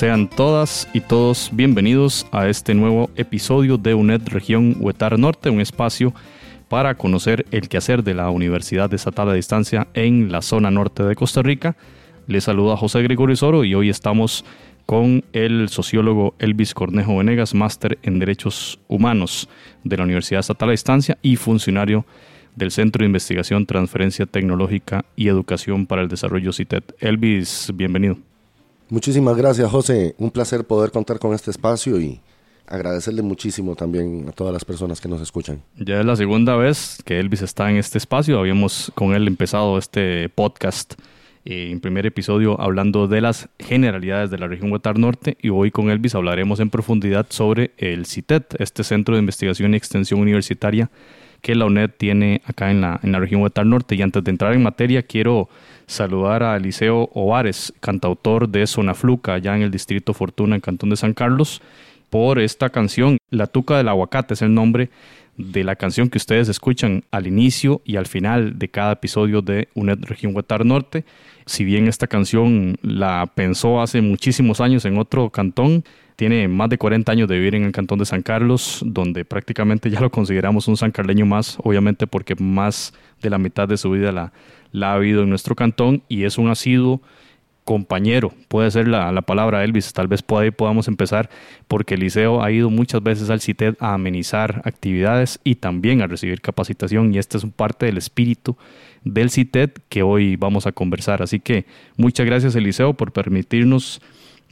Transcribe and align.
Sean 0.00 0.28
todas 0.28 0.88
y 0.94 1.02
todos 1.02 1.50
bienvenidos 1.52 2.26
a 2.32 2.48
este 2.48 2.72
nuevo 2.72 3.10
episodio 3.16 3.76
de 3.76 3.92
UNED 3.92 4.22
Región 4.28 4.76
Huetar 4.80 5.18
Norte, 5.18 5.50
un 5.50 5.60
espacio 5.60 6.14
para 6.70 6.94
conocer 6.94 7.44
el 7.50 7.68
quehacer 7.68 8.02
de 8.02 8.14
la 8.14 8.30
Universidad 8.30 8.94
Estatal 8.94 9.28
a 9.28 9.34
Distancia 9.34 9.88
en 9.92 10.32
la 10.32 10.40
zona 10.40 10.70
norte 10.70 11.02
de 11.02 11.14
Costa 11.14 11.42
Rica. 11.42 11.76
Les 12.26 12.44
saluda 12.44 12.78
José 12.78 13.02
Gregorio 13.02 13.36
Soro 13.36 13.62
y 13.62 13.74
hoy 13.74 13.90
estamos 13.90 14.42
con 14.86 15.22
el 15.34 15.68
sociólogo 15.68 16.34
Elvis 16.38 16.72
Cornejo 16.72 17.18
Venegas, 17.18 17.52
máster 17.52 17.98
en 18.02 18.20
Derechos 18.20 18.80
Humanos 18.88 19.50
de 19.84 19.98
la 19.98 20.04
Universidad 20.04 20.40
Estatal 20.40 20.70
a 20.70 20.72
Distancia 20.72 21.18
y 21.20 21.36
funcionario 21.36 22.06
del 22.56 22.70
Centro 22.70 23.02
de 23.02 23.06
Investigación, 23.08 23.66
Transferencia 23.66 24.24
Tecnológica 24.24 25.04
y 25.14 25.28
Educación 25.28 25.84
para 25.84 26.00
el 26.00 26.08
Desarrollo 26.08 26.54
CITED. 26.54 26.84
Elvis, 27.00 27.70
bienvenido. 27.74 28.29
Muchísimas 28.90 29.36
gracias, 29.36 29.70
José. 29.70 30.14
Un 30.18 30.30
placer 30.32 30.64
poder 30.64 30.90
contar 30.90 31.18
con 31.20 31.32
este 31.32 31.52
espacio 31.52 32.00
y 32.00 32.20
agradecerle 32.66 33.22
muchísimo 33.22 33.76
también 33.76 34.26
a 34.28 34.32
todas 34.32 34.52
las 34.52 34.64
personas 34.64 35.00
que 35.00 35.08
nos 35.08 35.20
escuchan. 35.20 35.62
Ya 35.76 36.00
es 36.00 36.06
la 36.06 36.16
segunda 36.16 36.56
vez 36.56 36.98
que 37.04 37.18
Elvis 37.18 37.42
está 37.42 37.70
en 37.70 37.76
este 37.76 37.98
espacio. 37.98 38.38
Habíamos 38.38 38.90
con 38.94 39.14
él 39.14 39.28
empezado 39.28 39.78
este 39.78 40.28
podcast 40.28 40.94
eh, 41.44 41.70
en 41.70 41.80
primer 41.80 42.04
episodio 42.04 42.60
hablando 42.60 43.08
de 43.08 43.20
las 43.20 43.48
generalidades 43.58 44.30
de 44.30 44.38
la 44.38 44.48
región 44.48 44.70
Huetar 44.72 44.98
Norte 44.98 45.38
y 45.40 45.48
hoy 45.48 45.70
con 45.70 45.88
Elvis 45.88 46.14
hablaremos 46.14 46.60
en 46.60 46.68
profundidad 46.68 47.26
sobre 47.30 47.70
el 47.78 48.06
CITET, 48.06 48.60
este 48.60 48.84
Centro 48.84 49.14
de 49.14 49.20
Investigación 49.20 49.72
y 49.72 49.76
Extensión 49.76 50.20
Universitaria 50.20 50.90
que 51.42 51.54
la 51.54 51.66
UNED 51.66 51.90
tiene 51.96 52.42
acá 52.44 52.70
en 52.70 52.80
la, 52.80 53.00
en 53.02 53.12
la 53.12 53.18
región 53.18 53.42
Huetar 53.42 53.66
Norte. 53.66 53.94
Y 53.94 54.02
antes 54.02 54.22
de 54.24 54.30
entrar 54.30 54.52
en 54.54 54.62
materia, 54.62 55.02
quiero 55.02 55.48
saludar 55.86 56.42
a 56.42 56.56
Eliseo 56.56 57.10
Ovares, 57.14 57.72
cantautor 57.80 58.48
de 58.48 58.66
Zona 58.66 58.94
Fluca, 58.94 59.34
allá 59.34 59.56
en 59.56 59.62
el 59.62 59.70
distrito 59.70 60.14
Fortuna, 60.14 60.54
en 60.54 60.60
Cantón 60.60 60.90
de 60.90 60.96
San 60.96 61.14
Carlos, 61.14 61.60
por 62.10 62.38
esta 62.38 62.70
canción. 62.70 63.18
La 63.30 63.46
Tuca 63.46 63.76
del 63.76 63.88
Aguacate 63.88 64.34
es 64.34 64.42
el 64.42 64.54
nombre 64.54 64.90
de 65.36 65.64
la 65.64 65.76
canción 65.76 66.08
que 66.10 66.18
ustedes 66.18 66.48
escuchan 66.48 67.04
al 67.10 67.26
inicio 67.26 67.80
y 67.84 67.96
al 67.96 68.06
final 68.06 68.58
de 68.58 68.68
cada 68.68 68.92
episodio 68.92 69.42
de 69.42 69.68
UNED 69.74 69.98
Región 70.02 70.34
Huetar 70.34 70.64
Norte. 70.64 71.04
Si 71.46 71.64
bien 71.64 71.88
esta 71.88 72.06
canción 72.06 72.76
la 72.82 73.30
pensó 73.34 73.80
hace 73.80 74.00
muchísimos 74.00 74.60
años 74.60 74.84
en 74.84 74.98
otro 74.98 75.30
cantón, 75.30 75.84
tiene 76.20 76.48
más 76.48 76.68
de 76.68 76.76
40 76.76 77.10
años 77.10 77.28
de 77.30 77.38
vivir 77.38 77.54
en 77.54 77.62
el 77.62 77.72
cantón 77.72 77.98
de 77.98 78.04
San 78.04 78.20
Carlos, 78.20 78.82
donde 78.84 79.24
prácticamente 79.24 79.88
ya 79.88 80.02
lo 80.02 80.10
consideramos 80.10 80.68
un 80.68 80.76
sancarleño 80.76 81.24
más, 81.24 81.56
obviamente 81.62 82.06
porque 82.06 82.34
más 82.34 82.92
de 83.22 83.30
la 83.30 83.38
mitad 83.38 83.66
de 83.66 83.78
su 83.78 83.90
vida 83.90 84.12
la, 84.12 84.30
ha 84.86 84.92
habido 84.92 85.22
en 85.22 85.30
nuestro 85.30 85.56
cantón 85.56 86.02
y 86.08 86.24
es 86.24 86.36
un 86.36 86.50
asiduo 86.50 87.00
compañero, 87.64 88.34
puede 88.48 88.70
ser 88.70 88.86
la, 88.86 89.10
la, 89.12 89.22
palabra 89.22 89.64
Elvis, 89.64 89.94
tal 89.94 90.08
vez 90.08 90.20
por 90.20 90.52
podamos 90.52 90.88
empezar, 90.88 91.30
porque 91.68 91.94
el 91.94 92.00
liceo 92.00 92.42
ha 92.42 92.52
ido 92.52 92.68
muchas 92.68 93.02
veces 93.02 93.30
al 93.30 93.40
CITED 93.40 93.76
a 93.80 93.94
amenizar 93.94 94.60
actividades 94.66 95.40
y 95.42 95.54
también 95.54 96.02
a 96.02 96.06
recibir 96.06 96.42
capacitación 96.42 97.14
y 97.14 97.18
este 97.18 97.38
es 97.38 97.44
un 97.44 97.50
parte 97.50 97.86
del 97.86 97.96
espíritu 97.96 98.58
del 99.04 99.30
CITED 99.30 99.70
que 99.88 100.02
hoy 100.02 100.36
vamos 100.36 100.66
a 100.66 100.72
conversar. 100.72 101.22
Así 101.22 101.40
que 101.40 101.64
muchas 101.96 102.26
gracias 102.26 102.54
Eliseo 102.54 102.92
por 102.92 103.10
permitirnos 103.10 104.02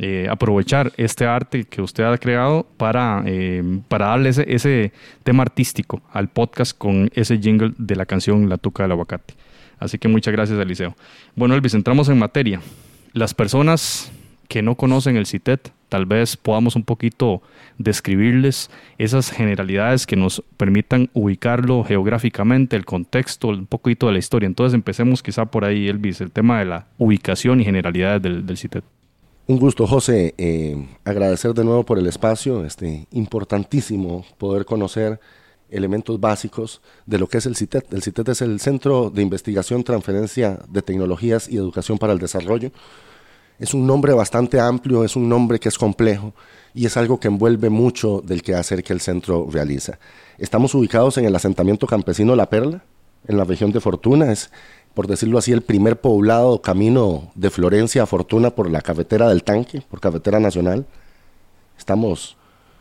eh, 0.01 0.29
aprovechar 0.31 0.93
este 0.97 1.27
arte 1.27 1.65
que 1.65 1.83
usted 1.83 2.05
ha 2.05 2.17
creado 2.19 2.65
para, 2.77 3.25
eh, 3.27 3.81
para 3.89 4.07
darle 4.07 4.29
ese, 4.29 4.93
tema 5.25 5.43
artístico 5.43 6.01
al 6.13 6.29
podcast 6.29 6.77
con 6.77 7.11
ese 7.15 7.39
jingle 7.39 7.73
de 7.79 7.97
la 7.97 8.07
canción 8.07 8.49
La 8.49 8.59
Tuca 8.59 8.85
del 8.85 8.93
Aguacate. 8.93 9.35
Así 9.81 9.99
que 9.99 10.07
muchas 10.07 10.33
gracias, 10.33 10.57
Eliseo. 10.57 10.95
Bueno, 11.35 11.57
Elvis, 11.57 11.75
entramos 11.75 12.09
en 12.09 12.19
materia. 12.19 12.61
Las 13.13 13.35
personas 13.35 14.13
que 14.47 14.63
no 14.63 14.77
conocen 14.77 15.17
el 15.17 15.27
CITET, 15.27 15.73
tal 15.89 16.07
vez 16.07 16.37
podamos 16.37 16.77
un 16.77 16.85
poquito 16.85 17.43
describirles 17.79 18.71
esas 18.99 19.31
generalidades 19.33 20.07
que 20.07 20.15
nos 20.15 20.45
permitan 20.57 21.11
ubicarlo 21.13 21.83
geográficamente, 21.83 22.77
el 22.77 22.85
contexto, 22.85 23.49
un 23.49 23.67
poquito 23.67 24.07
de 24.07 24.13
la 24.13 24.19
historia. 24.21 24.47
Entonces 24.47 24.75
empecemos 24.75 25.25
quizá 25.25 25.47
por 25.47 25.65
ahí, 25.65 25.89
Elvis, 25.89 26.21
el 26.21 26.31
tema 26.31 26.61
de 26.61 26.67
la 26.67 26.87
ubicación 26.99 27.61
y 27.61 27.65
generalidades 27.65 28.23
del, 28.23 28.47
del 28.47 28.57
CITET. 28.57 28.85
Un 29.49 29.59
gusto, 29.59 29.87
José. 29.87 30.35
Eh, 30.37 30.77
agradecer 31.07 31.55
de 31.55 31.65
nuevo 31.65 31.83
por 31.83 31.99
el 31.99 32.07
espacio. 32.07 32.67
Este, 32.67 33.07
importantísimo 33.13 34.23
poder 34.37 34.67
conocer 34.67 35.19
elementos 35.71 36.21
básicos 36.21 36.83
de 37.07 37.19
lo 37.19 37.29
que 37.29 37.39
es 37.39 37.47
el 37.47 37.57
CITET. 37.57 37.91
El 37.95 38.03
CITET 38.03 38.29
es 38.29 38.43
el 38.43 38.61
Centro 38.61 39.09
de 39.09 39.23
Investigación, 39.23 39.85
Transferencia 39.85 40.59
de 40.69 40.83
Tecnologías 40.83 41.49
y 41.49 41.57
Educación 41.57 41.97
para 41.97 42.13
el 42.13 42.19
Desarrollo. 42.19 42.73
Es 43.59 43.73
un 43.73 43.87
nombre 43.87 44.13
bastante 44.13 44.61
amplio, 44.61 45.03
es 45.03 45.17
un 45.17 45.31
nombre 45.31 45.59
que 45.59 45.71
es 45.71 45.79
complejo 45.79 46.35
y 46.75 46.85
es 46.85 46.99
algo 46.99 47.19
que 47.19 47.29
envuelve 47.29 47.71
mucho 47.71 48.21
del 48.23 48.43
quehacer 48.43 48.85
que 48.85 48.93
el 48.93 49.01
centro 49.01 49.49
realiza. 49.51 49.99
Estamos 50.37 50.75
ubicados 50.75 51.17
en 51.17 51.25
el 51.25 51.35
asentamiento 51.35 51.87
campesino 51.87 52.37
La 52.37 52.51
Perla, 52.51 52.85
en 53.27 53.39
la 53.39 53.45
región 53.45 53.73
de 53.73 53.81
Fortuna. 53.81 54.31
Por 54.99 55.07
decirlo 55.07 55.39
así, 55.39 55.53
el 55.53 55.63
primer 55.63 56.01
poblado 56.01 56.61
camino 56.61 57.31
de 57.37 57.51
Florencia 57.51 58.03
a 58.03 58.07
Fortuna 58.07 58.51
por 58.51 58.69
la 58.69 58.81
cafetera 58.81 59.29
del 59.29 59.45
tanque, 59.45 59.81
por 59.89 60.01
cafetera 60.01 60.41
nacional. 60.41 60.87
Estamos 61.79 62.37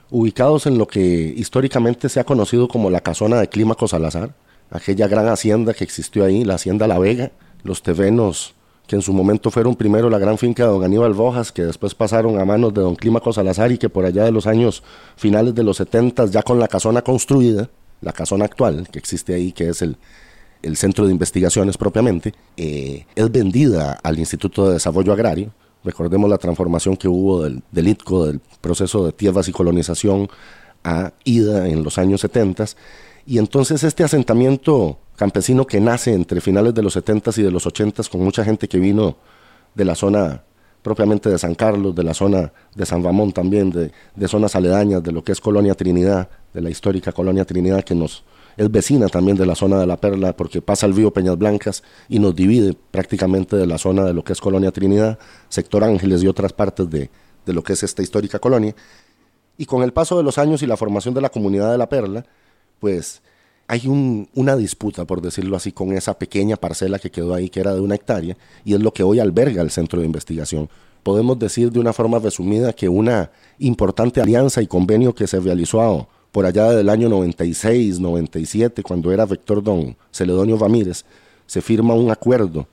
ubicados 0.09 0.65
en 0.65 0.79
lo 0.79 0.87
que 0.87 0.99
históricamente 0.99 2.09
se 2.09 2.19
ha 2.19 2.23
conocido 2.23 2.67
como 2.67 2.89
la 2.89 3.01
casona 3.01 3.39
de 3.39 3.49
Clímaco 3.49 3.87
Salazar, 3.87 4.33
aquella 4.71 5.07
gran 5.07 5.27
hacienda 5.27 5.75
que 5.75 5.83
existió 5.83 6.25
ahí, 6.25 6.43
la 6.43 6.55
hacienda 6.55 6.87
La 6.87 6.97
Vega, 6.97 7.33
los 7.61 7.83
tevenos 7.83 8.55
que 8.87 8.95
en 8.95 9.03
su 9.03 9.13
momento 9.13 9.51
fueron 9.51 9.75
primero 9.75 10.09
la 10.09 10.17
gran 10.17 10.39
finca 10.39 10.63
de 10.63 10.69
don 10.69 10.83
Aníbal 10.83 11.15
Rojas, 11.15 11.51
que 11.51 11.65
después 11.65 11.93
pasaron 11.93 12.41
a 12.41 12.45
manos 12.45 12.73
de 12.73 12.81
don 12.81 12.95
Clímaco 12.95 13.31
Salazar 13.31 13.71
y 13.71 13.77
que 13.77 13.89
por 13.89 14.05
allá 14.05 14.23
de 14.23 14.31
los 14.31 14.47
años 14.47 14.81
finales 15.17 15.53
de 15.53 15.61
los 15.61 15.77
70 15.77 16.25
ya 16.31 16.41
con 16.41 16.59
la 16.59 16.67
casona 16.67 17.03
construida, 17.03 17.69
la 18.01 18.11
casona 18.11 18.45
actual 18.45 18.87
que 18.91 18.97
existe 18.97 19.35
ahí, 19.35 19.51
que 19.51 19.69
es 19.69 19.83
el, 19.83 19.97
el 20.61 20.77
centro 20.77 21.05
de 21.05 21.11
investigaciones 21.11 21.77
propiamente, 21.77 22.33
eh, 22.55 23.05
es 23.15 23.31
vendida 23.31 23.99
al 24.03 24.19
Instituto 24.19 24.67
de 24.67 24.73
Desarrollo 24.73 25.13
Agrario. 25.13 25.51
Recordemos 25.83 26.29
la 26.29 26.37
transformación 26.37 26.97
que 26.97 27.07
hubo 27.07 27.43
del, 27.43 27.61
del 27.71 27.85
del 27.85 28.41
proceso 28.61 29.05
de 29.05 29.11
tierras 29.11 29.47
y 29.47 29.51
colonización 29.51 30.27
a 30.83 31.13
IDA 31.23 31.67
en 31.67 31.83
los 31.83 31.97
años 31.97 32.21
70. 32.21 32.65
Y 33.25 33.37
entonces 33.37 33.83
este 33.83 34.03
asentamiento 34.03 34.97
campesino 35.15 35.65
que 35.65 35.79
nace 35.79 36.13
entre 36.13 36.41
finales 36.41 36.73
de 36.73 36.81
los 36.81 36.93
70 36.93 37.31
y 37.37 37.41
de 37.43 37.51
los 37.51 37.65
80 37.65 38.03
con 38.11 38.21
mucha 38.21 38.43
gente 38.43 38.67
que 38.67 38.79
vino 38.79 39.17
de 39.75 39.85
la 39.85 39.95
zona 39.95 40.43
propiamente 40.81 41.29
de 41.29 41.37
San 41.37 41.55
Carlos, 41.55 41.93
de 41.95 42.03
la 42.03 42.13
zona 42.13 42.53
de 42.73 42.85
San 42.85 43.03
Ramón 43.03 43.33
también, 43.33 43.69
de, 43.71 43.91
de 44.15 44.27
zonas 44.27 44.55
aledañas, 44.55 45.03
de 45.03 45.11
lo 45.11 45.23
que 45.23 45.33
es 45.33 45.41
Colonia 45.41 45.75
Trinidad, 45.75 46.29
de 46.53 46.61
la 46.61 46.69
histórica 46.69 47.11
Colonia 47.11 47.43
Trinidad 47.43 47.83
que 47.83 47.93
nos, 47.93 48.23
es 48.57 48.71
vecina 48.71 49.07
también 49.07 49.37
de 49.37 49.45
la 49.45 49.55
zona 49.55 49.79
de 49.79 49.85
la 49.85 49.97
Perla 49.97 50.35
porque 50.35 50.61
pasa 50.61 50.87
el 50.87 50.95
río 50.95 51.13
Peñas 51.13 51.37
Blancas 51.37 51.83
y 52.09 52.19
nos 52.19 52.35
divide 52.35 52.75
prácticamente 52.91 53.55
de 53.55 53.67
la 53.67 53.77
zona 53.77 54.03
de 54.03 54.13
lo 54.13 54.23
que 54.23 54.33
es 54.33 54.41
Colonia 54.41 54.71
Trinidad, 54.71 55.19
Sector 55.47 55.83
Ángeles 55.83 56.23
y 56.23 56.27
otras 56.27 56.53
partes 56.53 56.89
de, 56.89 57.11
de 57.45 57.53
lo 57.53 57.63
que 57.63 57.73
es 57.73 57.83
esta 57.83 58.01
histórica 58.01 58.39
colonia. 58.39 58.75
Y 59.57 59.65
con 59.65 59.83
el 59.83 59.93
paso 59.93 60.17
de 60.17 60.23
los 60.23 60.37
años 60.37 60.61
y 60.63 60.67
la 60.67 60.75
formación 60.75 61.13
de 61.13 61.21
la 61.21 61.29
comunidad 61.29 61.71
de 61.71 61.77
la 61.77 61.87
Perla, 61.87 62.25
pues 62.79 63.21
hay 63.67 63.87
un, 63.87 64.29
una 64.33 64.55
disputa, 64.55 65.05
por 65.05 65.21
decirlo 65.21 65.55
así, 65.55 65.71
con 65.71 65.91
esa 65.91 66.17
pequeña 66.17 66.55
parcela 66.55 66.99
que 66.99 67.11
quedó 67.11 67.33
ahí, 67.33 67.49
que 67.49 67.59
era 67.59 67.73
de 67.73 67.81
una 67.81 67.95
hectárea, 67.95 68.37
y 68.63 68.73
es 68.73 68.81
lo 68.81 68.93
que 68.93 69.03
hoy 69.03 69.19
alberga 69.19 69.61
el 69.61 69.71
centro 69.71 69.99
de 69.99 70.05
investigación. 70.05 70.69
Podemos 71.03 71.37
decir 71.37 71.71
de 71.71 71.79
una 71.79 71.93
forma 71.93 72.19
resumida 72.19 72.73
que 72.73 72.89
una 72.89 73.31
importante 73.59 74.21
alianza 74.21 74.61
y 74.61 74.67
convenio 74.67 75.13
que 75.13 75.27
se 75.27 75.39
realizó 75.39 76.07
por 76.31 76.45
allá 76.45 76.71
del 76.71 76.89
año 76.89 77.09
96, 77.09 77.99
97, 77.99 78.83
cuando 78.83 79.11
era 79.11 79.25
rector 79.25 79.63
don 79.63 79.95
Celedonio 80.11 80.57
Ramírez, 80.57 81.05
se 81.45 81.61
firma 81.61 81.93
un 81.93 82.11
acuerdo 82.11 82.67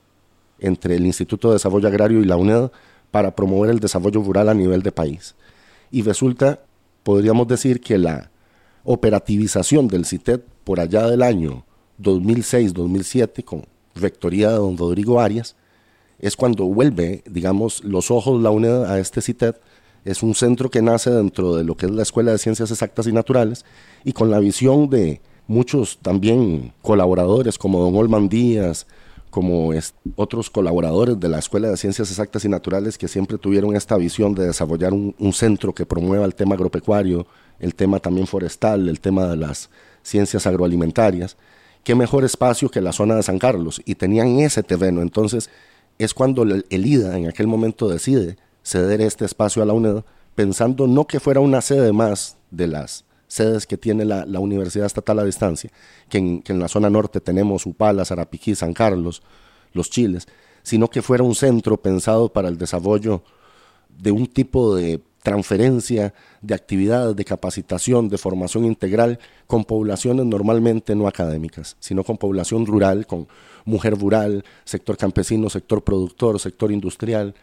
entre 0.59 0.95
el 0.95 1.05
Instituto 1.05 1.49
de 1.49 1.55
Desarrollo 1.55 1.87
Agrario 1.87 2.21
y 2.21 2.25
la 2.25 2.37
UNED 2.37 2.69
para 3.11 3.35
promover 3.35 3.71
el 3.71 3.79
desarrollo 3.79 4.21
rural 4.21 4.49
a 4.49 4.53
nivel 4.53 4.81
de 4.81 4.91
país. 4.91 5.35
Y 5.91 6.01
resulta, 6.01 6.59
podríamos 7.03 7.47
decir 7.47 7.79
que 7.79 7.97
la 7.97 8.29
operativización 8.83 9.87
del 9.87 10.05
CITED 10.05 10.41
por 10.63 10.79
allá 10.79 11.07
del 11.07 11.23
año 11.23 11.63
2006-2007, 12.01 13.43
con 13.43 13.65
rectoría 13.95 14.49
de 14.49 14.57
don 14.57 14.77
Rodrigo 14.77 15.21
Arias, 15.21 15.55
es 16.19 16.35
cuando 16.35 16.65
vuelve, 16.65 17.23
digamos, 17.25 17.83
los 17.83 18.11
ojos 18.11 18.41
la 18.41 18.51
UNED 18.51 18.83
a 18.83 18.99
este 18.99 19.21
CITED 19.21 19.55
es 20.05 20.21
un 20.21 20.35
centro 20.35 20.69
que 20.69 20.83
nace 20.83 21.09
dentro 21.09 21.55
de 21.55 21.63
lo 21.63 21.75
que 21.75 21.87
es 21.87 21.91
la 21.91 22.03
Escuela 22.03 22.31
de 22.31 22.37
Ciencias 22.37 22.69
Exactas 22.69 23.07
y 23.07 23.11
Naturales 23.11 23.65
y 24.03 24.13
con 24.13 24.29
la 24.29 24.39
visión 24.39 24.87
de 24.89 25.19
muchos 25.47 25.97
también 25.97 26.73
colaboradores 26.83 27.57
como 27.57 27.79
don 27.79 27.95
Olman 27.95 28.29
Díaz, 28.29 28.85
como 29.31 29.71
otros 30.15 30.49
colaboradores 30.51 31.19
de 31.19 31.27
la 31.27 31.39
Escuela 31.39 31.69
de 31.69 31.77
Ciencias 31.77 32.09
Exactas 32.11 32.45
y 32.45 32.49
Naturales 32.49 32.99
que 32.99 33.07
siempre 33.07 33.39
tuvieron 33.39 33.75
esta 33.75 33.97
visión 33.97 34.35
de 34.35 34.45
desarrollar 34.45 34.93
un, 34.93 35.33
centro 35.33 35.73
que 35.73 35.87
promueva 35.87 36.23
el 36.25 36.35
tema 36.35 36.53
agropecuario, 36.53 37.25
el 37.59 37.73
tema 37.73 37.99
también 37.99 38.27
forestal, 38.27 38.87
el 38.87 38.99
tema 38.99 39.27
de 39.27 39.37
las 39.37 39.71
ciencias 40.03 40.45
agroalimentarias. 40.45 41.35
Qué 41.83 41.95
mejor 41.95 42.23
espacio 42.23 42.69
que 42.69 42.79
la 42.79 42.93
zona 42.93 43.15
de 43.15 43.23
San 43.23 43.39
Carlos 43.39 43.81
y 43.85 43.95
tenían 43.95 44.39
ese 44.39 44.61
terreno. 44.61 45.01
Entonces 45.01 45.49
es 45.97 46.13
cuando 46.13 46.43
el 46.43 46.85
IDA 46.85 47.17
en 47.17 47.27
aquel 47.27 47.47
momento 47.47 47.89
decide 47.89 48.37
ceder 48.65 48.99
este 48.99 49.25
espacio 49.25 49.61
a 49.61 49.65
la 49.65 49.73
UNED, 49.73 50.03
pensando 50.33 50.87
no 50.87 51.05
que 51.05 51.19
fuera 51.19 51.39
una 51.39 51.61
sede 51.61 51.93
más 51.93 52.37
de 52.51 52.67
las 52.67 53.05
sedes 53.27 53.65
que 53.67 53.77
tiene 53.77 54.05
la, 54.05 54.39
Universidad 54.39 54.85
Estatal 54.85 55.19
a 55.19 55.23
Distancia, 55.23 55.71
que 56.09 56.17
en, 56.17 56.41
que 56.41 56.51
en, 56.51 56.59
la 56.59 56.67
zona 56.67 56.89
norte 56.89 57.21
tenemos 57.21 57.65
Upala, 57.65 58.05
Zarapiquí, 58.05 58.55
San 58.55 58.73
Carlos, 58.73 59.21
Los 59.73 59.89
Chiles, 59.89 60.27
sino 60.63 60.89
que 60.89 61.01
fuera 61.01 61.23
un 61.23 61.35
centro 61.35 61.77
pensado 61.77 62.29
para 62.29 62.49
el 62.49 62.57
desarrollo 62.57 63.23
de 63.89 64.11
un 64.11 64.25
tipo 64.27 64.75
de 64.75 65.01
transferencia 65.21 66.13
de 66.41 66.53
actividades, 66.53 67.15
de 67.15 67.25
capacitación, 67.25 68.09
de 68.09 68.17
formación 68.17 68.65
integral 68.65 69.19
con 69.47 69.63
poblaciones 69.63 70.25
normalmente 70.25 70.95
no 70.95 71.07
académicas, 71.07 71.77
sino 71.79 72.03
con 72.03 72.17
población 72.17 72.65
rural, 72.65 73.07
con 73.07 73.27
mujer 73.65 73.97
rural, 73.97 74.43
sector 74.63 74.97
campesino, 74.97 75.49
sector 75.49 75.83
productor, 75.83 76.39
sector 76.39 76.71
industrial, 76.71 77.33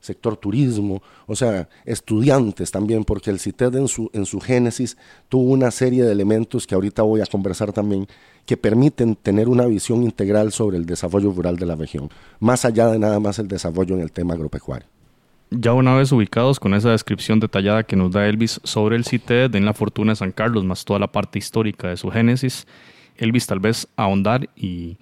sector 0.00 0.36
turismo, 0.36 1.02
o 1.26 1.36
sea, 1.36 1.68
estudiantes 1.84 2.70
también, 2.70 3.04
porque 3.04 3.30
el 3.30 3.38
CITED 3.38 3.76
en 3.76 3.88
su, 3.88 4.10
en 4.12 4.26
su 4.26 4.40
génesis 4.40 4.96
tuvo 5.28 5.50
una 5.52 5.70
serie 5.70 6.04
de 6.04 6.12
elementos 6.12 6.66
que 6.66 6.74
ahorita 6.74 7.02
voy 7.02 7.20
a 7.20 7.26
conversar 7.26 7.72
también, 7.72 8.06
que 8.46 8.56
permiten 8.56 9.14
tener 9.14 9.48
una 9.48 9.66
visión 9.66 10.02
integral 10.02 10.52
sobre 10.52 10.78
el 10.78 10.86
desarrollo 10.86 11.32
rural 11.32 11.56
de 11.56 11.66
la 11.66 11.76
región, 11.76 12.08
más 12.40 12.64
allá 12.64 12.88
de 12.88 12.98
nada 12.98 13.20
más 13.20 13.38
el 13.38 13.48
desarrollo 13.48 13.94
en 13.94 14.00
el 14.00 14.10
tema 14.10 14.34
agropecuario. 14.34 14.88
Ya 15.52 15.72
una 15.72 15.96
vez 15.96 16.12
ubicados 16.12 16.60
con 16.60 16.74
esa 16.74 16.90
descripción 16.90 17.40
detallada 17.40 17.82
que 17.82 17.96
nos 17.96 18.12
da 18.12 18.26
Elvis 18.28 18.60
sobre 18.62 18.96
el 18.96 19.04
CITED 19.04 19.54
en 19.56 19.64
la 19.64 19.74
Fortuna 19.74 20.12
de 20.12 20.16
San 20.16 20.30
Carlos, 20.30 20.64
más 20.64 20.84
toda 20.84 21.00
la 21.00 21.10
parte 21.10 21.40
histórica 21.40 21.88
de 21.88 21.96
su 21.96 22.08
génesis, 22.08 22.66
Elvis 23.16 23.46
tal 23.46 23.58
vez 23.58 23.88
ahondar 23.96 24.48
y 24.54 24.96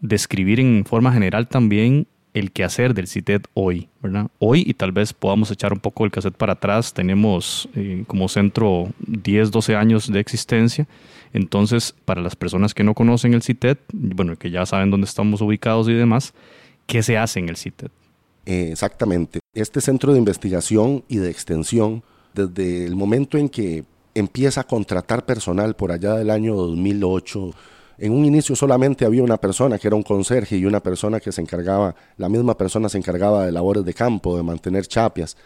describir 0.00 0.60
en 0.60 0.84
forma 0.86 1.12
general 1.12 1.48
también 1.48 2.06
el 2.34 2.52
quehacer 2.52 2.94
del 2.94 3.08
CITED 3.08 3.42
hoy, 3.54 3.88
¿verdad? 4.02 4.28
Hoy 4.38 4.64
y 4.66 4.74
tal 4.74 4.92
vez 4.92 5.12
podamos 5.12 5.50
echar 5.50 5.72
un 5.72 5.80
poco 5.80 6.04
el 6.04 6.10
cassette 6.10 6.36
para 6.36 6.54
atrás, 6.54 6.94
tenemos 6.94 7.68
eh, 7.74 8.04
como 8.06 8.28
centro 8.28 8.88
10, 9.06 9.50
12 9.50 9.76
años 9.76 10.12
de 10.12 10.20
existencia, 10.20 10.86
entonces 11.32 11.94
para 12.04 12.20
las 12.20 12.36
personas 12.36 12.74
que 12.74 12.84
no 12.84 12.94
conocen 12.94 13.34
el 13.34 13.42
CITED, 13.42 13.78
bueno, 13.92 14.36
que 14.36 14.50
ya 14.50 14.64
saben 14.66 14.90
dónde 14.90 15.06
estamos 15.06 15.40
ubicados 15.40 15.88
y 15.88 15.94
demás, 15.94 16.34
¿qué 16.86 17.02
se 17.02 17.18
hace 17.18 17.40
en 17.40 17.48
el 17.48 17.56
CITED? 17.56 17.88
Exactamente, 18.46 19.40
este 19.54 19.80
centro 19.80 20.12
de 20.12 20.18
investigación 20.18 21.04
y 21.08 21.16
de 21.16 21.30
extensión, 21.30 22.02
desde 22.34 22.86
el 22.86 22.96
momento 22.96 23.38
en 23.38 23.48
que 23.48 23.84
empieza 24.14 24.62
a 24.62 24.64
contratar 24.64 25.24
personal 25.24 25.74
por 25.74 25.92
allá 25.92 26.14
del 26.14 26.30
año 26.30 26.54
2008, 26.54 27.54
en 28.00 28.12
un 28.12 28.24
inicio 28.24 28.56
solamente 28.56 29.04
había 29.04 29.22
una 29.22 29.36
persona 29.36 29.78
que 29.78 29.86
era 29.86 29.94
un 29.94 30.02
conserje 30.02 30.56
y 30.56 30.64
una 30.64 30.80
persona 30.80 31.20
que 31.20 31.30
se 31.32 31.42
encargaba, 31.42 31.94
la 32.16 32.30
misma 32.30 32.56
persona 32.56 32.88
se 32.88 32.96
encargaba 32.96 33.44
de 33.44 33.52
labores 33.52 33.84
de 33.84 33.92
campo, 33.92 34.38
de 34.38 34.42
mantener 34.42 34.86
chapias. 34.86 35.36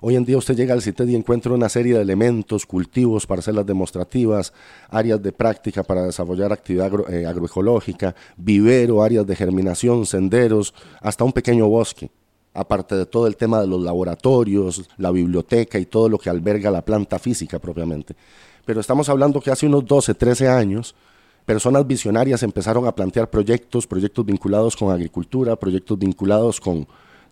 Hoy 0.00 0.16
en 0.16 0.24
día 0.24 0.36
usted 0.36 0.56
llega 0.56 0.74
al 0.74 0.82
CITED 0.82 1.06
y 1.06 1.14
encuentra 1.14 1.52
una 1.52 1.68
serie 1.68 1.94
de 1.94 2.02
elementos, 2.02 2.66
cultivos, 2.66 3.24
parcelas 3.24 3.64
demostrativas, 3.64 4.52
áreas 4.90 5.22
de 5.22 5.30
práctica 5.30 5.84
para 5.84 6.02
desarrollar 6.02 6.52
actividad 6.52 6.90
eh, 7.08 7.24
agroecológica, 7.24 8.16
vivero, 8.36 9.04
áreas 9.04 9.24
de 9.24 9.36
germinación, 9.36 10.04
senderos, 10.04 10.74
hasta 11.00 11.22
un 11.22 11.32
pequeño 11.32 11.68
bosque. 11.68 12.10
Aparte 12.52 12.96
de 12.96 13.06
todo 13.06 13.28
el 13.28 13.36
tema 13.36 13.60
de 13.60 13.68
los 13.68 13.80
laboratorios, 13.80 14.90
la 14.96 15.12
biblioteca 15.12 15.78
y 15.78 15.86
todo 15.86 16.08
lo 16.08 16.18
que 16.18 16.30
alberga 16.30 16.68
la 16.72 16.84
planta 16.84 17.20
física 17.20 17.60
propiamente. 17.60 18.16
Pero 18.64 18.80
estamos 18.80 19.08
hablando 19.08 19.40
que 19.40 19.52
hace 19.52 19.66
unos 19.66 19.86
12, 19.86 20.14
13 20.14 20.48
años, 20.48 20.96
personas 21.44 21.86
visionarias 21.86 22.42
empezaron 22.42 22.86
a 22.86 22.94
plantear 22.94 23.30
proyectos, 23.30 23.86
proyectos 23.86 24.24
vinculados 24.24 24.76
con 24.76 24.90
agricultura, 24.90 25.56
proyectos 25.56 25.98
vinculados 25.98 26.60
con 26.60 26.86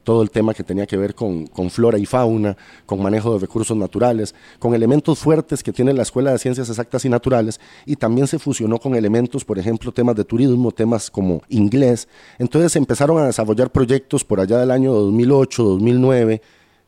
todo 0.05 0.23
el 0.23 0.31
tema 0.31 0.55
que 0.55 0.65
tenía 0.65 0.87
que 0.87 0.97
ver 0.97 1.15
con, 1.15 1.49
flora 1.71 1.99
y 1.99 2.07
fauna, 2.07 2.57
con 2.87 3.03
manejo 3.03 3.35
de 3.35 3.41
recursos 3.41 3.77
naturales, 3.77 4.35
con 4.59 4.75
elementos 4.75 5.19
fuertes 5.19 5.62
que 5.62 5.73
tiene 5.73 5.93
la 5.93 6.03
Escuela 6.03 6.33
de 6.33 6.39
Ciencias 6.39 6.69
Exactas 6.69 7.05
y 7.05 7.09
Naturales, 7.09 7.61
y 7.87 7.97
también 7.97 8.27
se 8.27 8.39
fusionó 8.39 8.79
con 8.79 8.95
elementos, 8.95 9.45
por 9.45 9.59
ejemplo, 9.59 9.93
temas 9.93 10.17
de 10.17 10.25
turismo, 10.25 10.73
temas 10.73 11.11
como 11.11 11.43
inglés. 11.49 12.09
Entonces 12.39 12.75
empezaron 12.77 13.19
a 13.19 13.27
desarrollar 13.27 13.71
proyectos 13.71 14.25
por 14.25 14.41
allá 14.41 14.59
del 14.59 14.71
año 14.71 14.93
2008, 14.93 15.63
2009, 15.63 16.43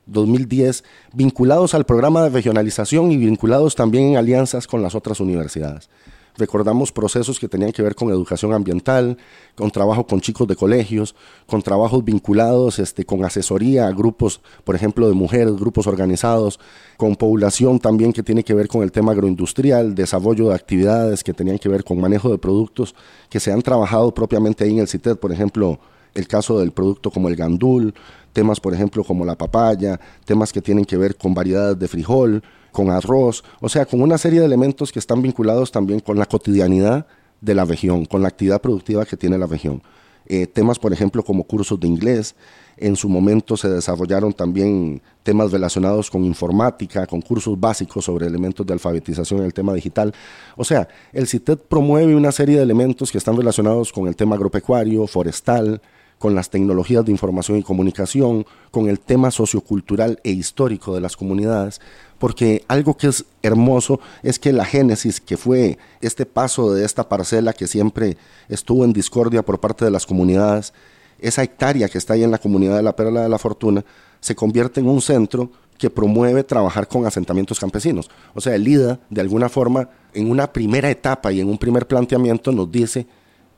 2010, 0.07 0.85
vinculados 1.13 1.75
al 1.75 1.85
programa 1.85 2.25
de 2.25 2.31
regionalización 2.31 3.13
y 3.13 3.19
vinculados 3.19 3.77
también 3.77 4.09
en 4.09 4.17
alianzas 4.17 4.67
con 4.67 4.83
las 4.83 4.95
otras 4.95 5.21
universidades. 5.21 5.91
Recordamos 6.37 6.93
procesos 6.93 7.39
que 7.39 7.49
tenían 7.49 7.73
que 7.73 7.83
ver 7.83 7.95
con 7.95 8.09
educación 8.09 8.55
ambiental, 8.55 9.19
con 9.55 9.71
trabajo 9.71 10.07
con 10.07 10.21
chicos 10.21 10.49
de 10.49 10.57
colegios, 10.57 11.15
con 11.47 11.61
trabajos 11.61 12.05
vinculados 12.05 12.79
este, 12.79 13.05
con 13.05 13.23
asesoría 13.25 13.87
a 13.87 13.93
grupos, 13.93 14.41
por 14.65 14.75
ejemplo, 14.75 15.09
de 15.09 15.15
mujeres, 15.15 15.55
grupos 15.57 15.87
organizados, 15.87 16.59
con 16.97 17.17
población 17.17 17.79
también 17.79 18.15
que 18.15 18.23
tiene 18.23 18.45
que 18.45 18.55
ver 18.55 18.69
con 18.69 18.83
el 18.83 18.93
tema 18.93 19.13
agroindustrial, 19.13 19.95
desarrollo 19.95 20.49
de 20.49 20.55
actividades 20.55 21.23
que 21.23 21.35
tenían 21.35 21.59
que 21.59 21.69
ver 21.69 21.85
con 21.85 22.01
manejo 22.01 22.31
de 22.31 22.39
productos 22.39 22.95
que 23.29 23.39
se 23.39 23.53
han 23.53 23.61
trabajado 23.61 24.15
propiamente 24.15 24.65
ahí 24.65 24.71
en 24.71 24.79
el 24.79 24.89
CITED, 24.89 25.17
por 25.17 25.33
ejemplo, 25.33 25.79
el 26.15 26.27
caso 26.29 26.59
del 26.59 26.73
producto 26.73 27.11
como 27.11 27.29
el 27.29 27.37
gandul, 27.37 27.95
temas, 28.33 28.61
por 28.61 28.73
ejemplo, 28.75 29.05
como 29.05 29.25
la 29.25 29.37
papaya, 29.37 30.01
temas 30.25 30.53
que 30.53 30.63
tienen 30.63 30.85
que 30.85 30.97
ver 30.97 31.17
con 31.17 31.35
variedades 31.35 31.79
de 31.79 31.89
frijol, 31.89 32.43
con 32.73 32.91
arroz, 32.91 33.45
o 33.61 33.69
sea, 33.69 33.87
con 33.87 34.03
una 34.03 34.19
serie 34.19 34.41
de 34.41 34.47
elementos 34.47 34.91
que 34.91 34.99
están 34.99 35.23
vinculados 35.23 35.71
también 35.71 36.01
con 36.01 36.19
la 36.19 36.27
cotidianidad 36.27 37.07
de 37.41 37.55
la 37.55 37.65
región, 37.65 38.07
con 38.07 38.23
la 38.23 38.29
actividad 38.29 38.61
productiva 38.61 39.05
que 39.05 39.17
tiene 39.17 39.39
la 39.39 39.47
región. 39.47 39.83
Eh, 40.27 40.47
temas, 40.47 40.79
por 40.79 40.93
ejemplo, 40.93 41.23
como 41.23 41.45
cursos 41.45 41.79
de 41.79 41.87
inglés. 41.87 42.35
En 42.77 42.97
su 42.97 43.09
momento 43.09 43.57
se 43.57 43.69
desarrollaron 43.69 44.33
también 44.33 45.03
temas 45.23 45.53
relacionados 45.53 46.11
con 46.11 46.25
informática, 46.25 47.07
con 47.07 47.21
cursos 47.21 47.59
básicos 47.59 48.05
sobre 48.05 48.27
elementos 48.27 48.67
de 48.67 48.73
alfabetización 48.73 49.41
en 49.41 49.47
el 49.47 49.55
tema 49.55 49.75
digital. 49.75 50.15
O 50.57 50.65
sea, 50.65 50.89
el 51.13 51.27
CITED 51.27 51.59
promueve 51.59 52.17
una 52.17 52.33
serie 52.33 52.57
de 52.57 52.63
elementos 52.63 53.13
que 53.13 53.19
están 53.19 53.37
relacionados 53.37 53.93
con 53.93 54.09
el 54.09 54.17
tema 54.17 54.37
agropecuario, 54.37 55.07
forestal, 55.07 55.83
con 56.23 56.37
las 56.37 56.51
tecnologías 56.51 57.05
de 57.05 57.11
información 57.11 57.59
y 57.59 57.65
comunicación, 57.65 58.47
con 58.71 58.89
el 58.89 59.01
tema 59.01 59.33
sociocultural 59.33 60.21
e 60.23 60.31
histórico 60.31 60.95
de 60.95 61.01
las 61.01 61.17
comunidades, 61.17 61.81
porque 62.21 62.65
algo 62.69 62.97
que 62.97 63.09
es 63.09 63.25
hermoso 63.43 63.99
es 64.23 64.39
que 64.39 64.53
la 64.53 64.65
génesis, 64.65 65.21
que 65.21 65.37
fue 65.37 65.79
este 66.01 66.25
paso 66.25 66.73
de 66.73 66.85
esta 66.85 67.09
parcela 67.09 67.53
que 67.53 67.67
siempre 67.67 68.19
estuvo 68.49 68.85
en 68.85 68.93
discordia 68.93 69.43
por 69.43 69.59
parte 69.59 69.85
de 69.85 69.91
las 69.91 70.07
comunidades, 70.07 70.73
esa 71.19 71.43
hectárea 71.43 71.89
que 71.89 71.99
está 71.99 72.15
ahí 72.15 72.23
en 72.23 72.31
la 72.31 72.39
comunidad 72.39 72.77
de 72.77 72.85
la 72.85 72.95
Perla 72.95 73.23
de 73.23 73.29
la 73.29 73.39
Fortuna, 73.39 73.85
se 74.21 74.37
convierte 74.37 74.79
en 74.79 74.87
un 74.87 75.03
centro 75.03 75.51
que 75.77 75.91
promueve 75.91 76.45
trabajar 76.45 76.87
con 76.87 77.05
asentamientos 77.05 77.59
campesinos. 77.59 78.09
O 78.33 78.41
sea, 78.41 78.55
el 78.55 78.69
IDA, 78.69 79.01
de 79.11 79.21
alguna 79.23 79.49
forma, 79.49 79.89
en 80.15 80.31
una 80.31 80.53
primera 80.53 80.89
etapa 80.89 81.33
y 81.33 81.41
en 81.41 81.49
un 81.49 81.59
primer 81.59 81.89
planteamiento, 81.89 82.53
nos 82.53 82.71
dice, 82.71 83.09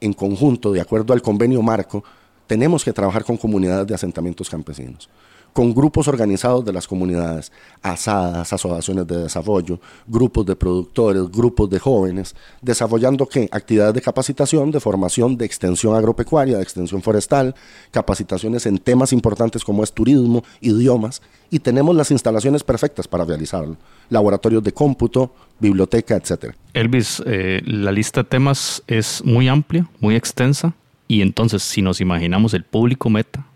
en 0.01 0.15
conjunto, 0.15 0.73
de 0.73 0.81
acuerdo 0.81 1.13
al 1.13 1.21
convenio 1.21 1.61
marco, 1.61 2.03
tenemos 2.47 2.85
que 2.85 2.93
trabajar 2.93 3.25
con 3.25 3.37
comunidades 3.37 3.87
de 3.87 3.95
asentamientos 3.95 4.51
campesinos, 4.51 5.09
con 5.53 5.73
grupos 5.73 6.09
organizados 6.09 6.65
de 6.65 6.73
las 6.73 6.89
comunidades, 6.89 7.53
asadas, 7.81 8.53
asociaciones 8.53 9.07
de 9.07 9.19
desarrollo, 9.19 9.79
grupos 10.07 10.45
de 10.45 10.57
productores, 10.57 11.31
grupos 11.31 11.71
de 11.71 11.79
jóvenes, 11.79 12.35
desarrollando 12.61 13.27
actividades 13.53 13.95
de 13.95 14.03
capacitación, 14.03 14.73
de 14.73 14.81
formación, 14.81 15.37
de 15.37 15.45
extensión 15.47 15.95
agropecuaria, 15.95 16.57
de 16.57 16.63
extensión 16.63 17.03
forestal, 17.03 17.55
capacitaciones 17.93 18.67
en 18.67 18.79
temas 18.79 19.13
importantes 19.13 19.63
como 19.63 19.85
es 19.85 19.93
turismo, 19.93 20.43
idiomas, 20.61 21.23
y 21.51 21.61
tenemos 21.61 21.95
las 21.95 22.11
instalaciones 22.11 22.65
perfectas 22.65 23.07
para 23.07 23.25
realizarlo, 23.25 23.77
laboratorios 24.11 24.65
de 24.65 24.73
cómputo, 24.73 25.33
biblioteca, 25.61 26.17
etc. 26.17 26.53
Elvis, 26.73 27.23
eh, 27.27 27.63
la 27.65 27.93
lista 27.93 28.25
de 28.25 28.29
temas 28.29 28.83
es 28.89 29.25
muy 29.25 29.47
amplia, 29.47 29.89
muy 30.01 30.17
extensa 30.17 30.75
y 31.09 31.23
entonces, 31.23 31.63
si 31.63 31.83
nos 31.83 32.01
imaginamos 32.01 32.55
el 32.55 32.65
público 32.65 33.11
meta, 33.11 33.47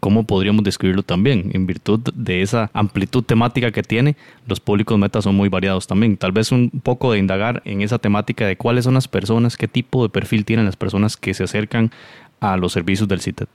¿cómo 0.00 0.24
podríamos 0.24 0.64
describirlo 0.64 1.02
también? 1.02 1.50
En 1.54 1.66
virtud 1.66 2.00
de 2.14 2.42
esa 2.42 2.70
amplitud 2.72 3.22
temática 3.22 3.70
que 3.70 3.82
tiene, 3.82 4.16
los 4.46 4.60
públicos 4.60 4.98
meta 4.98 5.22
son 5.22 5.34
muy 5.34 5.48
variados 5.48 5.86
también. 5.86 6.16
Tal 6.16 6.32
vez 6.32 6.52
un 6.52 6.70
poco 6.82 7.12
de 7.12 7.18
indagar 7.18 7.62
en 7.64 7.82
esa 7.82 7.98
temática 7.98 8.46
de 8.46 8.56
cuáles 8.56 8.84
son 8.84 8.94
las 8.94 9.08
personas, 9.08 9.56
qué 9.56 9.68
tipo 9.68 10.02
de 10.02 10.08
perfil 10.08 10.44
tienen 10.44 10.66
las 10.66 10.76
personas 10.76 11.16
que 11.16 11.34
se 11.34 11.44
acercan 11.44 11.90
a 12.40 12.56
los 12.56 12.72
servicios 12.72 13.08
del 13.08 13.20
CITED. 13.20 13.48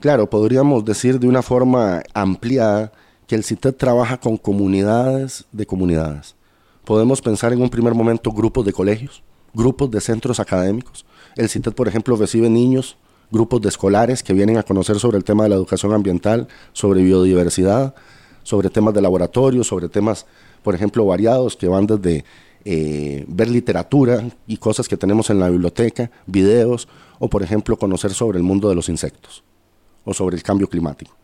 Claro, 0.00 0.30
podríamos 0.30 0.84
decir 0.84 1.18
de 1.18 1.26
una 1.26 1.42
forma 1.42 2.02
ampliada 2.14 2.92
que 3.26 3.34
el 3.34 3.44
CITED 3.44 3.74
trabaja 3.74 4.18
con 4.18 4.36
comunidades 4.36 5.44
de 5.52 5.66
comunidades. 5.66 6.36
Podemos 6.84 7.20
pensar 7.20 7.52
en 7.52 7.60
un 7.60 7.68
primer 7.68 7.94
momento 7.94 8.32
grupos 8.32 8.64
de 8.64 8.72
colegios, 8.72 9.22
grupos 9.52 9.90
de 9.90 10.00
centros 10.00 10.40
académicos, 10.40 11.04
el 11.36 11.48
CITED, 11.48 11.72
por 11.72 11.88
ejemplo, 11.88 12.16
recibe 12.16 12.48
niños, 12.50 12.96
grupos 13.30 13.60
de 13.60 13.68
escolares 13.68 14.22
que 14.22 14.32
vienen 14.32 14.56
a 14.56 14.62
conocer 14.62 14.98
sobre 14.98 15.18
el 15.18 15.24
tema 15.24 15.44
de 15.44 15.50
la 15.50 15.56
educación 15.56 15.92
ambiental, 15.92 16.48
sobre 16.72 17.02
biodiversidad, 17.02 17.94
sobre 18.42 18.70
temas 18.70 18.94
de 18.94 19.02
laboratorio, 19.02 19.64
sobre 19.64 19.88
temas, 19.88 20.26
por 20.62 20.74
ejemplo, 20.74 21.04
variados 21.04 21.56
que 21.56 21.68
van 21.68 21.86
desde 21.86 22.24
eh, 22.64 23.24
ver 23.28 23.48
literatura 23.48 24.28
y 24.46 24.56
cosas 24.56 24.88
que 24.88 24.96
tenemos 24.96 25.30
en 25.30 25.38
la 25.38 25.48
biblioteca, 25.48 26.10
videos, 26.26 26.88
o 27.18 27.28
por 27.28 27.42
ejemplo 27.42 27.76
conocer 27.76 28.12
sobre 28.12 28.38
el 28.38 28.44
mundo 28.44 28.68
de 28.68 28.74
los 28.74 28.88
insectos 28.88 29.42
o 30.04 30.14
sobre 30.14 30.36
el 30.36 30.42
cambio 30.42 30.68
climático. 30.68 31.14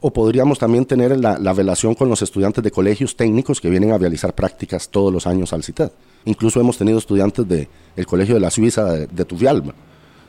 o 0.00 0.12
podríamos 0.12 0.58
también 0.58 0.84
tener 0.84 1.18
la, 1.18 1.52
relación 1.54 1.94
con 1.94 2.08
los 2.08 2.20
estudiantes 2.20 2.62
de 2.62 2.70
colegios 2.70 3.16
técnicos 3.16 3.60
que 3.60 3.70
vienen 3.70 3.92
a 3.92 3.98
realizar 3.98 4.34
prácticas 4.34 4.90
todos 4.90 5.12
los 5.12 5.26
años 5.26 5.52
al 5.54 5.64
CITED. 5.64 5.90
Incluso 6.26 6.60
hemos 6.60 6.76
tenido 6.76 6.98
estudiantes 6.98 7.48
del 7.48 7.68
el 7.96 8.06
Colegio 8.06 8.34
de 8.34 8.40
la 8.40 8.50
Suiza 8.50 8.84
de, 8.84 9.06
de 9.06 9.24
Tuvialba, 9.24 9.74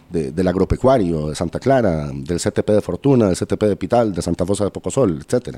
del 0.10 0.48
agropecuario 0.48 1.30
de 1.30 1.36
Santa 1.36 1.60
Clara, 1.60 2.10
del 2.14 2.40
CTP 2.40 2.70
de 2.70 2.82
Fortuna, 2.82 3.28
del 3.28 3.36
CTP 3.36 3.64
de 3.64 3.76
Pital, 3.76 4.14
de 4.14 4.22
Santa 4.22 4.46
Fosa 4.46 4.64
de 4.64 4.72
Pocosol, 4.72 5.20
etc. 5.20 5.58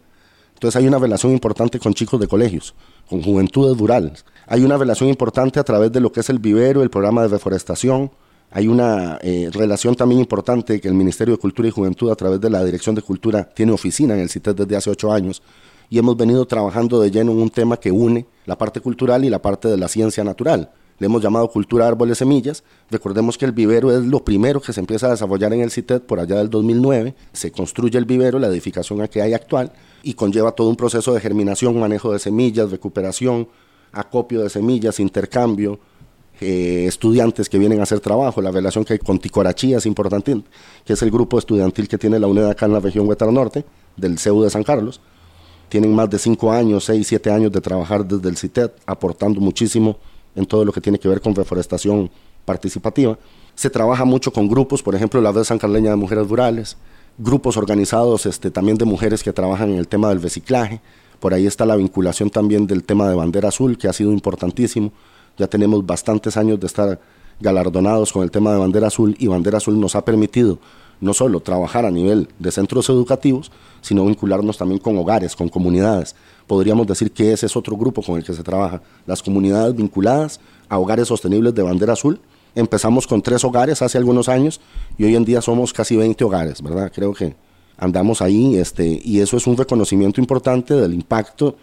Entonces 0.53 0.75
hay 0.75 0.87
una 0.87 0.97
relación 0.97 1.31
importante 1.31 1.77
con 1.77 1.93
chicos 1.93 2.19
de 2.19 2.27
colegios, 2.27 2.73
con 3.07 3.21
juventudes 3.21 3.77
rurales. 3.77 4.25
Hay 4.47 4.63
una 4.63 4.77
relación 4.77 5.09
importante 5.09 5.59
a 5.59 5.63
través 5.63 5.91
de 5.91 5.99
lo 5.99 6.11
que 6.11 6.21
es 6.21 6.29
el 6.29 6.39
vivero, 6.39 6.81
el 6.81 6.89
programa 6.89 7.21
de 7.21 7.27
reforestación, 7.27 8.11
hay 8.51 8.67
una 8.67 9.19
eh, 9.21 9.49
relación 9.53 9.95
también 9.95 10.19
importante 10.19 10.81
que 10.81 10.87
el 10.87 10.95
Ministerio 10.95 11.35
de 11.35 11.39
Cultura 11.39 11.67
y 11.67 11.71
Juventud 11.71 12.09
a 12.09 12.15
través 12.15 12.41
de 12.41 12.49
la 12.49 12.63
Dirección 12.63 12.95
de 12.95 13.03
Cultura 13.03 13.43
tiene 13.43 13.71
oficina 13.71 14.15
en 14.15 14.21
el 14.21 14.29
CITES 14.29 14.55
desde 14.55 14.75
hace 14.75 14.89
ocho 14.89 15.11
años 15.11 15.43
y 15.89 15.99
hemos 15.99 16.17
venido 16.17 16.45
trabajando 16.45 16.99
de 16.99 17.11
lleno 17.11 17.31
en 17.31 17.39
un 17.39 17.49
tema 17.51 17.77
que 17.77 17.91
une 17.91 18.25
la 18.49 18.57
parte 18.57 18.81
cultural 18.81 19.23
y 19.23 19.29
la 19.29 19.43
parte 19.43 19.67
de 19.67 19.77
la 19.77 19.87
ciencia 19.87 20.23
natural. 20.23 20.71
Le 20.97 21.05
hemos 21.05 21.21
llamado 21.21 21.47
cultura 21.51 21.87
árboles 21.87 22.17
semillas. 22.17 22.63
Recordemos 22.89 23.37
que 23.37 23.45
el 23.45 23.51
vivero 23.51 23.95
es 23.95 24.03
lo 24.03 24.25
primero 24.25 24.59
que 24.59 24.73
se 24.73 24.79
empieza 24.79 25.05
a 25.05 25.11
desarrollar 25.11 25.53
en 25.53 25.61
el 25.61 25.69
CITED 25.69 26.01
por 26.01 26.19
allá 26.19 26.37
del 26.37 26.49
2009. 26.49 27.13
Se 27.31 27.51
construye 27.51 27.99
el 27.99 28.05
vivero, 28.05 28.39
la 28.39 28.47
edificación 28.47 29.07
que 29.07 29.21
hay 29.21 29.33
actual, 29.33 29.71
y 30.01 30.15
conlleva 30.15 30.51
todo 30.53 30.67
un 30.67 30.75
proceso 30.75 31.13
de 31.13 31.21
germinación, 31.21 31.79
manejo 31.79 32.11
de 32.11 32.17
semillas, 32.17 32.71
recuperación, 32.71 33.47
acopio 33.91 34.41
de 34.41 34.49
semillas, 34.49 34.99
intercambio, 34.99 35.79
eh, 36.41 36.85
estudiantes 36.87 37.49
que 37.49 37.59
vienen 37.59 37.81
a 37.81 37.83
hacer 37.83 37.99
trabajo, 37.99 38.41
la 38.41 38.49
relación 38.49 38.83
que 38.83 38.93
hay 38.93 38.99
con 38.99 39.19
Ticorachía 39.19 39.77
es 39.77 39.85
importante, 39.85 40.41
que 40.85 40.93
es 40.93 41.01
el 41.03 41.11
grupo 41.11 41.37
estudiantil 41.37 41.87
que 41.87 41.99
tiene 41.99 42.17
la 42.17 42.25
UNED 42.25 42.45
acá 42.45 42.65
en 42.65 42.73
la 42.73 42.79
región 42.79 43.07
Huetar 43.07 43.31
Norte, 43.31 43.63
del 43.95 44.17
CEU 44.17 44.41
de 44.41 44.49
San 44.49 44.63
Carlos. 44.63 45.01
Tienen 45.69 45.93
más 45.93 46.09
de 46.09 46.19
cinco 46.19 46.51
años, 46.51 46.85
seis, 46.85 47.07
siete 47.07 47.31
años 47.31 47.51
de 47.51 47.61
trabajar 47.61 48.05
desde 48.05 48.27
el 48.27 48.37
CITED, 48.37 48.71
aportando 48.85 49.39
muchísimo 49.39 49.97
en 50.35 50.45
todo 50.45 50.65
lo 50.65 50.71
que 50.71 50.81
tiene 50.81 50.99
que 50.99 51.07
ver 51.07 51.21
con 51.21 51.33
reforestación 51.33 52.09
participativa. 52.43 53.17
Se 53.55 53.69
trabaja 53.69 54.03
mucho 54.05 54.31
con 54.33 54.47
grupos, 54.47 54.81
por 54.81 54.95
ejemplo, 54.95 55.21
la 55.21 55.31
Red 55.31 55.43
San 55.43 55.59
Carleña 55.59 55.91
de 55.91 55.95
Mujeres 55.95 56.27
Rurales, 56.27 56.77
grupos 57.17 57.55
organizados 57.57 58.25
este, 58.25 58.51
también 58.51 58.77
de 58.77 58.85
mujeres 58.85 59.23
que 59.23 59.31
trabajan 59.31 59.69
en 59.69 59.77
el 59.77 59.87
tema 59.87 60.09
del 60.09 60.21
reciclaje. 60.21 60.81
Por 61.19 61.33
ahí 61.33 61.45
está 61.45 61.65
la 61.65 61.75
vinculación 61.75 62.29
también 62.29 62.65
del 62.65 62.83
tema 62.83 63.07
de 63.09 63.15
bandera 63.15 63.49
azul, 63.49 63.77
que 63.77 63.87
ha 63.87 63.93
sido 63.93 64.11
importantísimo 64.11 64.91
ya 65.39 65.47
tenemos 65.47 65.83
bastantes 65.85 66.37
años 66.37 66.59
de 66.59 66.67
estar 66.67 66.99
galardonados 67.39 68.11
con 68.11 68.23
el 68.23 68.29
tema 68.29 68.51
de 68.51 68.59
Bandera 68.59 68.87
Azul 68.87 69.15
y 69.17 69.27
Bandera 69.27 69.57
Azul 69.57 69.79
nos 69.79 69.95
ha 69.95 70.03
permitido 70.03 70.59
no 71.01 71.13
solo 71.13 71.39
trabajar 71.39 71.85
a 71.85 71.91
nivel 71.91 72.27
de 72.39 72.51
centros 72.51 72.89
educativos, 72.89 73.51
sino 73.81 74.05
vincularnos 74.05 74.57
también 74.57 74.79
con 74.79 74.97
hogares, 74.97 75.35
con 75.35 75.49
comunidades. 75.49 76.15
Podríamos 76.47 76.87
decir 76.87 77.11
que 77.11 77.31
ese 77.31 77.45
es 77.45 77.55
otro 77.55 77.77
grupo 77.77 78.01
con 78.01 78.17
el 78.17 78.23
que 78.23 78.33
se 78.33 78.43
trabaja, 78.43 78.81
las 79.05 79.23
comunidades 79.23 79.75
vinculadas 79.75 80.39
a 80.67 80.77
hogares 80.77 81.07
sostenibles 81.07 81.53
de 81.55 81.63
Bandera 81.63 81.93
Azul. 81.93 82.19
Empezamos 82.55 83.07
con 83.07 83.21
tres 83.21 83.43
hogares 83.43 83.81
hace 83.81 83.97
algunos 83.97 84.27
años 84.27 84.59
y 84.97 85.05
hoy 85.05 85.15
en 85.15 85.23
día 85.23 85.41
somos 85.41 85.71
casi 85.71 85.95
20 85.95 86.23
hogares, 86.23 86.61
¿verdad? 86.61 86.91
Creo 86.93 87.13
que 87.13 87.35
andamos 87.77 88.21
ahí 88.21 88.55
este, 88.55 88.99
y 89.03 89.21
eso 89.21 89.37
es 89.37 89.47
un 89.47 89.55
reconocimiento 89.55 90.19
importante 90.19 90.73
del 90.73 90.93
impacto 90.93 91.55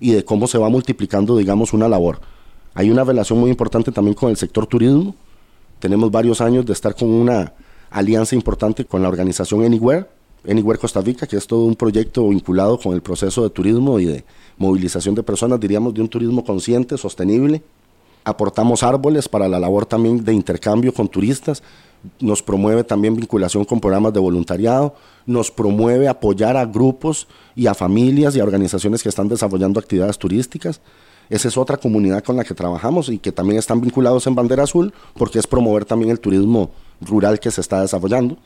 y 0.00 0.12
de 0.12 0.24
cómo 0.24 0.46
se 0.46 0.58
va 0.58 0.68
multiplicando, 0.68 1.36
digamos, 1.36 1.72
una 1.72 1.88
labor. 1.88 2.20
Hay 2.74 2.90
una 2.90 3.04
relación 3.04 3.38
muy 3.38 3.50
importante 3.50 3.92
también 3.92 4.14
con 4.14 4.30
el 4.30 4.36
sector 4.36 4.66
turismo. 4.66 5.14
Tenemos 5.78 6.10
varios 6.10 6.40
años 6.40 6.64
de 6.66 6.72
estar 6.72 6.94
con 6.94 7.08
una 7.08 7.52
alianza 7.90 8.34
importante 8.34 8.84
con 8.84 9.02
la 9.02 9.08
organización 9.08 9.64
Anywhere, 9.64 10.06
Anywhere 10.48 10.78
Costa 10.78 11.00
Rica, 11.00 11.26
que 11.26 11.36
es 11.36 11.46
todo 11.46 11.64
un 11.64 11.74
proyecto 11.74 12.28
vinculado 12.28 12.78
con 12.78 12.94
el 12.94 13.02
proceso 13.02 13.42
de 13.42 13.50
turismo 13.50 13.98
y 13.98 14.06
de 14.06 14.24
movilización 14.56 15.14
de 15.14 15.22
personas, 15.22 15.60
diríamos, 15.60 15.92
de 15.92 16.00
un 16.00 16.08
turismo 16.08 16.44
consciente, 16.44 16.96
sostenible. 16.96 17.62
Aportamos 18.24 18.82
árboles 18.82 19.28
para 19.28 19.48
la 19.48 19.58
labor 19.58 19.86
también 19.86 20.24
de 20.24 20.32
intercambio 20.32 20.94
con 20.94 21.08
turistas. 21.08 21.62
Nos 22.20 22.42
promueve 22.42 22.84
también 22.84 23.16
vinculación 23.16 23.64
con 23.64 23.80
programas 23.80 24.12
de 24.12 24.20
voluntariado. 24.20 24.94
Nos 25.26 25.50
promueve 25.50 26.08
apoyar 26.08 26.56
a 26.56 26.64
grupos 26.64 27.26
y 27.54 27.66
a 27.66 27.74
familias 27.74 28.36
y 28.36 28.40
a 28.40 28.44
organizaciones 28.44 29.02
que 29.02 29.08
están 29.08 29.28
desarrollando 29.28 29.80
actividades 29.80 30.18
turísticas. 30.18 30.80
Esa 31.28 31.48
es 31.48 31.56
otra 31.56 31.76
comunidad 31.76 32.24
con 32.24 32.36
la 32.36 32.44
que 32.44 32.54
trabajamos 32.54 33.08
y 33.08 33.18
que 33.18 33.30
también 33.30 33.58
están 33.58 33.80
vinculados 33.80 34.26
en 34.26 34.34
Bandera 34.34 34.64
Azul 34.64 34.92
porque 35.14 35.38
es 35.38 35.46
promover 35.46 35.84
también 35.84 36.10
el 36.10 36.20
turismo 36.20 36.70
rural 37.00 37.40
que 37.40 37.50
se 37.50 37.60
está 37.60 37.80
desarrollando. 37.80 38.38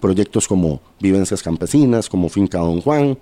Proyectos 0.00 0.46
como 0.46 0.80
Vivencias 1.00 1.42
Campesinas, 1.42 2.08
como 2.08 2.28
Finca 2.28 2.58
Don 2.58 2.80
Juan, 2.80 3.18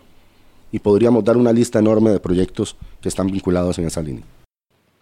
y 0.73 0.79
podríamos 0.81 1.25
dar 1.25 1.37
una 1.37 1.53
lista 1.53 1.79
enorme 1.79 2.11
de 2.11 2.21
proyectos 2.21 2.77
que 3.01 3.09
están 3.09 3.29
vinculados 3.29 3.79
en 3.79 3.87
esa 3.87 4.03
línea. 4.03 4.25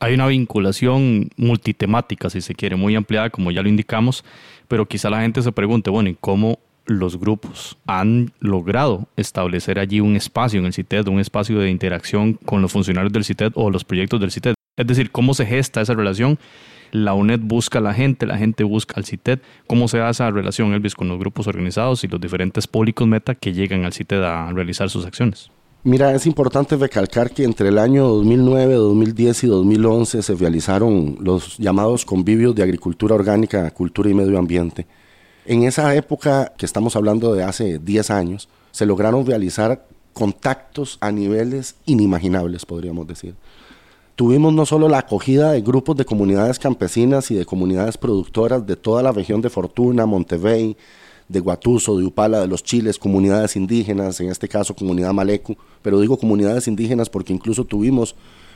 Hay 0.01 0.15
una 0.15 0.27
vinculación 0.27 1.31
multitemática, 1.37 2.29
si 2.29 2.41
se 2.41 2.55
quiere, 2.55 2.77
muy 2.77 2.95
ampliada, 2.95 3.31
como 3.31 3.51
ya 3.51 3.63
lo 3.63 3.69
indicamos, 3.69 4.25
pero 4.69 4.87
quizá 4.87 5.09
la 5.09 5.21
gente 5.21 5.41
se 5.41 5.53
pregunte, 5.53 5.91
bueno, 5.91 6.11
¿y 6.11 6.17
cómo 6.21 6.59
los 6.87 7.19
grupos 7.19 7.79
han 7.87 8.33
logrado 8.41 9.09
establecer 9.17 9.79
allí 9.79 10.01
un 10.01 10.17
espacio 10.17 10.61
en 10.61 10.67
el 10.67 10.73
CITED, 10.73 11.09
un 11.09 11.21
espacio 11.21 11.59
de 11.59 11.71
interacción 11.71 12.35
con 12.35 12.63
los 12.63 12.73
funcionarios 12.73 13.13
del 13.13 13.25
CITED 13.25 13.53
o 13.55 13.71
los 13.71 13.85
proyectos 13.85 14.21
del 14.21 14.33
CITED. 14.33 14.55
Es 14.77 14.87
decir, 14.87 15.11
cómo 15.11 15.35
se 15.35 15.47
gesta 15.47 15.81
esa 15.81 15.95
relación. 15.95 16.39
La 16.93 17.15
UNED 17.15 17.41
busca 17.43 17.81
a 17.81 17.83
la 17.83 17.93
gente, 17.93 18.25
la 18.27 18.39
gente 18.39 18.63
busca 18.63 18.95
al 18.97 19.05
CITED. 19.05 19.41
¿Cómo 19.67 19.89
se 19.89 19.99
da 19.99 20.11
esa 20.11 20.31
relación, 20.31 20.73
Elvis, 20.73 20.95
con 20.95 21.09
los 21.09 21.19
grupos 21.19 21.49
organizados 21.49 22.05
y 22.05 22.09
los 22.09 22.21
diferentes 22.21 22.69
públicos 22.69 23.09
meta 23.09 23.35
que 23.35 23.53
llegan 23.53 23.85
al 23.85 23.93
CITED 23.93 24.23
a 24.23 24.53
realizar 24.53 24.89
sus 24.89 25.05
acciones? 25.05 25.51
Mira, 25.83 26.15
es 26.15 26.27
importante 26.27 26.77
recalcar 26.77 27.33
que 27.33 27.43
entre 27.43 27.71
el 27.71 27.79
año 27.79 28.07
2009, 28.07 28.75
2010 28.75 29.43
y 29.43 29.47
2011 29.49 30.23
se 30.23 30.35
realizaron 30.37 31.17
los 31.21 31.59
llamados 31.59 32.05
convivios 32.05 32.55
de 32.55 32.63
agricultura 32.63 33.17
orgánica, 33.17 33.69
cultura 33.73 34.09
y 34.09 34.15
medio 34.15 34.39
ambiente 34.39 34.87
en 35.45 35.65
esa 35.65 35.95
época, 35.95 36.53
que 36.57 36.67
estamos 36.67 36.95
hablando 36.95 37.35
de 37.35 37.43
hace 37.43 37.79
10 37.79 38.11
años, 38.11 38.49
se 38.71 38.87
lograron 38.87 39.27
realizar 39.27 39.87
contactos 40.13 40.99
a 41.01 41.11
niveles 41.11 41.77
inimaginables, 41.87 42.65
podríamos 42.65 43.07
decir. 43.07 43.35
Tuvimos 44.15 44.53
no 44.53 44.67
solo 44.67 44.89
la 44.89 44.99
acogida 44.99 45.53
de 45.53 45.63
grupos 45.63 45.97
de 45.97 46.05
comunidades 46.05 46.59
campesinas 46.59 47.31
y 47.31 47.35
de 47.35 47.47
comunidades 47.47 47.97
productoras 47.97 48.67
de 48.67 48.77
toda 48.77 49.03
la 49.03 49.11
región 49.11 49.41
de 49.41 49.49
Fortuna, 49.49 50.05
Montevey, 50.05 50.77
de 51.29 51.41
Guatuso, 51.41 51.97
de 51.97 52.05
Upala, 52.05 52.41
de 52.41 52.47
los 52.47 52.63
Chiles, 52.63 52.99
comunidades 52.99 53.57
indígenas, 53.57 54.21
en 54.21 54.29
este 54.29 54.49
caso 54.49 54.75
comunidad 54.75 55.15
Malecu, 55.15 55.57
pero 55.81 55.99
digo 55.99 56.19
comunidades 56.19 56.69
indígenas 56.69 57.09
porque 57.09 57.33
incluso 57.33 57.65
tuvimos 57.65 58.15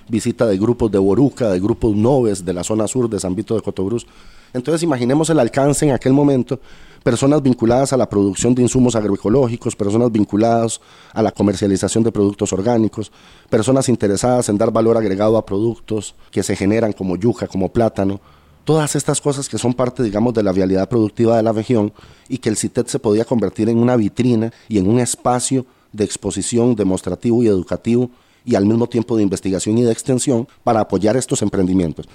visita 0.09 0.47
de 0.47 0.59
grupos 0.59 0.93
de 0.93 0.99
Boruca, 0.99 1.49
de 1.49 1.59
grupos 1.59 1.97
noves 1.97 2.45
de 2.45 2.53
la 2.53 2.63
zona 2.63 2.87
sur 2.87 3.09
de 3.09 3.19
San 3.19 3.35
Vito 3.35 3.55
de 3.55 3.63
Cotobruz, 3.63 4.07
entonces 4.53 4.83
imaginemos 4.83 5.31
el 5.31 5.41
alcance 5.41 5.87
en 5.87 5.93
aquel 5.93 6.13
momento, 6.13 6.61
personas 7.07 7.41
vinculadas 7.41 7.93
a 7.93 7.97
la 7.97 8.09
producción 8.09 8.53
de 8.53 8.63
insumos 8.63 8.97
agroecológicos, 8.97 9.77
personas 9.77 10.11
vinculadas 10.11 10.81
a 11.13 11.23
la 11.23 11.31
comercialización 11.31 12.03
de 12.03 12.11
productos 12.11 12.53
orgánicos, 12.53 13.13
personas 13.49 13.89
interesadas 13.89 14.49
en 14.49 14.59
dar 14.59 14.73
valor 14.73 14.97
agregado 14.97 15.37
a 15.37 15.47
productos 15.47 16.17
que 16.33 16.43
se 16.43 16.57
generan 16.57 16.93
como 16.93 17.15
yuca, 17.15 17.47
como 17.47 17.69
plátano, 17.69 18.21
todas 18.65 18.97
estas 18.97 19.21
cosas 19.21 19.49
que 19.49 19.57
son 19.57 19.73
parte, 19.73 20.03
digamos, 20.03 20.35
de 20.35 20.43
la 20.43 20.51
realidad 20.51 20.89
productiva 20.89 21.37
de 21.37 21.45
la 21.45 21.53
región 21.53 21.93
y 22.29 22.39
que 22.39 22.49
el 22.49 22.57
CITED 22.57 22.87
se 22.87 22.99
podía 22.99 23.25
convertir 23.25 23.69
en 23.69 23.79
una 23.79 23.95
vitrina 23.95 24.53
y 24.69 24.79
en 24.79 24.89
un 24.89 24.99
espacio 24.99 25.65
de 25.93 26.03
exposición 26.03 26.75
demostrativo 26.75 27.41
y 27.41 27.47
educativo 27.47 28.11
y 28.45 28.57
al 28.57 28.67
mismo 28.67 28.89
tiempo 28.89 29.17
de 29.17 29.23
investigación 29.23 29.79
y 29.79 29.85
de 29.85 29.93
extensión 29.93 30.49
para 30.65 30.81
apoyar 30.81 31.17
estos 31.17 31.41
emprendimientos. 31.43 32.09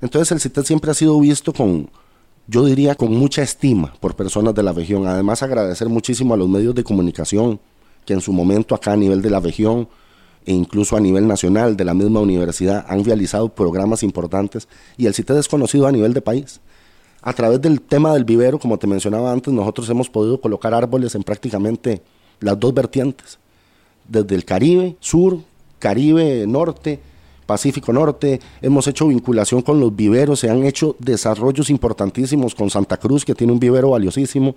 Entonces 0.00 0.32
el 0.32 0.40
CITED 0.40 0.64
siempre 0.64 0.90
ha 0.90 0.94
sido 0.94 1.20
visto 1.20 1.52
con, 1.52 1.88
yo 2.52 2.66
diría, 2.66 2.94
con 2.94 3.10
mucha 3.16 3.42
estima 3.42 3.94
por 3.98 4.14
personas 4.14 4.54
de 4.54 4.62
la 4.62 4.74
región. 4.74 5.06
Además, 5.06 5.42
agradecer 5.42 5.88
muchísimo 5.88 6.34
a 6.34 6.36
los 6.36 6.50
medios 6.50 6.74
de 6.74 6.84
comunicación 6.84 7.58
que 8.04 8.12
en 8.12 8.20
su 8.20 8.30
momento 8.30 8.74
acá 8.74 8.92
a 8.92 8.96
nivel 8.96 9.22
de 9.22 9.30
la 9.30 9.40
región 9.40 9.88
e 10.44 10.52
incluso 10.52 10.94
a 10.94 11.00
nivel 11.00 11.26
nacional 11.26 11.78
de 11.78 11.84
la 11.86 11.94
misma 11.94 12.20
universidad 12.20 12.84
han 12.88 13.04
realizado 13.04 13.48
programas 13.48 14.02
importantes 14.02 14.68
y 14.98 15.06
el 15.06 15.14
CITED 15.14 15.38
es 15.38 15.48
conocido 15.48 15.86
a 15.86 15.92
nivel 15.92 16.12
de 16.12 16.20
país. 16.20 16.60
A 17.22 17.32
través 17.32 17.58
del 17.62 17.80
tema 17.80 18.12
del 18.12 18.24
vivero, 18.24 18.58
como 18.58 18.78
te 18.78 18.86
mencionaba 18.86 19.32
antes, 19.32 19.54
nosotros 19.54 19.88
hemos 19.88 20.10
podido 20.10 20.38
colocar 20.38 20.74
árboles 20.74 21.14
en 21.14 21.22
prácticamente 21.22 22.02
las 22.40 22.60
dos 22.60 22.74
vertientes, 22.74 23.38
desde 24.06 24.34
el 24.34 24.44
Caribe 24.44 24.96
Sur, 25.00 25.38
Caribe 25.78 26.44
Norte, 26.46 27.00
Pacífico 27.46 27.92
Norte, 27.92 28.40
hemos 28.60 28.86
hecho 28.86 29.08
vinculación 29.08 29.62
con 29.62 29.80
los 29.80 29.94
viveros, 29.94 30.40
se 30.40 30.50
han 30.50 30.64
hecho 30.64 30.96
desarrollos 30.98 31.70
importantísimos 31.70 32.54
con 32.54 32.70
Santa 32.70 32.96
Cruz, 32.96 33.24
que 33.24 33.34
tiene 33.34 33.52
un 33.52 33.60
vivero 33.60 33.90
valiosísimo, 33.90 34.54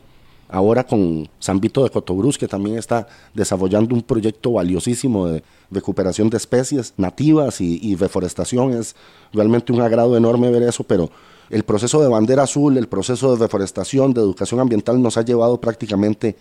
ahora 0.50 0.86
con 0.86 1.28
San 1.40 1.60
Vito 1.60 1.84
de 1.84 1.90
Cotobruz, 1.90 2.38
que 2.38 2.48
también 2.48 2.78
está 2.78 3.08
desarrollando 3.34 3.96
un 3.96 4.02
proyecto 4.02 4.54
valiosísimo 4.54 5.28
de 5.28 5.44
recuperación 5.72 6.30
de 6.30 6.38
especies 6.38 6.94
nativas 6.98 7.62
y, 7.62 7.96
reforestación. 7.96 8.74
Es 8.74 8.96
realmente 9.34 9.74
un 9.74 9.82
agrado 9.82 10.16
enorme 10.16 10.52
ver 10.52 10.64
eso, 10.64 10.84
pero 10.84 11.10
el 11.50 11.64
proceso 11.64 12.02
de 12.02 12.08
bandera 12.08 12.44
azul, 12.44 12.78
el 12.78 12.88
proceso 12.88 13.36
de 13.36 13.44
reforestación, 13.44 14.14
de 14.14 14.22
educación 14.22 14.60
ambiental 14.60 15.02
nos 15.02 15.18
ha 15.18 15.24
llevado 15.24 15.60
prácticamente 15.60 16.36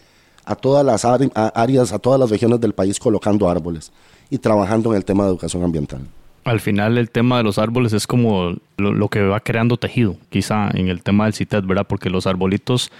a 0.45 0.55
todas 0.55 0.85
las 0.85 1.05
áreas, 1.05 1.93
a 1.93 1.99
todas 1.99 2.21
las 2.21 2.31
regiones 2.31 2.61
del 2.61 2.75
país 2.75 2.99
colocando 2.99 3.49
árboles 3.49 3.93
y 4.29 4.39
trabajando 4.39 4.91
en 4.91 4.97
el 4.97 5.05
tema 5.05 5.25
de 5.25 5.31
educación 5.31 5.63
ambiental. 5.63 6.07
Al 6.45 6.61
final 6.61 6.99
el 6.99 7.11
tema 7.11 7.39
de 7.39 7.43
los 7.43 7.59
árboles 7.59 7.95
es 7.95 8.07
como 8.07 8.57
lo, 8.77 9.09
que 9.09 9.23
va 9.23 9.41
creando 9.41 9.79
tejido, 9.79 10.17
quizá 10.29 10.69
en 10.75 10.89
el 10.89 11.03
tema 11.03 11.25
del 11.25 11.33
CITED, 11.33 11.65
¿verdad? 11.65 11.87
Porque 11.87 12.11
los 12.11 12.27
arbolitos 12.27 12.93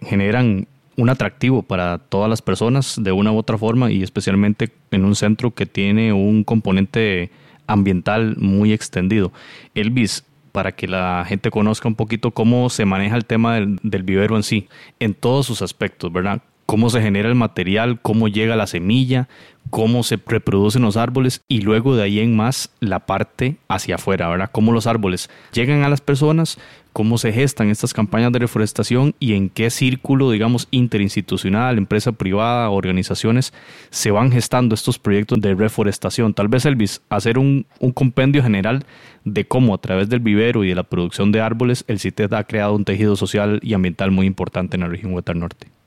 generan 0.00 0.66
un 0.96 1.08
atractivo 1.08 1.62
para 1.62 1.98
todas 1.98 2.28
las 2.28 2.42
personas 2.42 2.96
de 3.00 3.12
una 3.12 3.30
u 3.30 3.36
otra 3.36 3.56
forma 3.56 3.92
y 3.92 4.02
especialmente 4.02 4.72
en 4.90 5.04
un 5.04 5.14
centro 5.14 5.52
que 5.52 5.64
tiene 5.64 6.12
un 6.12 6.42
componente 6.42 7.30
ambiental 7.68 8.34
muy 8.36 8.72
extendido. 8.72 9.32
Elvis, 9.76 10.24
para 10.50 10.72
que 10.72 10.88
la 10.88 11.24
gente 11.24 11.52
conozca 11.52 11.86
un 11.86 11.94
poquito 11.94 12.32
cómo 12.32 12.68
se 12.68 12.84
maneja 12.84 13.14
el 13.14 13.26
tema 13.26 13.54
del, 13.54 13.78
del 13.84 14.02
vivero 14.02 14.34
en 14.34 14.42
sí, 14.42 14.66
en 14.98 15.14
todos 15.14 15.46
sus 15.46 15.62
aspectos, 15.62 16.12
¿verdad? 16.12 16.42
Cómo 16.70 16.90
se 16.90 17.00
genera 17.00 17.30
el 17.30 17.34
material, 17.34 17.98
cómo 18.02 18.28
llega 18.28 18.54
la 18.54 18.66
semilla, 18.66 19.26
cómo 19.70 20.02
se 20.02 20.18
reproducen 20.26 20.82
los 20.82 20.98
árboles 20.98 21.40
y 21.48 21.62
luego 21.62 21.96
de 21.96 22.02
ahí 22.02 22.20
en 22.20 22.36
más 22.36 22.70
la 22.80 23.06
parte 23.06 23.56
hacia 23.68 23.94
afuera, 23.94 24.28
¿verdad? 24.28 24.50
Cómo 24.52 24.72
los 24.72 24.86
árboles 24.86 25.30
llegan 25.54 25.82
a 25.82 25.88
las 25.88 26.02
personas, 26.02 26.58
cómo 26.92 27.16
se 27.16 27.32
gestan 27.32 27.70
estas 27.70 27.94
campañas 27.94 28.32
de 28.32 28.40
reforestación 28.40 29.14
y 29.18 29.32
en 29.32 29.48
qué 29.48 29.70
círculo, 29.70 30.30
digamos, 30.30 30.68
interinstitucional, 30.70 31.78
empresa 31.78 32.12
privada, 32.12 32.68
organizaciones, 32.68 33.54
se 33.88 34.10
van 34.10 34.30
gestando 34.30 34.74
estos 34.74 34.98
proyectos 34.98 35.40
de 35.40 35.54
reforestación. 35.54 36.34
Tal 36.34 36.48
vez, 36.48 36.66
Elvis, 36.66 37.00
hacer 37.08 37.38
un, 37.38 37.64
compendio 37.94 38.42
general 38.42 38.84
de 39.24 39.46
cómo 39.46 39.74
a 39.74 39.78
través 39.78 40.10
del 40.10 40.20
vivero 40.20 40.64
y 40.64 40.68
de 40.68 40.74
la 40.74 40.82
producción 40.82 41.32
de 41.32 41.40
árboles 41.40 41.86
el 41.88 41.98
CITED 41.98 42.34
ha 42.34 42.44
creado 42.44 42.74
un 42.74 42.84
tejido 42.84 43.16
social 43.16 43.58
y 43.62 43.72
ambiental 43.72 44.10
muy 44.10 44.26
importante 44.26 44.76
en 44.76 44.82
la 44.82 44.88
región 44.88 45.14
Huetar 45.14 45.34
Norte. 45.34 45.77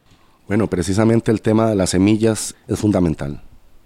Bueno, 0.52 0.68
precisamente 0.68 1.32
el 1.32 1.40
tema 1.40 1.70
de 1.70 1.78
las 1.78 1.92
semillas 1.92 2.56
es 2.68 2.78
fundamental 2.78 3.42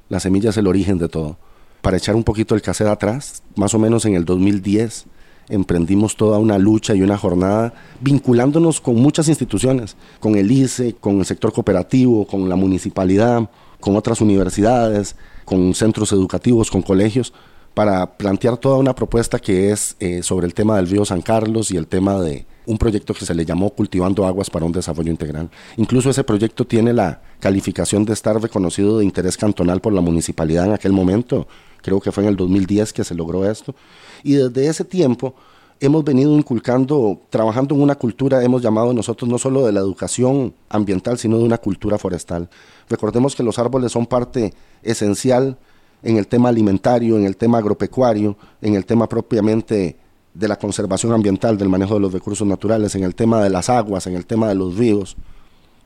la 0.09 0.19
semilla 0.19 0.49
es 0.49 0.57
el 0.57 0.65
origen 0.65 0.97
de 0.97 1.09
todo. 1.09 1.37
Para 1.83 1.97
echar 1.97 2.15
un 2.15 2.23
poquito 2.23 2.55
el 2.55 2.63
cassette 2.63 2.87
atrás, 2.87 3.43
más 3.55 3.75
o 3.75 3.79
menos 3.79 4.03
en 4.05 4.15
el 4.15 4.25
2010 4.25 5.05
emprendimos 5.47 6.15
toda 6.15 6.39
una 6.39 6.57
lucha 6.57 6.95
y 6.95 7.03
una 7.03 7.19
jornada 7.19 7.71
vinculándonos 8.01 8.81
con 8.81 8.95
muchas 8.95 9.27
instituciones, 9.27 9.95
con 10.19 10.35
el 10.35 10.51
ICE, 10.51 10.95
con 10.95 11.19
el 11.19 11.25
sector 11.25 11.53
cooperativo, 11.53 12.25
con 12.25 12.49
la 12.49 12.55
municipalidad, 12.55 13.47
con 13.79 13.95
otras 13.95 14.21
universidades, 14.21 15.15
con 15.45 15.75
centros 15.75 16.11
educativos, 16.11 16.71
con 16.71 16.81
colegios, 16.81 17.31
para 17.75 18.17
plantear 18.17 18.57
toda 18.57 18.77
una 18.77 18.95
propuesta 18.95 19.37
que 19.37 19.71
es 19.71 19.95
eh, 19.99 20.23
sobre 20.23 20.47
el 20.47 20.55
tema 20.55 20.77
del 20.77 20.89
río 20.89 21.05
San 21.05 21.21
Carlos 21.21 21.69
y 21.69 21.77
el 21.77 21.85
tema 21.85 22.19
de, 22.19 22.47
un 22.65 22.77
proyecto 22.77 23.13
que 23.13 23.25
se 23.25 23.35
le 23.35 23.45
llamó 23.45 23.69
Cultivando 23.69 24.25
Aguas 24.25 24.49
para 24.49 24.65
un 24.65 24.71
Desarrollo 24.71 25.11
Integral. 25.11 25.49
Incluso 25.77 26.09
ese 26.09 26.23
proyecto 26.23 26.65
tiene 26.65 26.93
la 26.93 27.21
calificación 27.39 28.05
de 28.05 28.13
estar 28.13 28.41
reconocido 28.41 28.97
de 28.97 29.05
interés 29.05 29.37
cantonal 29.37 29.81
por 29.81 29.93
la 29.93 30.01
municipalidad 30.01 30.65
en 30.65 30.73
aquel 30.73 30.91
momento. 30.91 31.47
Creo 31.81 31.99
que 31.99 32.11
fue 32.11 32.23
en 32.23 32.29
el 32.29 32.35
2010 32.35 32.93
que 32.93 33.03
se 33.03 33.15
logró 33.15 33.49
esto. 33.49 33.75
Y 34.23 34.33
desde 34.33 34.67
ese 34.67 34.85
tiempo 34.85 35.35
hemos 35.79 36.03
venido 36.03 36.35
inculcando, 36.35 37.21
trabajando 37.29 37.75
en 37.75 37.81
una 37.81 37.95
cultura, 37.95 38.43
hemos 38.43 38.61
llamado 38.61 38.93
nosotros 38.93 39.29
no 39.29 39.37
solo 39.37 39.65
de 39.65 39.73
la 39.73 39.81
educación 39.81 40.55
ambiental, 40.69 41.17
sino 41.17 41.37
de 41.37 41.43
una 41.43 41.57
cultura 41.57 41.97
forestal. 41.97 42.49
Recordemos 42.89 43.35
que 43.35 43.43
los 43.43 43.59
árboles 43.59 43.91
son 43.91 44.05
parte 44.05 44.53
esencial 44.81 45.57
en 46.05 46.17
el 46.17 46.27
tema 46.27 46.49
alimentario, 46.49 47.17
en 47.17 47.25
el 47.25 47.35
tema 47.35 47.57
agropecuario, 47.57 48.37
en 48.61 48.75
el 48.75 48.85
tema 48.85 49.09
propiamente 49.09 49.97
de 50.35 50.47
la 50.47 50.55
conservación 50.55 51.11
ambiental, 51.13 51.57
del 51.57 51.67
manejo 51.67 51.95
de 51.95 52.01
los 52.01 52.13
recursos 52.13 52.47
naturales, 52.47 52.93
en 52.93 53.03
el 53.03 53.15
tema 53.15 53.43
de 53.43 53.49
las 53.49 53.69
aguas, 53.69 54.05
en 54.05 54.15
el 54.15 54.25
tema 54.27 54.47
de 54.47 54.53
los 54.53 54.77
ríos, 54.77 55.17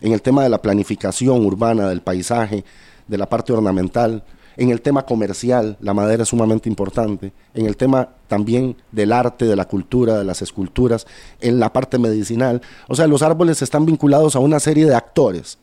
en 0.02 0.12
el 0.12 0.22
tema 0.22 0.44
de 0.44 0.50
la 0.50 0.62
planificación 0.62 1.46
urbana, 1.46 1.88
del 1.88 2.02
paisaje, 2.02 2.66
de 3.08 3.18
la 3.18 3.30
parte 3.30 3.54
ornamental, 3.54 4.24
en 4.58 4.72
el 4.72 4.82
tema 4.82 5.06
comercial, 5.06 5.78
la 5.80 5.94
madera 5.94 6.24
es 6.24 6.30
sumamente 6.30 6.68
importante, 6.68 7.32
en 7.54 7.66
el 7.66 7.78
tema 7.78 8.10
también 8.28 8.76
del 8.92 9.14
arte, 9.14 9.46
de 9.46 9.56
la 9.56 9.70
cultura, 9.70 10.18
de 10.18 10.26
las 10.26 10.42
esculturas, 10.42 11.08
en 11.40 11.62
la 11.62 11.72
parte 11.72 11.98
medicinal. 11.98 12.62
O 12.90 12.96
sea, 12.96 13.08
los 13.08 13.22
árboles 13.22 13.62
están 13.62 13.86
vinculados 13.86 14.36
a 14.36 14.40
una 14.40 14.60
serie 14.60 14.86
de 14.86 14.96
actores 14.96 15.60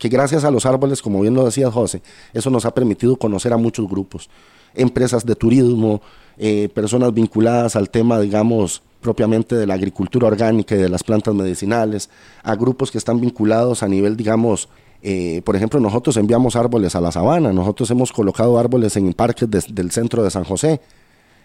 que 0.00 0.08
gracias 0.08 0.44
a 0.44 0.50
los 0.50 0.64
árboles, 0.64 1.02
como 1.02 1.20
bien 1.20 1.34
lo 1.34 1.44
decía 1.44 1.70
José, 1.70 2.00
eso 2.32 2.48
nos 2.48 2.64
ha 2.64 2.72
permitido 2.72 3.16
conocer 3.16 3.52
a 3.52 3.58
muchos 3.58 3.86
grupos, 3.86 4.30
empresas 4.74 5.26
de 5.26 5.34
turismo, 5.36 6.00
eh, 6.38 6.70
personas 6.70 7.12
vinculadas 7.12 7.76
al 7.76 7.90
tema, 7.90 8.18
digamos, 8.18 8.82
propiamente 9.02 9.56
de 9.56 9.66
la 9.66 9.74
agricultura 9.74 10.26
orgánica 10.26 10.74
y 10.74 10.78
de 10.78 10.88
las 10.88 11.04
plantas 11.04 11.34
medicinales, 11.34 12.08
a 12.42 12.56
grupos 12.56 12.90
que 12.90 12.96
están 12.96 13.20
vinculados 13.20 13.82
a 13.82 13.88
nivel, 13.88 14.16
digamos, 14.16 14.70
eh, 15.02 15.42
por 15.44 15.54
ejemplo, 15.54 15.78
nosotros 15.80 16.16
enviamos 16.16 16.56
árboles 16.56 16.94
a 16.94 17.02
la 17.02 17.12
sabana, 17.12 17.52
nosotros 17.52 17.90
hemos 17.90 18.10
colocado 18.10 18.58
árboles 18.58 18.96
en 18.96 19.12
parques 19.12 19.50
del 19.50 19.90
centro 19.90 20.24
de 20.24 20.30
San 20.30 20.44
José, 20.44 20.80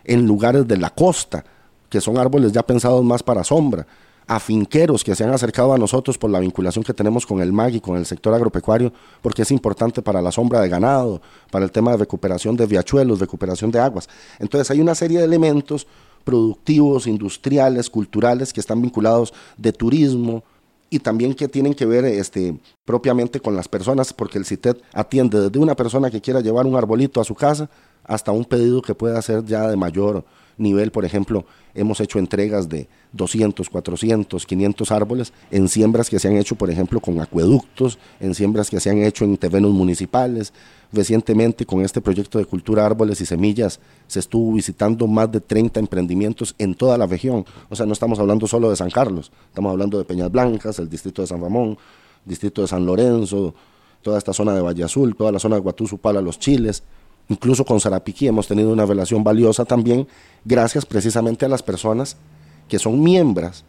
en 0.06 0.26
lugares 0.26 0.66
de 0.66 0.78
la 0.78 0.92
costa, 0.92 1.44
que 1.90 2.00
son 2.00 2.18
árboles 2.18 2.54
ya 2.54 2.64
pensados 2.64 3.04
más 3.04 3.22
para 3.22 3.44
sombra 3.44 3.86
a 4.28 4.40
finqueros 4.40 5.04
que 5.04 5.16
se 5.16 5.24
han 5.24 5.32
acercado 5.32 5.74
a 5.74 5.78
nosotros 5.78 6.18
por 6.18 6.30
la 6.30 6.40
vinculación 6.40 6.84
que 6.84 6.94
tenemos 6.94 7.26
con 7.26 7.42
el 7.42 7.54
MAG 7.54 7.76
y 7.76 7.82
con 7.82 7.98
el 7.98 8.06
sector 8.06 8.34
agropecuario, 8.34 8.92
porque 9.22 9.44
es 9.44 9.52
importante 9.52 10.02
para 10.02 10.22
la 10.22 10.32
sombra 10.32 10.62
de 10.62 10.70
ganado, 10.70 11.22
para 11.52 11.66
el 11.66 11.72
tema 11.72 11.92
de 11.92 11.98
recuperación 11.98 12.56
de 12.56 12.66
viachuelos, 12.66 13.20
recuperación 13.20 13.72
de 13.72 13.80
aguas. 13.80 14.10
Entonces 14.40 14.72
hay 14.72 14.82
una 14.82 14.96
serie 14.96 15.20
de 15.20 15.26
elementos 15.26 15.86
productivos, 16.24 17.06
industriales, 17.06 17.90
culturales 17.90 18.52
que 18.52 18.60
están 18.60 18.82
vinculados 18.82 19.34
de 19.58 19.72
turismo 19.72 20.44
y 20.90 21.00
también 21.00 21.34
que 21.34 21.48
tienen 21.48 21.74
que 21.74 21.86
ver 21.86 22.06
este, 22.06 22.58
propiamente 22.84 23.40
con 23.40 23.56
las 23.56 23.68
personas, 23.68 24.12
porque 24.12 24.38
el 24.38 24.46
CITED 24.46 24.78
atiende 24.94 25.40
desde 25.40 25.60
una 25.60 25.76
persona 25.76 26.10
que 26.10 26.22
quiera 26.22 26.42
llevar 26.42 26.66
un 26.66 26.76
arbolito 26.76 27.22
a 27.22 27.24
su 27.24 27.36
casa 27.36 27.70
hasta 28.04 28.32
un 28.32 28.46
pedido 28.46 28.82
que 28.82 28.96
pueda 28.96 29.22
ser 29.22 29.46
ya 29.46 29.68
de 29.68 29.78
mayor 29.78 30.26
nivel, 30.58 30.92
por 30.92 31.06
ejemplo, 31.06 31.46
hemos 31.74 32.00
hecho 32.00 32.20
entregas 32.20 32.70
de 32.70 32.88
200, 33.12 33.70
400, 33.70 34.46
500 34.46 34.92
árboles 34.92 35.34
en 35.52 35.68
siembras 35.68 36.10
que 36.10 36.20
se 36.20 36.28
han 36.28 36.38
hecho, 36.38 36.56
por 36.56 36.70
ejemplo, 36.70 37.00
con 37.00 37.20
acueductos, 37.20 37.98
en 38.20 38.34
siembras 38.36 38.70
que 38.70 38.80
se 38.80 38.90
han 38.90 39.04
hecho 39.04 39.26
en 39.26 39.38
terrenos 39.38 39.72
municipales. 39.72 40.54
Recientemente, 40.92 41.66
con 41.66 41.82
este 41.82 42.00
proyecto 42.00 42.38
de 42.38 42.46
cultura 42.46 42.86
árboles 42.86 43.20
y 43.20 43.26
semillas, 43.26 43.80
se 44.08 44.20
estuvo 44.20 44.54
visitando 44.54 45.08
más 45.08 45.32
de 45.32 45.42
30 45.42 45.80
emprendimientos 45.80 46.56
en 46.58 46.76
toda 46.76 46.98
la 46.98 47.06
región. 47.06 47.46
O 47.70 47.76
sea, 47.76 47.86
no 47.86 47.94
estamos 47.94 48.20
hablando 48.20 48.48
solo 48.48 48.70
de 48.70 48.76
San 48.76 48.90
Carlos, 48.90 49.32
estamos 49.48 49.72
hablando 49.72 49.98
de 49.98 50.06
Peñas 50.06 50.32
Blancas, 50.32 50.80
el 50.80 50.90
distrito 50.90 51.22
de 51.22 51.28
San 51.28 51.42
Ramón, 51.42 51.78
distrito 52.24 52.62
de 52.62 52.68
San 52.68 52.86
Lorenzo, 52.86 53.54
toda 54.02 54.18
esta 54.18 54.34
zona 54.34 54.54
de 54.54 54.62
Valle 54.62 54.84
Azul, 54.84 55.16
toda 55.16 55.32
la 55.32 55.40
zona 55.40 55.56
de 55.56 55.62
Guatuzú, 55.62 55.98
Pala, 55.98 56.22
Los 56.22 56.40
Chiles, 56.40 56.84
Incluso 57.28 57.66
con 57.66 57.80
Sarapiquí 57.80 58.28
hemos 58.28 58.48
tenido 58.48 58.72
una 58.72 58.86
relación 58.86 59.24
valiosa 59.24 59.66
también, 59.66 60.08
gracias 60.44 60.86
precisamente 60.86 61.46
a 61.46 61.50
las 61.50 61.64
personas 61.64 62.18
que 62.68 62.80
son 62.80 63.02
miembros 63.02 63.64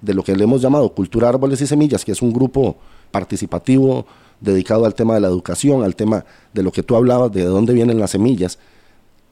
de 0.00 0.14
lo 0.14 0.22
que 0.22 0.36
le 0.36 0.44
hemos 0.44 0.60
llamado 0.60 0.92
Cultura 0.94 1.28
Árboles 1.28 1.60
y 1.60 1.66
Semillas, 1.66 2.04
que 2.04 2.12
es 2.12 2.22
un 2.22 2.32
grupo 2.32 2.76
participativo 3.10 4.06
dedicado 4.40 4.84
al 4.84 4.94
tema 4.94 5.14
de 5.14 5.20
la 5.20 5.28
educación, 5.28 5.82
al 5.82 5.96
tema 5.96 6.24
de 6.52 6.62
lo 6.62 6.70
que 6.70 6.82
tú 6.82 6.96
hablabas, 6.96 7.32
de 7.32 7.44
dónde 7.44 7.72
vienen 7.72 7.98
las 7.98 8.10
semillas. 8.10 8.58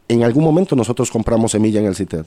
En 0.09 0.25
algún 0.25 0.43
momento 0.43 0.75
nosotros 0.75 1.11
compramos 1.11 1.53
semilla 1.53 1.81
en 1.81 1.87
el 1.87 1.95
CITED, 1.95 2.25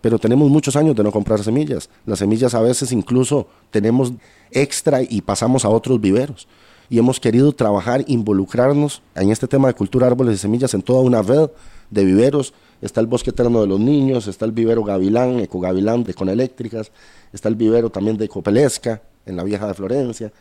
pero 0.00 0.18
tenemos 0.18 0.50
muchos 0.50 0.76
años 0.76 0.96
de 0.96 1.02
no 1.02 1.12
comprar 1.12 1.42
semillas. 1.44 1.90
Las 2.06 2.20
semillas 2.20 2.54
a 2.54 2.60
veces 2.60 2.90
incluso 2.90 3.46
tenemos 3.70 4.12
extra 4.50 5.02
y 5.02 5.20
pasamos 5.20 5.64
a 5.64 5.68
otros 5.68 6.00
viveros 6.00 6.48
y 6.94 6.98
hemos 6.98 7.18
querido 7.18 7.50
trabajar, 7.52 8.04
involucrarnos 8.06 9.02
en 9.16 9.32
este 9.32 9.48
tema 9.48 9.66
de 9.66 9.74
cultura, 9.74 10.06
árboles 10.06 10.36
y 10.36 10.38
semillas 10.38 10.74
en 10.74 10.82
toda 10.82 11.00
una 11.00 11.22
red 11.22 11.50
de 11.90 12.04
viveros. 12.04 12.54
Está 12.80 13.00
el 13.00 13.08
Bosque 13.08 13.30
Eterno 13.30 13.60
de 13.62 13.66
los 13.66 13.80
Niños, 13.80 14.28
está 14.28 14.44
el 14.44 14.52
vivero 14.52 14.84
Gavilán, 14.84 15.40
Ecogavilán 15.40 16.04
de 16.04 16.14
Coneléctricas, 16.14 16.92
está 17.32 17.48
el 17.48 17.56
vivero 17.56 17.90
también 17.90 18.16
de 18.16 18.26
Ecopelesca 18.26 19.02
en 19.26 19.34
la 19.34 19.42
Vieja 19.42 19.66
de 19.66 19.74
Florencia 19.74 20.32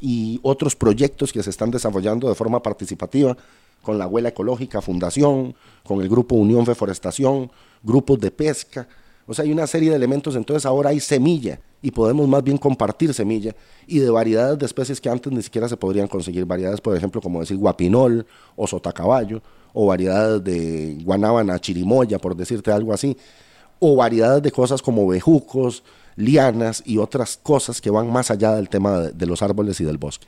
y 0.00 0.40
otros 0.42 0.74
proyectos 0.74 1.34
que 1.34 1.42
se 1.42 1.50
están 1.50 1.70
desarrollando 1.70 2.30
de 2.30 2.34
forma 2.34 2.62
participativa 2.62 3.36
con 3.82 3.98
la 3.98 4.04
Abuela 4.04 4.30
Ecológica 4.30 4.80
Fundación, 4.80 5.54
con 5.84 6.00
el 6.00 6.08
Grupo 6.08 6.34
Unión 6.34 6.64
Reforestación, 6.64 7.50
grupos 7.82 8.18
de 8.20 8.30
pesca. 8.30 8.88
O 9.26 9.34
sea, 9.34 9.44
hay 9.44 9.52
una 9.52 9.66
serie 9.66 9.90
de 9.90 9.96
elementos, 9.96 10.34
entonces 10.34 10.64
ahora 10.64 10.88
hay 10.88 11.00
semilla 11.00 11.60
y 11.82 11.90
podemos 11.90 12.28
más 12.28 12.42
bien 12.42 12.58
compartir 12.58 13.14
semilla 13.14 13.54
y 13.86 13.98
de 13.98 14.10
variedades 14.10 14.58
de 14.58 14.66
especies 14.66 15.00
que 15.00 15.08
antes 15.08 15.32
ni 15.32 15.42
siquiera 15.42 15.68
se 15.68 15.76
podrían 15.76 16.08
conseguir. 16.08 16.44
Variedades, 16.44 16.80
por 16.80 16.96
ejemplo, 16.96 17.20
como 17.20 17.40
decir 17.40 17.56
guapinol 17.56 18.26
o 18.56 18.66
sotacaballo, 18.66 19.42
o 19.72 19.86
variedades 19.86 20.44
de 20.44 20.98
guanábana 21.04 21.58
chirimoya, 21.58 22.18
por 22.18 22.36
decirte 22.36 22.72
algo 22.72 22.92
así, 22.92 23.16
o 23.78 23.96
variedades 23.96 24.42
de 24.42 24.50
cosas 24.50 24.82
como 24.82 25.06
bejucos, 25.06 25.82
lianas 26.16 26.82
y 26.84 26.98
otras 26.98 27.38
cosas 27.42 27.80
que 27.80 27.90
van 27.90 28.12
más 28.12 28.30
allá 28.30 28.54
del 28.54 28.68
tema 28.68 28.98
de, 29.00 29.26
los 29.26 29.42
árboles 29.42 29.80
y 29.80 29.84
del 29.84 29.98
bosque. 29.98 30.26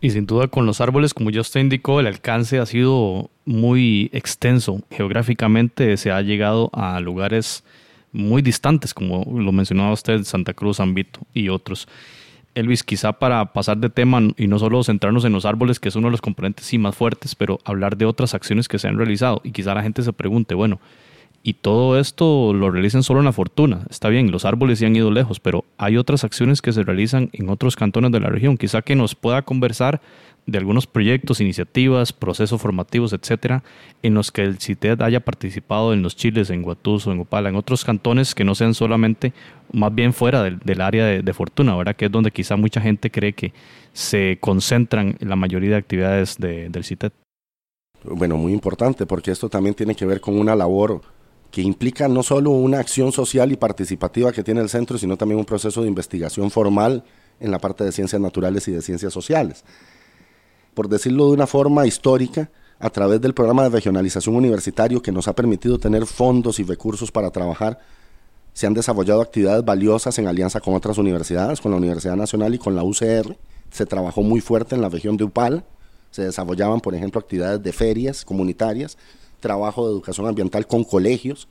Y 0.00 0.10
sin 0.10 0.26
duda 0.26 0.48
con 0.48 0.66
los 0.66 0.80
árboles, 0.80 1.14
como 1.14 1.30
ya 1.30 1.40
usted 1.40 1.60
indicó, 1.60 2.00
el 2.00 2.06
alcance 2.06 2.58
ha 2.58 2.66
sido 2.66 3.30
muy 3.44 4.10
extenso. 4.12 4.80
Geográficamente 4.90 5.96
se 5.96 6.10
ha 6.10 6.20
llegado 6.22 6.70
a 6.72 6.98
lugares 7.00 7.62
muy 8.12 8.42
distantes, 8.42 8.94
como 8.94 9.24
lo 9.40 9.52
mencionaba 9.52 9.92
usted, 9.92 10.24
Santa 10.24 10.54
Cruz, 10.54 10.80
Ambito 10.80 11.20
y 11.34 11.48
otros. 11.48 11.88
Elvis, 12.54 12.82
quizá 12.82 13.12
para 13.14 13.52
pasar 13.52 13.78
de 13.78 13.88
tema 13.88 14.20
y 14.36 14.46
no 14.46 14.58
solo 14.58 14.84
centrarnos 14.84 15.24
en 15.24 15.32
los 15.32 15.46
árboles, 15.46 15.80
que 15.80 15.88
es 15.88 15.96
uno 15.96 16.08
de 16.08 16.12
los 16.12 16.20
componentes 16.20 16.66
sí 16.66 16.76
más 16.76 16.94
fuertes, 16.94 17.34
pero 17.34 17.58
hablar 17.64 17.96
de 17.96 18.04
otras 18.04 18.34
acciones 18.34 18.68
que 18.68 18.78
se 18.78 18.88
han 18.88 18.98
realizado. 18.98 19.40
Y 19.42 19.52
quizá 19.52 19.74
la 19.74 19.82
gente 19.82 20.02
se 20.02 20.12
pregunte, 20.12 20.54
bueno, 20.54 20.78
y 21.42 21.54
todo 21.54 21.98
esto 21.98 22.52
lo 22.54 22.70
realizan 22.70 23.02
solo 23.02 23.20
en 23.20 23.26
la 23.26 23.32
fortuna. 23.32 23.84
Está 23.90 24.08
bien, 24.08 24.30
los 24.30 24.44
árboles 24.44 24.78
sí 24.78 24.84
han 24.84 24.94
ido 24.94 25.10
lejos, 25.10 25.40
pero 25.40 25.64
hay 25.76 25.96
otras 25.96 26.22
acciones 26.24 26.62
que 26.62 26.72
se 26.72 26.84
realizan 26.84 27.30
en 27.32 27.48
otros 27.48 27.74
cantones 27.74 28.12
de 28.12 28.20
la 28.20 28.28
región. 28.28 28.56
Quizá 28.56 28.82
que 28.82 28.94
nos 28.94 29.14
pueda 29.14 29.42
conversar 29.42 30.00
de 30.46 30.58
algunos 30.58 30.86
proyectos, 30.86 31.40
iniciativas, 31.40 32.12
procesos 32.12 32.60
formativos, 32.60 33.12
etcétera, 33.12 33.62
en 34.02 34.14
los 34.14 34.32
que 34.32 34.42
el 34.42 34.58
CITED 34.58 35.00
haya 35.02 35.20
participado 35.20 35.92
en 35.92 36.02
los 36.02 36.16
chiles, 36.16 36.50
en 36.50 36.62
Guatuso, 36.62 37.12
en 37.12 37.20
Upala, 37.20 37.48
en 37.48 37.56
otros 37.56 37.84
cantones 37.84 38.34
que 38.34 38.44
no 38.44 38.54
sean 38.54 38.74
solamente, 38.74 39.32
más 39.72 39.94
bien 39.94 40.12
fuera 40.12 40.42
del, 40.42 40.80
área 40.80 41.06
de, 41.06 41.32
Fortuna, 41.32 41.76
¿verdad? 41.76 41.94
Que 41.94 42.06
es 42.06 42.12
donde 42.12 42.30
quizá 42.30 42.56
mucha 42.56 42.80
gente 42.80 43.10
cree 43.10 43.32
que 43.32 43.52
se 43.92 44.38
concentran 44.40 45.16
la 45.20 45.36
mayoría 45.36 45.70
de 45.70 45.76
actividades 45.76 46.36
del 46.38 46.84
CITED. 46.84 47.12
Bueno, 48.04 48.36
muy 48.36 48.52
importante, 48.52 49.06
porque 49.06 49.30
esto 49.30 49.48
también 49.48 49.74
tiene 49.76 49.94
que 49.94 50.06
ver 50.06 50.20
con 50.20 50.38
una 50.38 50.56
labor 50.56 51.02
que 51.52 51.60
implica 51.60 52.08
no 52.08 52.22
solo 52.22 52.50
una 52.50 52.80
acción 52.80 53.12
social 53.12 53.52
y 53.52 53.56
participativa 53.56 54.32
que 54.32 54.42
tiene 54.42 54.62
el 54.62 54.70
centro, 54.70 54.96
sino 54.96 55.18
también 55.18 55.38
un 55.38 55.44
proceso 55.44 55.82
de 55.82 55.88
investigación 55.88 56.50
formal 56.50 57.04
en 57.38 57.50
la 57.50 57.58
parte 57.58 57.84
de 57.84 57.92
ciencias 57.92 58.20
naturales 58.20 58.66
y 58.68 58.72
de 58.72 58.80
ciencias 58.80 59.12
sociales. 59.12 59.62
Por 60.72 60.88
decirlo 60.88 61.26
de 61.26 61.32
una 61.32 61.46
forma 61.46 61.86
histórica, 61.86 62.50
a 62.78 62.88
través 62.88 63.20
del 63.20 63.34
programa 63.34 63.64
de 63.64 63.68
regionalización 63.68 64.34
universitario 64.34 65.02
que 65.02 65.12
nos 65.12 65.28
ha 65.28 65.34
permitido 65.34 65.78
tener 65.78 66.06
fondos 66.06 66.58
y 66.58 66.64
recursos 66.64 67.12
para 67.12 67.30
trabajar, 67.30 67.78
se 68.54 68.66
han 68.66 68.72
desarrollado 68.72 69.20
actividades 69.20 69.62
valiosas 69.62 70.18
en 70.18 70.28
alianza 70.28 70.58
con 70.58 70.74
otras 70.74 70.96
universidades, 70.96 71.60
con 71.60 71.70
la 71.70 71.76
Universidad 71.76 72.16
Nacional 72.16 72.54
y 72.54 72.58
con 72.58 72.74
la 72.74 72.82
UCR. 72.82 73.36
Se 73.70 73.84
trabajó 73.84 74.22
muy 74.22 74.40
fuerte 74.40 74.74
en 74.74 74.80
la 74.80 74.88
región 74.88 75.18
de 75.18 75.24
Upal, 75.24 75.64
se 76.10 76.22
desarrollaban, 76.22 76.80
por 76.80 76.94
ejemplo, 76.94 77.20
actividades 77.20 77.62
de 77.62 77.72
ferias 77.72 78.24
comunitarias, 78.24 78.96
trabajo 79.42 79.84
de 79.84 79.92
educación 79.92 80.26
ambiental 80.26 80.66
con 80.66 80.84
colegios 80.84 81.48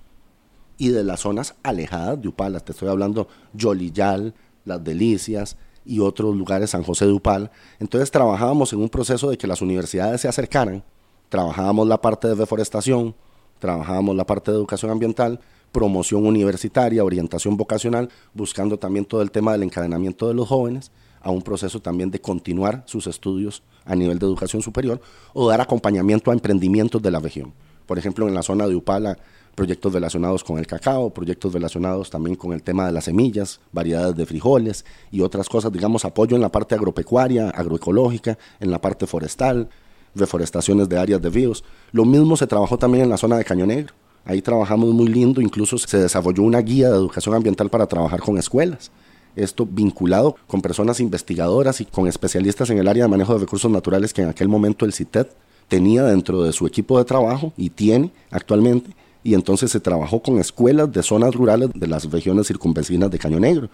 y 0.77 0.89
de 0.89 1.04
las 1.04 1.19
zonas 1.19 1.54
alejadas 1.62 2.19
de 2.19 2.30
Upala. 2.30 2.60
Te 2.60 2.71
estoy 2.71 2.89
hablando 2.89 3.27
Yolillal, 3.54 4.34
Las 4.65 4.84
Delicias 4.84 5.58
y 5.86 5.99
otros 5.99 6.36
lugares, 6.36 6.71
San 6.71 6.82
José 6.82 7.06
de 7.06 7.12
Upala. 7.12 7.51
Entonces 7.80 8.10
trabajábamos 8.10 8.73
en 8.73 8.80
un 8.80 8.89
proceso 8.89 9.30
de 9.30 9.38
que 9.38 9.45
las 9.45 9.62
universidades 9.62 10.21
se 10.21 10.27
acercaran, 10.27 10.84
trabajábamos 11.30 11.88
la 11.88 12.01
parte 12.01 12.30
de 12.30 12.36
reforestación, 12.36 13.13
trabajábamos 13.60 14.15
la 14.15 14.25
parte 14.25 14.49
de 14.49 14.58
educación 14.58 14.89
ambiental, 14.89 15.39
promoción 15.71 16.25
universitaria, 16.25 17.04
orientación 17.04 17.58
vocacional, 17.58 18.10
buscando 18.34 18.80
también 18.80 19.06
todo 19.06 19.21
el 19.21 19.32
tema 19.32 19.51
del 19.51 19.63
encadenamiento 19.63 20.27
de 20.27 20.34
los 20.34 20.47
jóvenes 20.47 20.91
a 21.21 21.30
un 21.30 21.41
proceso 21.41 21.80
también 21.80 22.10
de 22.10 22.19
continuar 22.19 22.84
sus 22.88 23.06
estudios 23.06 23.62
a 23.86 23.95
nivel 23.95 24.17
de 24.17 24.25
educación 24.25 24.62
superior 24.62 24.99
o 25.34 25.49
dar 25.49 25.62
acompañamiento 25.62 26.32
a 26.32 26.34
emprendimientos 26.34 27.01
de 27.01 27.12
la 27.12 27.19
región 27.19 27.54
por 27.86 27.98
ejemplo, 27.98 28.28
en 28.28 28.34
la 28.34 28.44
zona 28.44 28.67
de 28.67 28.76
Upala, 28.76 29.17
proyectos 29.56 29.94
relacionados 29.94 30.44
con 30.44 30.58
el 30.58 30.67
cacao, 30.67 31.10
proyectos 31.13 31.54
relacionados 31.54 32.10
también 32.10 32.36
con 32.36 32.54
el 32.54 32.63
tema 32.63 32.86
de 32.86 32.91
las 32.91 33.06
semillas, 33.06 33.60
variedades 33.72 34.15
de 34.15 34.26
frijoles 34.26 34.86
y 35.12 35.22
otras 35.22 35.50
cosas, 35.50 35.72
digamos, 35.72 36.06
apoyo 36.06 36.36
en 36.36 36.41
la 36.41 36.52
parte 36.52 36.76
agropecuaria, 36.76 37.50
agroecológica, 37.50 38.38
en 38.60 38.72
la 38.72 38.80
parte 38.80 39.08
forestal, 39.08 39.70
reforestaciones 40.15 40.89
de 40.89 40.98
áreas 40.98 41.22
de 41.22 41.30
ríos. 41.30 41.63
Lo 41.91 42.06
mismo 42.06 42.38
se 42.38 42.48
trabajó 42.48 42.78
también 42.78 43.04
en 43.04 43.10
la 43.10 43.17
zona 43.17 43.38
de 43.38 43.46
Caño 43.46 43.65
Negro. 43.65 43.94
Ahí 44.26 44.41
trabajamos 44.41 44.89
muy 44.94 45.08
lindo, 45.08 45.41
incluso 45.41 45.78
se 45.78 45.98
desarrolló 45.98 46.44
una 46.44 46.60
guía 46.60 46.89
de 46.89 46.96
educación 46.96 47.36
ambiental 47.36 47.70
para 47.70 47.88
trabajar 47.88 48.20
con 48.20 48.38
escuelas. 48.38 48.91
Esto 49.36 49.65
vinculado 49.65 50.36
con 50.48 50.62
personas 50.62 51.00
investigadoras 51.00 51.82
y 51.82 51.86
con 51.86 52.08
especialistas 52.08 52.70
en 52.70 52.78
el 52.78 52.88
área 52.88 53.06
de 53.06 53.10
manejo 53.10 53.34
de 53.34 53.39
recursos 53.39 53.72
naturales 53.72 54.13
que 54.13 54.22
en 54.22 54.30
aquel 54.30 54.50
momento 54.50 54.86
el 54.86 54.94
CITED 54.94 55.28
tenía 55.72 56.04
dentro 56.04 56.44
de 56.44 56.52
su 56.52 56.68
equipo 56.68 56.98
de 56.98 57.06
trabajo 57.06 57.54
y 57.56 57.70
tiene 57.70 58.12
actualmente, 58.30 58.92
y 59.24 59.36
entonces 59.36 59.72
se 59.72 59.80
trabajó 59.80 60.22
con 60.22 60.38
escuelas 60.38 60.92
de 60.92 61.02
zonas 61.02 61.34
rurales 61.34 61.70
de 61.74 61.88
las 61.88 62.12
regiones 62.12 62.48
circunvecinas 62.48 63.10
de 63.10 63.18
Caño 63.18 63.40
Negro. 63.40 63.70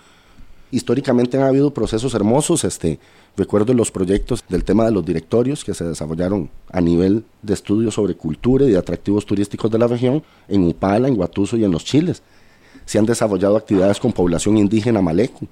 Históricamente 0.70 1.38
han 1.38 1.44
habido 1.44 1.74
procesos 1.74 2.14
hermosos, 2.14 2.64
este, 2.66 3.00
recuerdo 3.36 3.74
los 3.74 3.90
proyectos 3.90 4.44
del 4.48 4.64
tema 4.64 4.86
de 4.86 4.92
los 4.92 5.04
directorios 5.04 5.66
que 5.66 5.74
se 5.74 5.86
desarrollaron 5.86 6.52
a 6.72 6.82
nivel 6.82 7.24
de 7.42 7.56
estudios 7.56 7.96
sobre 7.96 8.14
cultura 8.14 8.66
y 8.66 8.70
de 8.70 8.78
atractivos 8.78 9.26
turísticos 9.26 9.72
de 9.72 9.80
la 9.80 9.88
región, 9.88 10.22
en 10.48 10.68
Upala, 10.68 11.08
en 11.08 11.16
Guatuso 11.16 11.58
y 11.58 11.64
en 11.64 11.72
los 11.72 11.84
Chiles. 11.84 12.22
Se 12.86 13.00
han 13.00 13.08
desarrollado 13.08 13.58
actividades 13.58 14.00
con 14.00 14.14
población 14.14 14.56
indígena 14.60 15.02
maleco, 15.02 15.48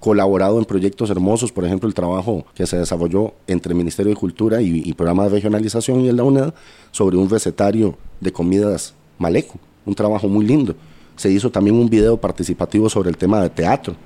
colaborado 0.00 0.58
en 0.58 0.64
proyectos 0.64 1.10
hermosos, 1.10 1.52
por 1.52 1.64
ejemplo, 1.64 1.88
el 1.88 1.94
trabajo 1.94 2.44
que 2.54 2.66
se 2.66 2.78
desarrolló 2.78 3.34
entre 3.46 3.72
el 3.72 3.78
Ministerio 3.78 4.10
de 4.10 4.16
Cultura 4.16 4.60
y, 4.60 4.92
Programa 4.92 5.24
de 5.24 5.30
Regionalización 5.30 6.00
y 6.00 6.08
el 6.08 6.16
la 6.16 6.24
UNED 6.24 6.52
sobre 6.90 7.16
un 7.16 7.28
recetario 7.28 7.96
de 8.20 8.32
comidas 8.32 8.94
maleco, 9.18 9.54
un 9.84 9.94
trabajo 9.94 10.28
muy 10.28 10.44
lindo. 10.46 10.74
Se 11.16 11.30
hizo 11.30 11.50
también 11.50 11.76
un 11.76 11.88
video 11.88 12.16
participativo 12.18 12.90
sobre 12.90 13.08
el 13.08 13.16
tema 13.16 13.40
de 13.40 13.48
teatro, 13.48 13.96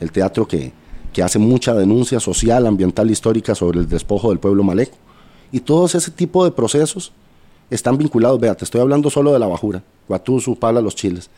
el 0.00 0.12
teatro 0.12 0.46
que, 0.46 0.72
que 1.12 1.22
hace 1.22 1.38
mucha 1.38 1.74
denuncia 1.74 2.20
social, 2.20 2.66
ambiental, 2.66 3.10
histórica 3.10 3.54
sobre 3.54 3.80
el 3.80 3.88
despojo 3.88 4.30
del 4.30 4.38
pueblo 4.38 4.62
maleco. 4.62 4.96
Y 5.50 5.60
todos 5.60 5.94
ese 5.94 6.10
tipo 6.10 6.44
de 6.44 6.52
procesos 6.52 7.12
están 7.70 7.98
vinculados, 7.98 8.38
vea, 8.40 8.54
te 8.54 8.64
estoy 8.64 8.80
hablando 8.80 9.10
solo 9.10 9.32
de 9.32 9.38
la 9.38 9.46
Bajura, 9.46 9.82
Guatuzu, 10.08 10.56
Pala, 10.56 10.80
Los 10.80 10.94
Chiles. 10.94 11.30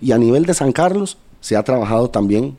Y 0.00 0.12
a 0.12 0.18
nivel 0.18 0.46
de 0.46 0.54
San 0.54 0.72
Carlos 0.72 1.18
se 1.40 1.56
ha 1.56 1.62
trabajado 1.62 2.10
también 2.10 2.56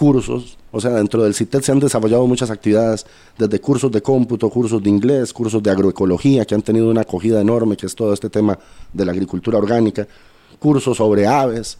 cursos, 0.00 0.56
o 0.72 0.80
sea, 0.80 0.92
dentro 0.92 1.22
del 1.22 1.34
CITED 1.34 1.60
se 1.60 1.72
han 1.72 1.78
desarrollado 1.78 2.26
muchas 2.26 2.50
actividades, 2.50 3.04
desde 3.36 3.60
cursos 3.60 3.92
de 3.92 4.00
cómputo, 4.00 4.48
cursos 4.48 4.82
de 4.82 4.88
inglés, 4.88 5.30
cursos 5.30 5.62
de 5.62 5.70
agroecología, 5.70 6.46
que 6.46 6.54
han 6.54 6.62
tenido 6.62 6.88
una 6.88 7.02
acogida 7.02 7.38
enorme, 7.38 7.76
que 7.76 7.84
es 7.84 7.94
todo 7.94 8.14
este 8.14 8.30
tema 8.30 8.58
de 8.94 9.04
la 9.04 9.12
agricultura 9.12 9.58
orgánica, 9.58 10.08
cursos 10.58 10.96
sobre 10.96 11.26
aves, 11.26 11.76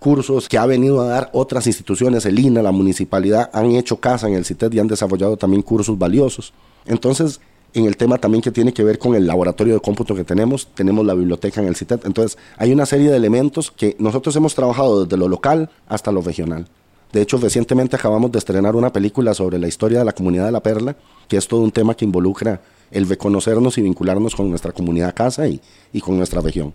cursos 0.00 0.48
que 0.48 0.58
ha 0.58 0.66
venido 0.66 1.00
a 1.00 1.06
dar 1.06 1.30
otras 1.32 1.68
instituciones, 1.68 2.26
el 2.26 2.40
INA, 2.40 2.60
la 2.60 2.72
municipalidad, 2.72 3.50
han 3.52 3.70
hecho 3.70 3.98
casa 3.98 4.26
en 4.26 4.34
el 4.34 4.44
CITED 4.44 4.72
y 4.72 4.80
han 4.80 4.88
desarrollado 4.88 5.36
también 5.36 5.62
cursos 5.62 5.96
valiosos. 5.96 6.52
Entonces, 6.86 7.40
en 7.72 7.84
el 7.84 7.96
tema 7.96 8.18
también 8.18 8.42
que 8.42 8.50
tiene 8.50 8.72
que 8.72 8.82
ver 8.82 8.98
con 8.98 9.14
el 9.14 9.28
laboratorio 9.28 9.74
de 9.74 9.80
cómputo 9.80 10.16
que 10.16 10.24
tenemos, 10.24 10.66
tenemos 10.74 11.06
la 11.06 11.14
biblioteca 11.14 11.60
en 11.60 11.68
el 11.68 11.76
CITED. 11.76 12.00
Entonces, 12.04 12.36
hay 12.56 12.72
una 12.72 12.84
serie 12.84 13.12
de 13.12 13.16
elementos 13.16 13.70
que 13.70 13.94
nosotros 14.00 14.34
hemos 14.34 14.56
trabajado 14.56 15.04
desde 15.04 15.16
lo 15.16 15.28
local 15.28 15.70
hasta 15.86 16.10
lo 16.10 16.20
regional. 16.20 16.66
De 17.14 17.22
hecho, 17.22 17.36
recientemente 17.36 17.94
acabamos 17.94 18.32
de 18.32 18.40
estrenar 18.40 18.74
una 18.74 18.92
película 18.92 19.34
sobre 19.34 19.56
la 19.60 19.68
historia 19.68 20.00
de 20.00 20.04
la 20.04 20.10
comunidad 20.10 20.46
de 20.46 20.50
La 20.50 20.64
Perla, 20.64 20.96
que 21.28 21.36
es 21.36 21.46
todo 21.46 21.60
un 21.60 21.70
tema 21.70 21.94
que 21.94 22.04
involucra 22.04 22.60
el 22.90 23.08
reconocernos 23.08 23.78
y 23.78 23.82
vincularnos 23.82 24.34
con 24.34 24.50
nuestra 24.50 24.72
comunidad 24.72 25.14
casa 25.14 25.46
y, 25.46 25.60
con 26.00 26.16
nuestra 26.16 26.40
región. 26.40 26.74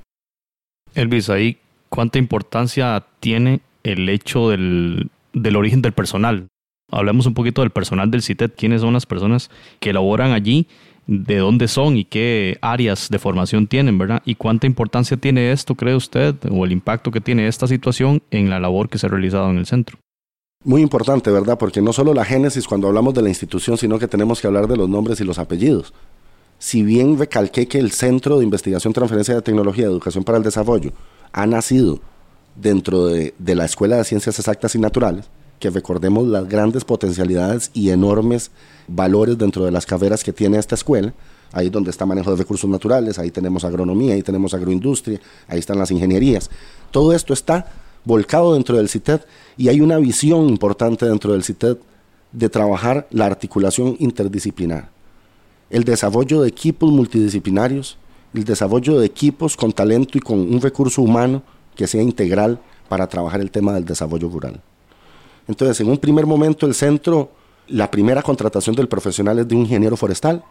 Elvis, 0.96 1.30
ahí, 1.30 1.58
¿cuánta 1.90 2.20
importancia 2.20 3.06
tiene 3.20 3.60
el 3.84 4.08
hecho 4.08 4.50
del, 4.50 5.10
del 5.34 5.58
origen 5.58 5.82
del 5.82 5.92
personal? 5.92 6.48
Hablemos 6.90 7.26
un 7.26 7.34
poquito 7.34 7.60
del 7.62 7.72
personal 7.72 8.10
del 8.10 8.24
CITED, 8.24 8.52
quiénes 8.56 8.80
son 8.80 8.94
las 8.94 9.06
personas 9.06 9.52
que 9.82 9.92
laboran 9.92 10.32
allí, 10.32 10.68
de 11.06 11.36
dónde 11.36 11.68
son 11.68 11.98
y 11.98 12.06
qué 12.06 12.58
áreas 12.62 13.10
de 13.10 13.20
formación 13.20 13.68
tienen, 13.68 13.98
¿verdad? 13.98 14.22
Y 14.24 14.36
cuánta 14.36 14.68
importancia 14.68 15.18
tiene 15.18 15.52
esto, 15.52 15.76
cree 15.76 15.96
usted, 15.96 16.36
o 16.50 16.64
el 16.64 16.72
impacto 16.72 17.12
que 17.12 17.20
tiene 17.20 17.50
esta 17.50 17.68
situación 17.68 18.22
en 18.32 18.50
la 18.50 18.62
labor 18.62 18.88
que 18.88 19.00
se 19.00 19.08
ha 19.08 19.10
realizado 19.10 19.50
en 19.50 19.58
el 19.58 19.66
centro. 19.66 20.00
Muy 20.66 20.82
importante, 20.82 21.32
¿verdad? 21.32 21.58
Porque 21.58 21.82
no 21.82 21.94
solo 21.94 22.14
la 22.14 22.26
génesis 22.26 22.68
cuando 22.68 22.90
hablamos 22.90 23.14
de 23.14 23.22
la 23.22 23.30
institución, 23.30 23.78
sino 23.78 23.98
que 23.98 24.10
tenemos 24.10 24.42
que 24.42 24.48
hablar 24.48 24.68
de 24.68 24.76
los 24.76 24.90
nombres 24.90 25.22
y 25.22 25.24
los 25.24 25.40
apellidos. 25.40 25.94
Si 26.58 26.84
bien 26.84 27.18
recalqué 27.18 27.70
que 27.70 27.80
el 27.80 27.92
Centro 27.92 28.38
de 28.38 28.44
Investigación, 28.44 28.92
Transferencia 28.92 29.36
de 29.36 29.42
Tecnología 29.42 29.86
y 29.86 29.88
Educación 29.88 30.26
para 30.26 30.38
el 30.38 30.44
Desarrollo 30.44 30.92
ha 31.32 31.48
nacido 31.48 32.02
dentro 32.58 33.06
de, 33.06 33.34
la 33.38 33.64
Escuela 33.64 33.96
de 33.96 34.04
Ciencias 34.04 34.38
Exactas 34.38 34.76
y 34.76 34.80
Naturales, 34.80 35.30
que 35.60 35.70
recordemos 35.70 36.28
las 36.28 36.50
grandes 36.50 36.84
potencialidades 36.84 37.72
y 37.74 37.92
enormes 37.92 38.52
valores 38.90 39.38
dentro 39.38 39.64
de 39.64 39.72
las 39.72 39.86
carreras 39.86 40.26
que 40.26 40.34
tiene 40.34 40.58
esta 40.58 40.76
escuela, 40.76 41.14
ahí 41.54 41.70
donde 41.70 41.90
está 41.90 42.06
manejo 42.06 42.32
de 42.32 42.36
recursos 42.36 42.70
naturales, 42.70 43.18
ahí 43.18 43.32
tenemos 43.32 43.64
agronomía, 43.64 44.14
ahí 44.14 44.24
tenemos 44.24 44.54
agroindustria, 44.54 45.22
ahí 45.48 45.60
están 45.60 45.80
las 45.80 45.90
ingenierías. 45.90 46.50
Todo 46.92 47.14
esto 47.14 47.32
está 47.32 47.72
volcado 48.06 48.54
dentro 48.54 48.78
del 48.78 48.90
CITED 48.90 49.22
y 49.58 49.70
hay 49.70 49.82
una 49.82 49.98
visión 49.98 50.48
importante 50.50 51.06
dentro 51.06 51.34
del 51.34 51.44
CITED 51.44 51.78
de 52.32 52.50
trabajar 52.50 53.08
la 53.12 53.26
articulación 53.26 53.96
interdisciplinar, 54.00 54.90
el 55.70 55.84
desarrollo 55.84 56.42
de 56.42 56.50
equipos 56.50 56.92
multidisciplinarios, 56.92 57.98
el 58.34 58.44
desarrollo 58.44 59.00
de 59.00 59.06
equipos 59.06 59.58
con 59.58 59.72
talento 59.72 60.18
y 60.18 60.22
con 60.22 60.40
un 60.40 60.62
recurso 60.62 61.02
humano 61.02 61.42
que 61.76 61.88
sea 61.88 62.02
integral 62.02 62.60
para 62.88 63.08
trabajar 63.08 63.42
el 63.42 63.52
tema 63.52 63.74
del 63.74 63.86
desarrollo 63.86 64.30
rural. 64.30 64.62
Entonces, 65.48 65.80
en 65.82 65.90
un 65.90 65.98
primer 65.98 66.26
momento 66.26 66.66
el 66.66 66.76
centro, 66.76 67.32
la 67.68 67.90
primera 67.90 68.22
contratación 68.22 68.76
del 68.76 68.88
profesional 68.88 69.40
es 69.40 69.48
de 69.48 69.56
un 69.56 69.62
ingeniero 69.62 69.98
forestal. 69.98 70.44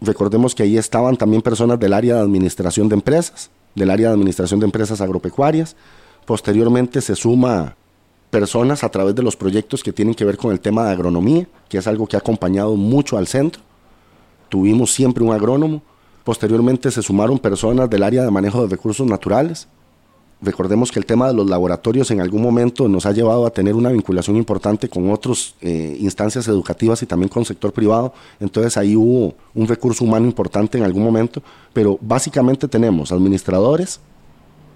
Recordemos 0.00 0.54
que 0.54 0.62
ahí 0.62 0.76
estaban 0.76 1.16
también 1.16 1.42
personas 1.42 1.78
del 1.78 1.92
área 1.92 2.16
de 2.16 2.20
administración 2.20 2.88
de 2.88 2.94
empresas, 2.94 3.50
del 3.74 3.90
área 3.90 4.08
de 4.08 4.14
administración 4.14 4.60
de 4.60 4.66
empresas 4.66 5.00
agropecuarias, 5.00 5.76
Posteriormente 6.24 7.00
se 7.00 7.16
suma 7.16 7.76
personas 8.30 8.82
a 8.82 8.88
través 8.88 9.14
de 9.14 9.22
los 9.22 9.36
proyectos 9.36 9.82
que 9.82 9.92
tienen 9.92 10.14
que 10.14 10.24
ver 10.24 10.36
con 10.38 10.52
el 10.52 10.60
tema 10.60 10.86
de 10.86 10.92
agronomía, 10.92 11.46
que 11.68 11.78
es 11.78 11.86
algo 11.86 12.06
que 12.06 12.16
ha 12.16 12.20
acompañado 12.20 12.76
mucho 12.76 13.18
al 13.18 13.26
centro. 13.26 13.62
Tuvimos 14.48 14.92
siempre 14.92 15.22
un 15.22 15.32
agrónomo. 15.32 15.82
Posteriormente 16.24 16.90
se 16.90 17.02
sumaron 17.02 17.38
personas 17.38 17.90
del 17.90 18.02
área 18.02 18.24
de 18.24 18.30
manejo 18.30 18.62
de 18.62 18.68
recursos 18.68 19.06
naturales. 19.06 19.68
Recordemos 20.40 20.90
que 20.90 20.98
el 20.98 21.06
tema 21.06 21.28
de 21.28 21.34
los 21.34 21.48
laboratorios 21.48 22.10
en 22.10 22.20
algún 22.20 22.42
momento 22.42 22.88
nos 22.88 23.06
ha 23.06 23.12
llevado 23.12 23.46
a 23.46 23.50
tener 23.50 23.74
una 23.74 23.90
vinculación 23.90 24.36
importante 24.36 24.88
con 24.88 25.10
otras 25.10 25.54
eh, 25.60 25.96
instancias 26.00 26.48
educativas 26.48 27.02
y 27.02 27.06
también 27.06 27.28
con 27.28 27.42
el 27.42 27.46
sector 27.46 27.72
privado. 27.72 28.12
Entonces 28.40 28.76
ahí 28.76 28.96
hubo 28.96 29.34
un 29.54 29.68
recurso 29.68 30.04
humano 30.04 30.26
importante 30.26 30.78
en 30.78 30.84
algún 30.84 31.04
momento, 31.04 31.42
pero 31.72 31.98
básicamente 32.00 32.66
tenemos 32.66 33.12
administradores, 33.12 34.00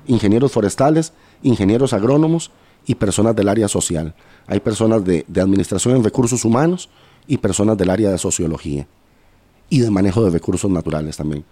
ingenieros 0.06 0.52
forestales, 0.52 1.12
ingenieros 1.42 1.92
agrónomos 1.92 2.50
y 2.86 2.94
personas 2.94 3.34
del 3.34 3.48
área 3.48 3.68
social. 3.68 4.14
Hay 4.46 4.60
personas 4.60 5.04
de, 5.04 5.24
administración 5.36 5.96
en 5.96 6.04
recursos 6.04 6.44
humanos 6.44 6.88
y 7.26 7.38
personas 7.38 7.76
del 7.76 7.90
área 7.90 8.10
de 8.10 8.18
sociología 8.18 8.86
y 9.68 9.80
de 9.80 9.90
manejo 9.90 10.24
de 10.24 10.30
recursos 10.30 10.70
naturales 10.70 11.16
también. 11.16 11.44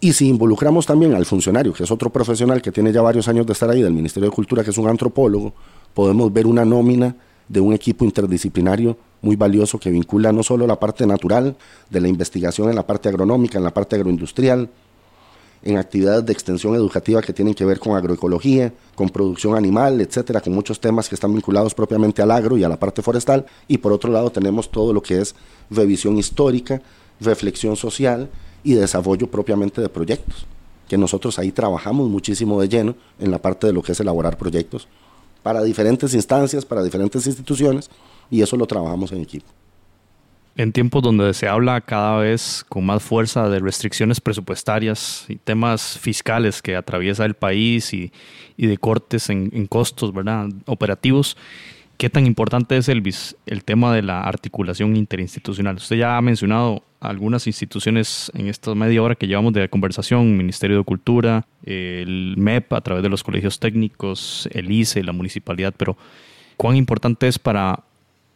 Y 0.00 0.12
si 0.12 0.28
involucramos 0.28 0.86
también 0.86 1.14
al 1.14 1.26
funcionario, 1.26 1.72
que 1.72 1.84
es 1.84 1.90
otro 1.90 2.10
profesional 2.10 2.60
que 2.60 2.72
tiene 2.72 2.92
ya 2.92 3.02
varios 3.02 3.28
años 3.28 3.46
de 3.46 3.52
estar 3.52 3.70
ahí 3.70 3.82
del 3.82 3.92
Ministerio 3.92 4.28
de 4.30 4.34
Cultura, 4.34 4.64
que 4.64 4.70
es 4.70 4.78
un 4.78 4.88
antropólogo, 4.88 5.52
podemos 5.94 6.32
ver 6.32 6.46
una 6.46 6.64
nómina 6.64 7.14
de 7.48 7.60
un 7.60 7.72
equipo 7.72 8.04
interdisciplinario 8.04 8.96
muy 9.20 9.36
valioso 9.36 9.78
que 9.78 9.90
vincula 9.90 10.32
no 10.32 10.42
solo 10.42 10.66
la 10.66 10.78
parte 10.78 11.06
natural 11.06 11.56
de 11.90 12.00
la 12.00 12.08
investigación 12.08 12.68
en 12.68 12.76
la 12.76 12.86
parte 12.86 13.08
agronómica, 13.08 13.58
en 13.58 13.64
la 13.64 13.72
parte 13.72 13.96
agroindustrial, 13.96 14.68
en 15.64 15.76
actividades 15.76 16.26
de 16.26 16.32
extensión 16.32 16.74
educativa 16.74 17.22
que 17.22 17.32
tienen 17.32 17.54
que 17.54 17.64
ver 17.64 17.78
con 17.78 17.96
agroecología, 17.96 18.72
con 18.94 19.08
producción 19.08 19.56
animal, 19.56 20.00
etcétera, 20.00 20.40
con 20.40 20.52
muchos 20.52 20.80
temas 20.80 21.08
que 21.08 21.14
están 21.14 21.32
vinculados 21.32 21.74
propiamente 21.74 22.20
al 22.22 22.30
agro 22.30 22.56
y 22.56 22.64
a 22.64 22.68
la 22.68 22.78
parte 22.78 23.02
forestal. 23.02 23.46
Y 23.68 23.78
por 23.78 23.92
otro 23.92 24.10
lado 24.10 24.30
tenemos 24.30 24.70
todo 24.70 24.92
lo 24.92 25.02
que 25.02 25.20
es 25.20 25.34
revisión 25.70 26.18
histórica, 26.18 26.82
reflexión 27.20 27.76
social 27.76 28.28
y 28.64 28.74
desarrollo 28.74 29.30
propiamente 29.30 29.80
de 29.80 29.88
proyectos, 29.88 30.46
que 30.88 30.98
nosotros 30.98 31.38
ahí 31.38 31.52
trabajamos 31.52 32.08
muchísimo 32.08 32.60
de 32.60 32.68
lleno 32.68 32.94
en 33.20 33.30
la 33.30 33.38
parte 33.38 33.66
de 33.66 33.72
lo 33.72 33.82
que 33.82 33.92
es 33.92 34.00
elaborar 34.00 34.36
proyectos 34.36 34.88
para 35.42 35.62
diferentes 35.62 36.14
instancias, 36.14 36.64
para 36.64 36.84
diferentes 36.84 37.26
instituciones, 37.26 37.90
y 38.30 38.42
eso 38.42 38.56
lo 38.56 38.66
trabajamos 38.66 39.10
en 39.10 39.22
equipo 39.22 39.46
en 40.56 40.72
tiempos 40.72 41.02
donde 41.02 41.32
se 41.34 41.48
habla 41.48 41.80
cada 41.80 42.18
vez 42.18 42.64
con 42.68 42.84
más 42.84 43.02
fuerza 43.02 43.48
de 43.48 43.58
restricciones 43.58 44.20
presupuestarias 44.20 45.24
y 45.28 45.36
temas 45.36 45.98
fiscales 45.98 46.60
que 46.60 46.76
atraviesa 46.76 47.24
el 47.24 47.34
país 47.34 47.92
y, 47.94 48.12
de 48.56 48.76
cortes 48.76 49.30
en, 49.30 49.66
costos 49.66 50.12
¿verdad? 50.12 50.48
operativos, 50.66 51.36
¿qué 51.96 52.10
tan 52.10 52.26
importante 52.26 52.76
es 52.76 52.88
el, 52.88 53.02
el 53.46 53.64
tema 53.64 53.94
de 53.94 54.02
la 54.02 54.20
articulación 54.20 54.96
interinstitucional? 54.96 55.76
Usted 55.76 55.96
ya 55.96 56.16
ha 56.16 56.22
mencionado 56.22 56.82
algunas 57.00 57.46
instituciones 57.46 58.30
en 58.34 58.48
esta 58.48 58.74
media 58.74 59.02
hora 59.02 59.14
que 59.14 59.26
llevamos 59.26 59.54
de 59.54 59.68
conversación, 59.68 60.36
Ministerio 60.36 60.78
de 60.78 60.84
Cultura, 60.84 61.46
el 61.64 62.34
MEP 62.36 62.72
a 62.74 62.80
través 62.82 63.02
de 63.02 63.08
los 63.08 63.24
colegios 63.24 63.58
técnicos, 63.58 64.48
el 64.52 64.70
ICE, 64.70 65.02
la 65.02 65.12
municipalidad, 65.12 65.74
pero 65.76 65.96
¿cuán 66.56 66.76
importante 66.76 67.26
es 67.26 67.38
para 67.38 67.80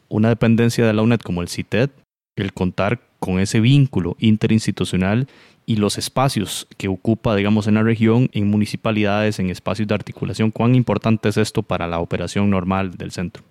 una 0.08 0.28
dependencia 0.28 0.86
de 0.86 0.92
la 0.92 1.02
UNED 1.02 1.20
como 1.20 1.42
el 1.42 1.48
CITED 1.48 1.90
el 2.36 2.52
contar 2.52 3.00
con 3.18 3.40
ese 3.40 3.60
vínculo 3.60 4.16
interinstitucional 4.18 5.26
y 5.64 5.76
los 5.76 5.98
espacios 5.98 6.68
que 6.76 6.88
ocupa, 6.88 7.34
digamos, 7.34 7.66
en 7.66 7.74
la 7.74 7.82
región, 7.82 8.30
en 8.32 8.48
municipalidades, 8.48 9.40
en 9.40 9.50
espacios 9.50 9.88
de 9.88 9.94
articulación. 9.94 10.52
¿Cuán 10.52 10.74
importante 10.74 11.28
es 11.28 11.36
esto 11.36 11.62
para 11.62 11.88
la 11.88 11.98
operación 11.98 12.48
normal 12.50 12.96
del 12.96 13.10
centro? 13.10 13.42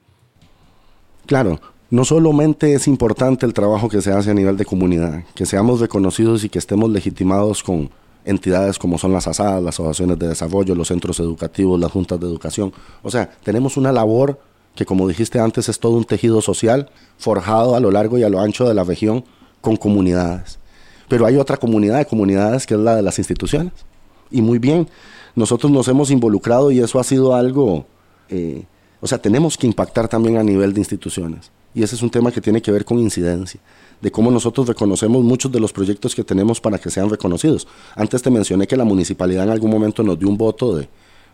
Claro, 1.26 1.60
no 1.89 2.06
solamente 2.06 2.74
es 2.74 2.88
importante 2.88 3.45
el 3.45 3.54
trabajo 3.54 3.89
que 3.89 4.02
se 4.02 4.12
hace 4.12 4.32
a 4.32 4.34
nivel 4.34 4.56
de 4.56 4.65
comunidad, 4.65 5.24
que 5.36 5.45
seamos 5.45 5.82
reconocidos 5.82 6.43
y 6.43 6.50
que 6.50 6.60
estemos 6.60 6.89
legitimados 6.89 7.63
con 7.63 7.89
entidades 8.24 8.80
como 8.80 8.98
son 8.98 9.12
las 9.12 9.28
ASAD, 9.28 9.62
las 9.62 9.76
asociaciones 9.76 10.17
de 10.17 10.30
desarrollo, 10.30 10.74
los 10.74 10.88
centros 10.88 11.19
educativos, 11.19 11.80
las 11.80 11.91
juntas 11.91 12.19
de 12.19 12.26
educación. 12.26 12.74
O 13.04 13.12
sea, 13.12 13.30
tenemos 13.43 13.78
una 13.78 13.91
labor 13.91 14.39
que 14.75 14.85
como 14.85 15.07
dijiste 15.07 15.39
antes 15.39 15.69
es 15.69 15.79
todo 15.79 15.93
un 15.93 16.05
tejido 16.05 16.41
social 16.41 16.91
forjado 17.17 17.75
a 17.75 17.79
lo 17.79 17.91
largo 17.91 18.17
y 18.17 18.23
a 18.23 18.29
lo 18.29 18.39
ancho 18.39 18.67
de 18.67 18.73
la 18.73 18.83
región 18.83 19.23
con 19.61 19.77
comunidades. 19.77 20.59
Pero 21.07 21.25
hay 21.25 21.38
otra 21.38 21.57
comunidad 21.57 21.99
de 21.99 22.05
comunidades 22.05 22.65
que 22.65 22.73
es 22.73 22.79
la 22.79 22.95
de 22.95 23.01
las 23.01 23.17
instituciones. 23.17 23.73
Y 24.31 24.41
muy 24.41 24.59
bien, 24.59 24.88
nosotros 25.35 25.71
nos 25.71 25.88
hemos 25.88 26.11
involucrado 26.11 26.71
y 26.71 26.79
eso 26.79 26.99
ha 26.99 27.03
sido 27.03 27.35
algo, 27.35 27.85
eh, 28.29 28.63
o 29.01 29.07
sea, 29.07 29.17
tenemos 29.17 29.57
que 29.57 29.67
impactar 29.67 30.07
también 30.07 30.38
a 30.38 30.43
nivel 30.43 30.73
de 30.73 30.81
instituciones. 30.81 31.51
Y 31.73 31.83
ese 31.83 31.95
es 31.95 32.01
un 32.01 32.09
tema 32.09 32.31
que 32.31 32.41
tiene 32.41 32.61
que 32.61 32.71
ver 32.71 32.85
con 32.85 32.99
incidencia, 32.99 33.59
de 34.01 34.11
cómo 34.11 34.31
nosotros 34.31 34.67
reconocemos 34.67 35.23
muchos 35.23 35.51
de 35.51 35.59
los 35.59 35.73
proyectos 35.73 36.15
que 36.15 36.23
tenemos 36.23 36.61
para 36.61 36.79
que 36.79 36.89
sean 36.89 37.09
reconocidos. 37.09 37.67
Antes 37.95 38.21
te 38.21 38.29
mencioné 38.29 38.65
que 38.65 38.77
la 38.77 38.85
municipalidad 38.85 39.43
en 39.43 39.49
algún 39.49 39.71
momento 39.71 40.01
nos 40.01 40.17
dio 40.17 40.29
un 40.29 40.38
voto 40.38 40.75
de, 40.75 40.88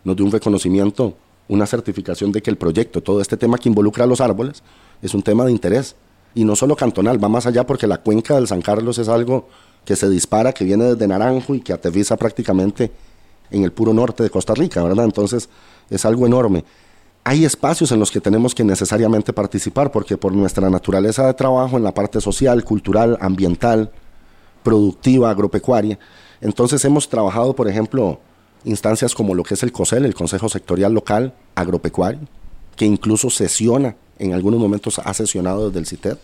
nos 0.04 0.16
dio 0.16 0.24
un 0.24 0.32
reconocimiento 0.32 1.14
una 1.48 1.66
certificación 1.66 2.32
de 2.32 2.42
que 2.42 2.50
el 2.50 2.56
proyecto, 2.56 3.02
todo 3.02 3.20
este 3.20 3.36
tema 3.36 3.58
que 3.58 3.68
involucra 3.68 4.04
a 4.04 4.06
los 4.06 4.20
árboles, 4.20 4.62
es 5.02 5.14
un 5.14 5.22
tema 5.22 5.44
de 5.44 5.52
interés. 5.52 5.96
Y 6.34 6.44
no 6.44 6.56
solo 6.56 6.76
cantonal, 6.76 7.22
va 7.22 7.28
más 7.28 7.46
allá 7.46 7.66
porque 7.66 7.86
la 7.86 7.98
cuenca 7.98 8.34
del 8.34 8.46
San 8.46 8.62
Carlos 8.62 8.98
es 8.98 9.08
algo 9.08 9.48
que 9.84 9.96
se 9.96 10.08
dispara, 10.08 10.52
que 10.52 10.64
viene 10.64 10.84
desde 10.84 11.06
Naranjo 11.06 11.54
y 11.54 11.60
que 11.60 11.72
aterriza 11.72 12.16
prácticamente 12.16 12.90
en 13.50 13.64
el 13.64 13.72
puro 13.72 13.92
norte 13.92 14.22
de 14.22 14.30
Costa 14.30 14.54
Rica, 14.54 14.82
¿verdad? 14.82 15.04
Entonces 15.04 15.48
es 15.90 16.04
algo 16.04 16.26
enorme. 16.26 16.64
Hay 17.24 17.44
espacios 17.44 17.92
en 17.92 18.00
los 18.00 18.10
que 18.10 18.20
tenemos 18.20 18.54
que 18.54 18.64
necesariamente 18.64 19.32
participar 19.32 19.92
porque 19.92 20.16
por 20.16 20.32
nuestra 20.32 20.70
naturaleza 20.70 21.26
de 21.26 21.34
trabajo 21.34 21.76
en 21.76 21.84
la 21.84 21.92
parte 21.92 22.20
social, 22.20 22.64
cultural, 22.64 23.16
ambiental, 23.20 23.92
productiva, 24.62 25.30
agropecuaria, 25.30 25.98
entonces 26.40 26.84
hemos 26.84 27.08
trabajado, 27.08 27.54
por 27.54 27.68
ejemplo, 27.68 28.18
instancias 28.64 29.14
como 29.14 29.34
lo 29.34 29.42
que 29.42 29.54
es 29.54 29.62
el 29.62 29.72
COSEL, 29.72 30.04
el 30.04 30.14
Consejo 30.14 30.48
Sectorial 30.48 30.92
Local 30.92 31.34
Agropecuario, 31.54 32.20
que 32.76 32.84
incluso 32.84 33.30
sesiona, 33.30 33.96
en 34.18 34.32
algunos 34.32 34.60
momentos 34.60 34.98
ha 34.98 35.14
sesionado 35.14 35.68
desde 35.68 35.80
el 35.80 35.86
CITED. 35.86 36.18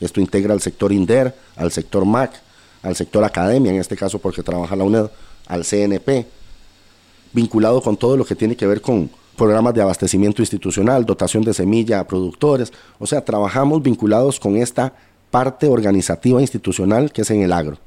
Esto 0.00 0.20
integra 0.20 0.52
al 0.52 0.60
sector 0.60 0.92
INDER, 0.92 1.34
al 1.56 1.72
sector 1.72 2.04
MAC, 2.04 2.40
al 2.82 2.96
sector 2.96 3.24
academia, 3.24 3.72
en 3.72 3.80
este 3.80 3.96
caso 3.96 4.18
porque 4.18 4.42
trabaja 4.42 4.76
la 4.76 4.84
UNED, 4.84 5.06
al 5.46 5.64
CNP, 5.64 6.26
vinculado 7.32 7.82
con 7.82 7.96
todo 7.96 8.16
lo 8.16 8.24
que 8.24 8.34
tiene 8.34 8.56
que 8.56 8.66
ver 8.66 8.80
con 8.80 9.10
programas 9.36 9.74
de 9.74 9.82
abastecimiento 9.82 10.42
institucional, 10.42 11.04
dotación 11.04 11.42
de 11.42 11.54
semilla 11.54 12.00
a 12.00 12.06
productores. 12.06 12.72
O 12.98 13.06
sea, 13.06 13.24
trabajamos 13.24 13.82
vinculados 13.82 14.38
con 14.38 14.56
esta 14.56 14.92
parte 15.30 15.66
organizativa 15.66 16.40
institucional 16.40 17.12
que 17.12 17.22
es 17.22 17.30
en 17.30 17.42
el 17.42 17.52
agro. 17.52 17.78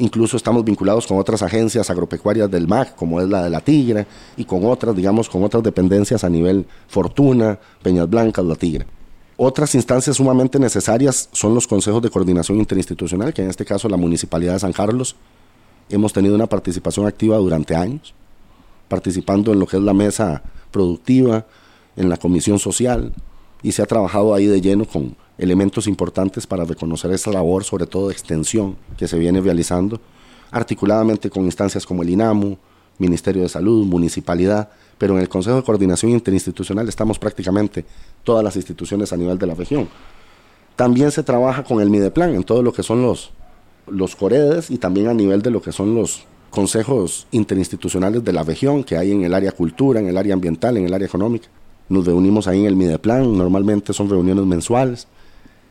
Incluso 0.00 0.36
estamos 0.36 0.64
vinculados 0.64 1.08
con 1.08 1.18
otras 1.18 1.42
agencias 1.42 1.90
agropecuarias 1.90 2.48
del 2.48 2.68
MAC, 2.68 2.94
como 2.94 3.20
es 3.20 3.28
la 3.28 3.42
de 3.42 3.50
la 3.50 3.60
Tigre, 3.60 4.06
y 4.36 4.44
con 4.44 4.64
otras, 4.64 4.94
digamos, 4.94 5.28
con 5.28 5.42
otras 5.42 5.60
dependencias 5.60 6.22
a 6.22 6.28
nivel 6.28 6.66
Fortuna, 6.86 7.58
Peñas 7.82 8.08
Blancas, 8.08 8.44
la 8.44 8.54
Tigre. 8.54 8.86
Otras 9.36 9.74
instancias 9.74 10.16
sumamente 10.16 10.60
necesarias 10.60 11.28
son 11.32 11.52
los 11.52 11.66
consejos 11.66 12.00
de 12.00 12.10
coordinación 12.10 12.58
interinstitucional, 12.58 13.34
que 13.34 13.42
en 13.42 13.50
este 13.50 13.64
caso 13.64 13.88
la 13.88 13.96
Municipalidad 13.96 14.52
de 14.52 14.60
San 14.60 14.72
Carlos. 14.72 15.16
Hemos 15.90 16.12
tenido 16.12 16.36
una 16.36 16.46
participación 16.46 17.06
activa 17.06 17.36
durante 17.38 17.74
años, 17.74 18.14
participando 18.86 19.52
en 19.52 19.58
lo 19.58 19.66
que 19.66 19.78
es 19.78 19.82
la 19.82 19.94
mesa 19.94 20.44
productiva, 20.70 21.44
en 21.96 22.08
la 22.08 22.18
comisión 22.18 22.60
social, 22.60 23.12
y 23.64 23.72
se 23.72 23.82
ha 23.82 23.86
trabajado 23.86 24.32
ahí 24.32 24.46
de 24.46 24.60
lleno 24.60 24.84
con 24.84 25.16
elementos 25.38 25.86
importantes 25.86 26.46
para 26.46 26.64
reconocer 26.64 27.12
esta 27.12 27.30
labor, 27.30 27.64
sobre 27.64 27.86
todo 27.86 28.08
de 28.08 28.12
extensión, 28.12 28.76
que 28.96 29.06
se 29.06 29.18
viene 29.18 29.40
realizando, 29.40 30.00
articuladamente 30.50 31.30
con 31.30 31.44
instancias 31.44 31.86
como 31.86 32.02
el 32.02 32.10
INAMU, 32.10 32.58
Ministerio 32.98 33.42
de 33.42 33.48
Salud, 33.48 33.86
Municipalidad, 33.86 34.70
pero 34.98 35.14
en 35.14 35.20
el 35.20 35.28
Consejo 35.28 35.56
de 35.56 35.62
Coordinación 35.62 36.10
Interinstitucional 36.10 36.88
estamos 36.88 37.18
prácticamente 37.18 37.84
todas 38.24 38.42
las 38.42 38.56
instituciones 38.56 39.12
a 39.12 39.16
nivel 39.16 39.38
de 39.38 39.46
la 39.46 39.54
región. 39.54 39.88
También 40.74 41.12
se 41.12 41.22
trabaja 41.22 41.62
con 41.62 41.80
el 41.80 41.90
MIDEPLAN 41.90 42.34
en 42.34 42.42
todo 42.42 42.62
lo 42.62 42.72
que 42.72 42.82
son 42.82 43.02
los, 43.02 43.30
los 43.86 44.16
COREDES 44.16 44.70
y 44.70 44.78
también 44.78 45.06
a 45.06 45.14
nivel 45.14 45.42
de 45.42 45.50
lo 45.50 45.62
que 45.62 45.70
son 45.70 45.94
los 45.94 46.24
consejos 46.50 47.28
interinstitucionales 47.30 48.24
de 48.24 48.32
la 48.32 48.42
región 48.42 48.82
que 48.82 48.96
hay 48.96 49.12
en 49.12 49.22
el 49.22 49.34
área 49.34 49.52
cultura, 49.52 50.00
en 50.00 50.08
el 50.08 50.16
área 50.16 50.34
ambiental, 50.34 50.76
en 50.76 50.86
el 50.86 50.94
área 50.94 51.06
económica. 51.06 51.48
Nos 51.88 52.04
reunimos 52.04 52.48
ahí 52.48 52.60
en 52.60 52.66
el 52.66 52.76
MIDEPLAN, 52.76 53.36
normalmente 53.36 53.92
son 53.92 54.10
reuniones 54.10 54.44
mensuales 54.44 55.06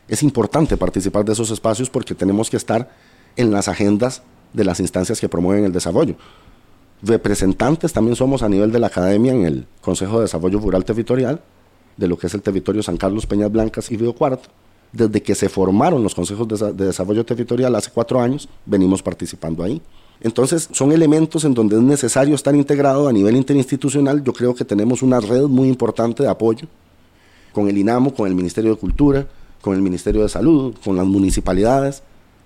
es 0.08 0.22
importante 0.22 0.76
participar 0.76 1.24
de 1.24 1.32
esos 1.32 1.50
espacios 1.50 1.90
porque 1.90 2.14
tenemos 2.14 2.50
que 2.50 2.56
estar 2.56 2.90
en 3.36 3.50
las 3.50 3.68
agendas 3.68 4.22
de 4.52 4.64
las 4.64 4.80
instancias 4.80 5.20
que 5.20 5.28
promueven 5.28 5.64
el 5.64 5.72
desarrollo. 5.72 6.16
Representantes 7.02 7.92
también 7.92 8.16
somos 8.16 8.42
a 8.42 8.48
nivel 8.48 8.72
de 8.72 8.80
la 8.80 8.88
academia 8.88 9.32
en 9.32 9.44
el 9.44 9.66
Consejo 9.80 10.16
de 10.16 10.22
Desarrollo 10.22 10.58
Rural 10.58 10.84
Territorial, 10.84 11.40
de 11.96 12.08
lo 12.08 12.18
que 12.18 12.26
es 12.26 12.34
el 12.34 12.42
territorio 12.42 12.82
San 12.82 12.96
Carlos, 12.96 13.26
Peñas 13.26 13.52
Blancas 13.52 13.90
y 13.90 13.96
Río 13.96 14.14
Cuarto, 14.14 14.48
desde 14.92 15.22
que 15.22 15.34
se 15.34 15.48
formaron 15.48 16.02
los 16.02 16.14
consejos 16.14 16.48
de, 16.48 16.72
de 16.72 16.86
desarrollo 16.86 17.24
territorial 17.24 17.74
hace 17.74 17.90
cuatro 17.92 18.20
años, 18.20 18.48
venimos 18.64 19.02
participando 19.02 19.62
ahí. 19.62 19.82
Entonces, 20.20 20.68
son 20.72 20.90
elementos 20.90 21.44
en 21.44 21.54
donde 21.54 21.76
es 21.76 21.82
necesario 21.82 22.34
estar 22.34 22.54
integrado 22.54 23.06
a 23.06 23.12
nivel 23.12 23.36
interinstitucional. 23.36 24.24
Yo 24.24 24.32
creo 24.32 24.54
que 24.54 24.64
tenemos 24.64 25.02
una 25.02 25.20
red 25.20 25.42
muy 25.42 25.68
importante 25.68 26.24
de 26.24 26.28
apoyo 26.28 26.66
con 27.52 27.68
el 27.68 27.78
INAMO, 27.78 28.14
con 28.14 28.26
el 28.26 28.34
Ministerio 28.34 28.72
de 28.72 28.76
Cultura, 28.76 29.28
con 29.60 29.74
el 29.74 29.82
Ministerio 29.82 30.22
de 30.22 30.28
Salud, 30.28 30.74
con 30.84 30.96
las 30.96 31.06
municipalidades. 31.06 32.02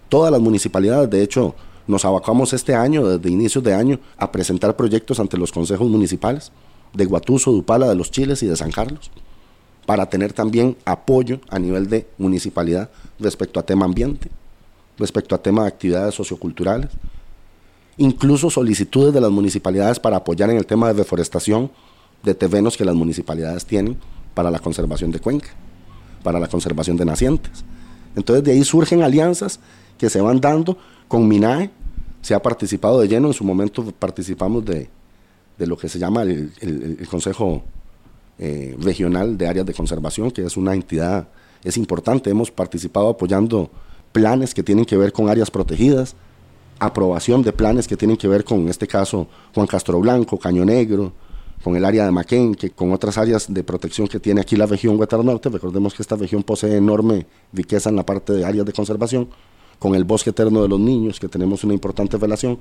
Todas 0.09 0.31
las 0.31 0.41
municipalidades, 0.41 1.11
de 1.11 1.23
hecho, 1.23 1.55
nos 1.87 2.05
abacamos 2.05 2.53
este 2.53 2.75
año, 2.75 3.07
desde 3.07 3.31
inicios 3.31 3.65
de 3.65 3.75
año, 3.75 3.99
a 4.17 4.31
presentar 4.31 4.77
proyectos 4.77 5.21
ante 5.21 5.37
los 5.37 5.53
consejos 5.53 5.89
municipales 5.89 6.53
de 6.93 7.05
Guatuso, 7.07 7.53
Dupala, 7.53 7.89
de 7.89 7.95
los 7.95 8.11
Chiles 8.11 8.43
y 8.43 8.47
de 8.47 8.57
San 8.57 8.71
Carlos, 8.71 9.11
para 9.87 10.07
tener 10.07 10.33
también 10.33 10.77
apoyo 10.85 11.41
a 11.49 11.59
nivel 11.59 11.89
de 11.89 12.07
municipalidad 12.19 12.91
respecto 13.19 13.59
a 13.59 13.65
tema 13.65 13.85
ambiente, 13.85 14.31
respecto 14.99 15.35
a 15.35 15.43
tema 15.43 15.63
de 15.63 15.69
actividades 15.69 16.15
socioculturales, 16.15 16.91
incluso 17.97 18.51
solicitudes 18.51 19.13
de 19.13 19.21
las 19.21 19.31
municipalidades 19.31 19.99
para 19.99 20.19
apoyar 20.19 20.51
en 20.51 20.57
el 20.57 20.67
tema 20.67 20.89
de 20.89 20.95
deforestación 20.95 21.71
de 22.23 22.35
terrenos 22.35 22.77
que 22.77 22.85
las 22.85 22.95
municipalidades 22.95 23.67
tienen 23.67 23.99
para 24.35 24.51
la 24.51 24.61
conservación 24.61 25.11
de 25.11 25.19
cuenca, 25.19 25.49
para 26.23 26.39
la 26.41 26.49
conservación 26.49 26.97
de 26.97 27.05
nacientes. 27.05 27.65
Entonces 28.17 28.45
de 28.45 28.53
ahí 28.53 28.65
surgen 28.65 29.03
alianzas 29.03 29.61
que 29.99 30.11
se 30.11 30.21
van 30.21 30.41
dando 30.41 30.77
con 31.09 31.29
MINAE, 31.29 31.71
se 32.21 32.35
ha 32.35 32.43
participado 32.43 33.01
de 33.01 33.09
lleno, 33.09 33.29
en 33.29 33.35
su 33.35 33.45
momento 33.45 33.85
participamos 33.99 34.65
de, 34.65 34.89
lo 35.59 35.77
que 35.77 35.89
se 35.89 35.99
llama 35.99 36.23
el, 36.23 37.07
Consejo 37.11 37.63
eh, 38.39 38.77
Regional 38.81 39.37
de 39.37 39.47
Áreas 39.47 39.67
de 39.67 39.75
Conservación, 39.75 40.31
que 40.31 40.45
es 40.45 40.57
una 40.57 40.75
entidad, 40.75 41.29
es 41.63 41.77
importante, 41.77 42.31
hemos 42.31 42.51
participado 42.51 43.09
apoyando 43.09 43.71
planes 44.13 44.55
que 44.55 44.63
tienen 44.63 44.85
que 44.85 44.97
ver 44.97 45.13
con 45.13 45.29
áreas 45.29 45.51
protegidas, 45.51 46.15
aprobación 46.79 47.43
de 47.43 47.53
planes 47.53 47.87
que 47.87 47.97
tienen 47.97 48.17
que 48.17 48.29
ver 48.29 48.45
con, 48.45 48.61
en 48.61 48.69
este 48.69 48.87
caso, 48.87 49.29
Juan 49.55 49.67
Castro 49.67 50.01
Blanco, 50.01 50.39
Caño 50.39 50.65
Negro, 50.65 51.13
con 51.63 51.77
el 51.77 51.85
área 51.85 52.05
de 52.05 52.11
Maquén, 52.11 52.55
que 52.55 52.71
con 52.71 52.93
otras 52.93 53.19
áreas 53.19 53.53
de 53.53 53.63
protección 53.63 54.09
que 54.09 54.19
tiene 54.19 54.41
aquí 54.41 54.57
la 54.57 54.67
región 54.67 54.99
Huetar 54.99 55.25
Norte. 55.25 55.49
Recordemos 55.49 55.95
que 55.95 56.03
esta 56.03 56.17
región 56.17 56.43
posee 56.43 56.77
enorme 56.77 57.27
riqueza 57.53 57.89
en 57.91 57.97
la 57.97 58.05
parte 58.05 58.33
de 58.33 58.45
áreas 58.45 58.67
de 58.67 58.73
conservación, 58.73 59.29
con 59.79 59.95
el 59.95 60.05
bosque 60.05 60.31
eterno 60.31 60.63
de 60.63 60.69
los 60.69 60.81
niños, 60.81 61.21
que 61.21 61.29
tenemos 61.29 61.65
una 61.65 61.75
importante 61.75 62.17
relación. 62.19 62.59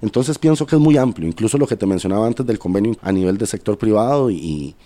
Entonces 0.00 0.38
pienso 0.38 0.66
que 0.66 0.76
es 0.76 0.80
muy 0.80 0.96
amplio, 0.96 1.26
incluso 1.26 1.58
lo 1.58 1.66
que 1.66 1.76
te 1.76 1.86
mencionaba 1.86 2.26
antes 2.26 2.46
del 2.46 2.58
convenio 2.58 2.96
a 3.02 3.12
nivel 3.12 3.38
de 3.38 3.46
sector 3.46 3.78
privado 3.78 4.30
y, 4.30 4.76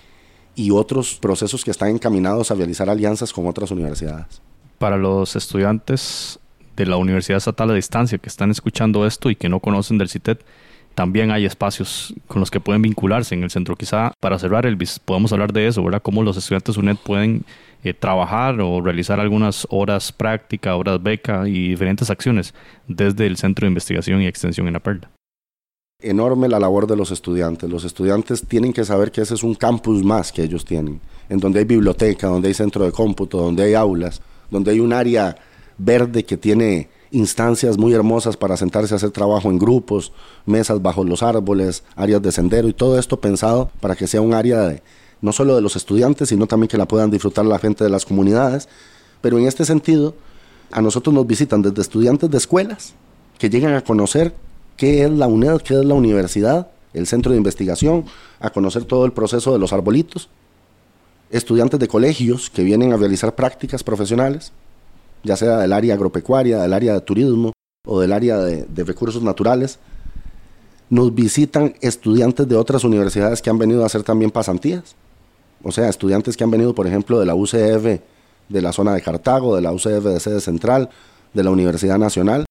y 0.54 0.70
otros 0.70 1.16
procesos 1.16 1.64
que 1.64 1.70
están 1.70 1.88
encaminados 1.88 2.50
a 2.50 2.54
realizar 2.54 2.88
alianzas 2.88 3.32
con 3.32 3.46
otras 3.46 3.70
universidades. 3.70 4.40
Para 4.78 4.96
los 4.96 5.36
estudiantes 5.36 6.38
de 6.76 6.86
la 6.86 6.96
Universidad 6.96 7.38
Estatal 7.38 7.68
de 7.68 7.74
Distancia 7.74 8.18
que 8.18 8.28
están 8.28 8.50
escuchando 8.50 9.04
esto 9.04 9.30
y 9.30 9.36
que 9.36 9.48
no 9.48 9.60
conocen 9.60 9.98
del 9.98 10.08
CITED, 10.08 10.38
también 11.00 11.30
hay 11.30 11.46
espacios 11.46 12.12
con 12.26 12.40
los 12.40 12.50
que 12.50 12.60
pueden 12.60 12.82
vincularse 12.82 13.34
en 13.34 13.42
el 13.42 13.50
centro. 13.50 13.74
Quizá 13.74 14.12
para 14.20 14.38
cerrar, 14.38 14.66
Elvis, 14.66 14.98
podemos 14.98 15.32
hablar 15.32 15.50
de 15.50 15.66
eso, 15.66 15.82
¿verdad? 15.82 16.02
Cómo 16.02 16.22
los 16.22 16.36
estudiantes 16.36 16.76
UNED 16.76 16.98
pueden 17.02 17.46
eh, 17.82 17.94
trabajar 17.94 18.60
o 18.60 18.82
realizar 18.82 19.18
algunas 19.18 19.66
horas 19.70 20.12
práctica, 20.12 20.76
horas 20.76 21.02
beca 21.02 21.48
y 21.48 21.70
diferentes 21.70 22.10
acciones 22.10 22.52
desde 22.86 23.26
el 23.26 23.38
Centro 23.38 23.64
de 23.64 23.68
Investigación 23.68 24.20
y 24.20 24.26
Extensión 24.26 24.66
en 24.66 24.74
la 24.74 24.80
Perla. 24.80 25.10
Enorme 26.02 26.48
la 26.48 26.58
labor 26.58 26.86
de 26.86 26.96
los 26.96 27.10
estudiantes. 27.12 27.70
Los 27.70 27.84
estudiantes 27.84 28.46
tienen 28.46 28.74
que 28.74 28.84
saber 28.84 29.10
que 29.10 29.22
ese 29.22 29.32
es 29.32 29.42
un 29.42 29.54
campus 29.54 30.04
más 30.04 30.30
que 30.30 30.42
ellos 30.42 30.66
tienen, 30.66 31.00
en 31.30 31.38
donde 31.38 31.60
hay 31.60 31.64
biblioteca, 31.64 32.26
donde 32.26 32.48
hay 32.48 32.54
centro 32.54 32.84
de 32.84 32.92
cómputo, 32.92 33.38
donde 33.38 33.62
hay 33.62 33.72
aulas, 33.72 34.20
donde 34.50 34.72
hay 34.72 34.80
un 34.80 34.92
área 34.92 35.34
verde 35.78 36.24
que 36.24 36.36
tiene 36.36 36.90
instancias 37.10 37.76
muy 37.76 37.92
hermosas 37.92 38.36
para 38.36 38.56
sentarse 38.56 38.94
a 38.94 38.96
hacer 38.96 39.10
trabajo 39.10 39.50
en 39.50 39.58
grupos, 39.58 40.12
mesas 40.46 40.80
bajo 40.80 41.04
los 41.04 41.22
árboles, 41.22 41.82
áreas 41.96 42.22
de 42.22 42.32
sendero 42.32 42.68
y 42.68 42.72
todo 42.72 42.98
esto 42.98 43.20
pensado 43.20 43.70
para 43.80 43.96
que 43.96 44.06
sea 44.06 44.20
un 44.20 44.34
área 44.34 44.60
de, 44.60 44.82
no 45.20 45.32
solo 45.32 45.54
de 45.54 45.62
los 45.62 45.76
estudiantes, 45.76 46.28
sino 46.28 46.46
también 46.46 46.68
que 46.68 46.78
la 46.78 46.86
puedan 46.86 47.10
disfrutar 47.10 47.44
la 47.44 47.58
gente 47.58 47.84
de 47.84 47.90
las 47.90 48.04
comunidades. 48.04 48.68
Pero 49.20 49.38
en 49.38 49.46
este 49.46 49.64
sentido, 49.64 50.14
a 50.70 50.80
nosotros 50.80 51.14
nos 51.14 51.26
visitan 51.26 51.62
desde 51.62 51.82
estudiantes 51.82 52.30
de 52.30 52.38
escuelas 52.38 52.94
que 53.38 53.50
llegan 53.50 53.74
a 53.74 53.82
conocer 53.82 54.34
qué 54.76 55.04
es 55.04 55.10
la 55.10 55.26
UNED, 55.26 55.58
qué 55.58 55.74
es 55.74 55.84
la 55.84 55.94
universidad, 55.94 56.70
el 56.92 57.06
centro 57.06 57.32
de 57.32 57.38
investigación, 57.38 58.04
a 58.38 58.50
conocer 58.50 58.84
todo 58.84 59.04
el 59.04 59.12
proceso 59.12 59.52
de 59.52 59.58
los 59.58 59.72
arbolitos, 59.72 60.28
estudiantes 61.30 61.78
de 61.78 61.88
colegios 61.88 62.50
que 62.50 62.64
vienen 62.64 62.92
a 62.92 62.96
realizar 62.96 63.34
prácticas 63.34 63.84
profesionales, 63.84 64.52
ya 65.22 65.36
sea 65.36 65.58
del 65.58 65.72
área 65.72 65.94
agropecuaria, 65.94 66.58
del 66.62 66.72
área 66.72 66.94
de 66.94 67.00
turismo 67.00 67.52
o 67.86 68.00
del 68.00 68.12
área 68.12 68.38
de, 68.38 68.84
recursos 68.84 69.22
naturales. 69.22 69.78
Nos 70.88 71.14
visitan 71.14 71.74
estudiantes 71.80 72.48
de 72.48 72.56
otras 72.56 72.84
universidades 72.84 73.40
que 73.42 73.50
han 73.50 73.58
venido 73.58 73.82
a 73.82 73.86
hacer 73.86 74.02
también 74.02 74.30
pasantías. 74.30 74.96
O 75.62 75.72
sea, 75.72 75.88
estudiantes 75.88 76.36
que 76.36 76.44
han 76.44 76.50
venido, 76.50 76.74
por 76.74 76.86
ejemplo, 76.86 77.20
de 77.20 77.26
la 77.26 77.34
UCF 77.34 78.00
de 78.48 78.62
la 78.62 78.72
zona 78.72 78.92
de 78.94 79.02
Cartago, 79.02 79.54
de 79.54 79.62
la 79.62 79.72
UCF 79.72 80.04
de 80.04 80.18
sede 80.18 80.40
central, 80.40 80.90
de 81.32 81.44
la 81.44 81.50
Universidad 81.50 81.98
Nacional, 81.98 82.44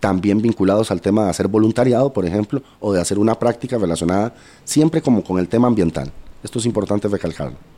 también 0.00 0.40
vinculados 0.40 0.90
al 0.90 1.02
tema 1.02 1.24
de 1.24 1.30
hacer 1.30 1.48
voluntariado, 1.48 2.12
por 2.12 2.24
ejemplo, 2.24 2.62
o 2.80 2.92
de 2.92 3.00
hacer 3.00 3.18
una 3.18 3.38
práctica 3.38 3.76
relacionada 3.76 4.34
siempre 4.64 5.02
como 5.02 5.22
con 5.22 5.38
el 5.38 5.48
tema 5.48 5.68
ambiental. 5.68 6.10
Esto 6.42 6.58
es 6.58 6.66
importante 6.66 7.08
recalcarlo 7.08 7.71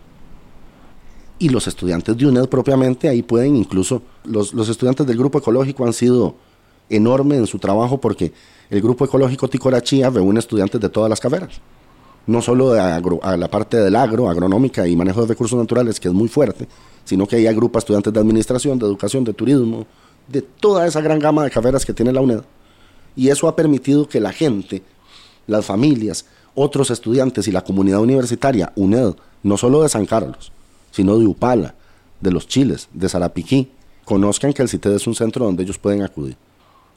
y 1.38 1.48
los 1.48 1.66
estudiantes 1.66 2.16
de 2.16 2.26
UNED 2.26 2.46
propiamente, 2.48 3.08
ahí 3.08 3.22
pueden 3.22 3.56
incluso, 3.56 4.02
los, 4.24 4.54
los 4.54 4.68
estudiantes 4.68 5.06
del 5.06 5.18
grupo 5.18 5.38
ecológico 5.38 5.84
han 5.84 5.92
sido 5.92 6.36
enormes 6.88 7.38
en 7.38 7.46
su 7.46 7.58
trabajo 7.58 8.00
porque 8.00 8.32
el 8.70 8.80
grupo 8.80 9.04
ecológico 9.04 9.48
Ticorachía 9.48 10.10
reúne 10.10 10.38
estudiantes 10.38 10.80
de 10.80 10.88
todas 10.88 11.10
las 11.10 11.20
carreras, 11.20 11.60
no 12.26 12.40
solo 12.40 12.72
de 12.72 12.80
a 12.80 13.36
la 13.36 13.50
parte 13.50 13.76
del 13.76 13.96
agro, 13.96 14.28
agronómica 14.28 14.86
y 14.86 14.96
manejo 14.96 15.22
de 15.22 15.28
recursos 15.28 15.58
naturales, 15.58 16.00
que 16.00 16.08
es 16.08 16.14
muy 16.14 16.28
fuerte, 16.28 16.66
sino 17.04 17.26
que 17.26 17.36
ahí 17.36 17.46
agrupa 17.46 17.78
estudiantes 17.78 18.12
de 18.12 18.20
administración, 18.20 18.78
de 18.78 18.86
educación, 18.86 19.24
de 19.24 19.34
turismo, 19.34 19.86
de 20.28 20.42
toda 20.42 20.86
esa 20.86 21.00
gran 21.00 21.18
gama 21.18 21.44
de 21.44 21.50
carreras 21.50 21.84
que 21.84 21.92
tiene 21.92 22.12
la 22.12 22.20
UNED. 22.20 22.40
Y 23.16 23.28
eso 23.28 23.46
ha 23.46 23.54
permitido 23.54 24.08
que 24.08 24.20
la 24.20 24.32
gente, 24.32 24.82
las 25.46 25.66
familias, 25.66 26.26
otros 26.54 26.90
estudiantes 26.90 27.46
y 27.46 27.52
la 27.52 27.62
comunidad 27.62 28.00
universitaria, 28.00 28.72
UNED, 28.76 29.14
no 29.42 29.56
solo 29.56 29.82
de 29.82 29.88
San 29.88 30.06
Carlos, 30.06 30.52
sino 30.94 31.18
de 31.18 31.26
Upala, 31.26 31.74
de 32.20 32.30
los 32.30 32.46
Chiles, 32.46 32.88
de 32.92 33.08
Sarapiquí, 33.08 33.68
conozcan 34.04 34.52
que 34.52 34.62
el 34.62 34.68
CITED 34.68 34.92
es 34.92 35.08
un 35.08 35.16
centro 35.16 35.44
donde 35.44 35.64
ellos 35.64 35.76
pueden 35.76 36.02
acudir, 36.02 36.36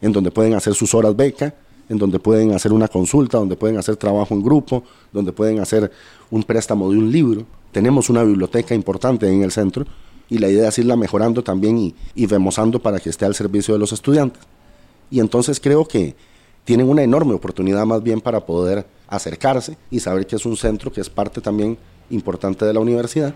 en 0.02 0.12
donde 0.12 0.30
pueden 0.30 0.54
hacer 0.54 0.76
sus 0.76 0.94
horas 0.94 1.16
beca, 1.16 1.56
en 1.90 1.98
donde 1.98 2.20
pueden 2.20 2.54
hacer 2.54 2.72
una 2.74 2.88
consulta, 2.88 3.40
donde 3.40 3.56
pueden 3.56 3.76
hacer 3.78 3.96
trabajo 3.96 4.36
en 4.36 4.44
grupo, 4.44 4.84
donde 5.12 5.32
pueden 5.32 5.60
hacer 5.60 5.92
un 6.30 6.44
préstamo 6.44 6.92
de 6.92 7.00
un 7.00 7.12
libro. 7.12 7.44
Tenemos 7.72 8.08
una 8.12 8.22
biblioteca 8.22 8.76
importante 8.76 9.28
en 9.28 9.42
el 9.42 9.52
centro 9.52 9.84
y 10.30 10.38
la 10.38 10.48
idea 10.48 10.70
es 10.70 10.78
irla 10.78 10.96
mejorando 10.96 11.44
también 11.44 11.80
y, 11.80 11.96
y 12.14 12.28
remozando 12.28 12.80
para 12.80 13.00
que 13.00 13.10
esté 13.10 13.26
al 13.26 13.34
servicio 13.34 13.74
de 13.74 13.80
los 13.80 13.94
estudiantes. 13.94 14.44
Y 15.10 15.22
entonces 15.22 15.60
creo 15.60 15.88
que 15.88 16.16
tienen 16.66 16.88
una 16.88 17.02
enorme 17.02 17.34
oportunidad 17.34 17.84
más 17.88 18.04
bien 18.04 18.22
para 18.22 18.46
poder 18.46 18.86
acercarse 19.08 19.76
y 19.90 20.02
saber 20.02 20.28
que 20.28 20.36
es 20.36 20.46
un 20.46 20.56
centro 20.56 20.92
que 20.92 21.02
es 21.02 21.10
parte 21.10 21.42
también 21.42 21.80
importante 22.12 22.64
de 22.64 22.74
la 22.76 22.80
universidad 22.80 23.34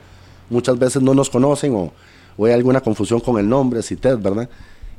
muchas 0.51 0.77
veces 0.77 1.01
no 1.01 1.13
nos 1.15 1.29
conocen 1.29 1.73
o, 1.75 1.91
hay 2.43 2.53
alguna 2.53 2.81
confusión 2.81 3.19
con 3.19 3.37
el 3.37 3.47
nombre, 3.47 3.83
CITED, 3.83 4.17
¿verdad? 4.17 4.49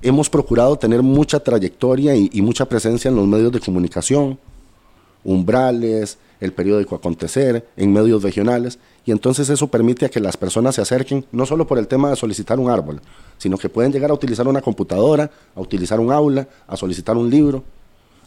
Hemos 0.00 0.30
procurado 0.30 0.76
tener 0.76 1.02
mucha 1.02 1.40
trayectoria 1.40 2.14
y, 2.14 2.42
mucha 2.42 2.66
presencia 2.66 3.08
en 3.08 3.16
los 3.16 3.26
medios 3.26 3.50
de 3.50 3.58
comunicación, 3.58 4.38
umbrales, 5.24 6.18
el 6.40 6.52
periódico 6.52 6.94
Acontecer, 6.94 7.66
en 7.76 7.92
medios 7.92 8.22
regionales, 8.22 8.78
y 9.04 9.10
entonces 9.10 9.48
eso 9.48 9.66
permite 9.68 10.06
a 10.06 10.08
que 10.08 10.20
las 10.20 10.36
personas 10.36 10.76
se 10.76 10.82
acerquen, 10.82 11.24
no 11.32 11.46
solo 11.46 11.66
por 11.66 11.78
el 11.78 11.88
tema 11.88 12.11
de 12.11 12.16
solicitar 12.16 12.61
un 12.61 12.70
árbol, 12.70 13.00
sino 13.38 13.59
que 13.59 13.68
pueden 13.68 13.92
llegar 13.92 14.11
a 14.11 14.14
utilizar 14.14 14.46
una 14.46 14.61
computadora, 14.61 15.30
a 15.57 15.61
utilizar 15.61 15.98
un 15.98 16.12
aula, 16.12 16.48
a 16.66 16.76
solicitar 16.76 17.16
un 17.16 17.28
libro, 17.28 17.64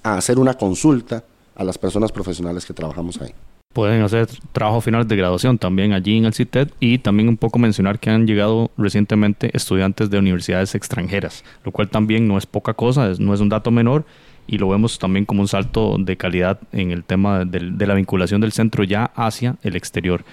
a 0.03 0.17
hacer 0.17 0.39
una 0.39 0.55
consulta 0.55 1.23
a 1.55 1.63
las 1.63 1.77
personas 1.77 2.11
profesionales 2.11 2.65
que 2.65 2.73
trabajamos 2.73 3.21
ahí 3.21 3.33
pueden 3.75 4.01
hacer 4.03 4.27
trabajo 4.53 4.79
final 4.79 5.05
de 5.05 5.17
graduación 5.17 5.57
también 5.57 5.91
allí 5.91 6.17
en 6.17 6.23
el 6.23 6.33
CITED 6.33 6.69
y 6.79 6.99
también 6.99 7.27
un 7.27 7.35
poco 7.35 7.59
mencionar 7.59 7.99
que 7.99 8.09
han 8.09 8.25
llegado 8.25 8.71
recientemente 8.77 9.51
estudiantes 9.53 10.09
de 10.09 10.17
universidades 10.17 10.75
extranjeras, 10.75 11.43
lo 11.65 11.73
cual 11.73 11.89
también 11.89 12.25
no 12.25 12.37
es 12.37 12.45
poca 12.45 12.73
cosa, 12.73 13.11
no 13.19 13.33
es 13.33 13.41
un 13.41 13.49
dato 13.49 13.71
menor 13.71 14.05
y 14.47 14.59
lo 14.59 14.69
vemos 14.69 14.97
también 14.97 15.25
como 15.25 15.41
un 15.41 15.49
salto 15.49 15.97
de 15.99 16.15
calidad 16.15 16.57
en 16.71 16.91
el 16.91 17.03
tema 17.03 17.43
de, 17.43 17.71
de 17.71 17.87
la 17.87 17.95
vinculación 17.95 18.39
del 18.39 18.53
centro 18.53 18.85
ya 18.85 19.11
hacia 19.13 19.57
el 19.61 19.75
exterior. 19.75 20.23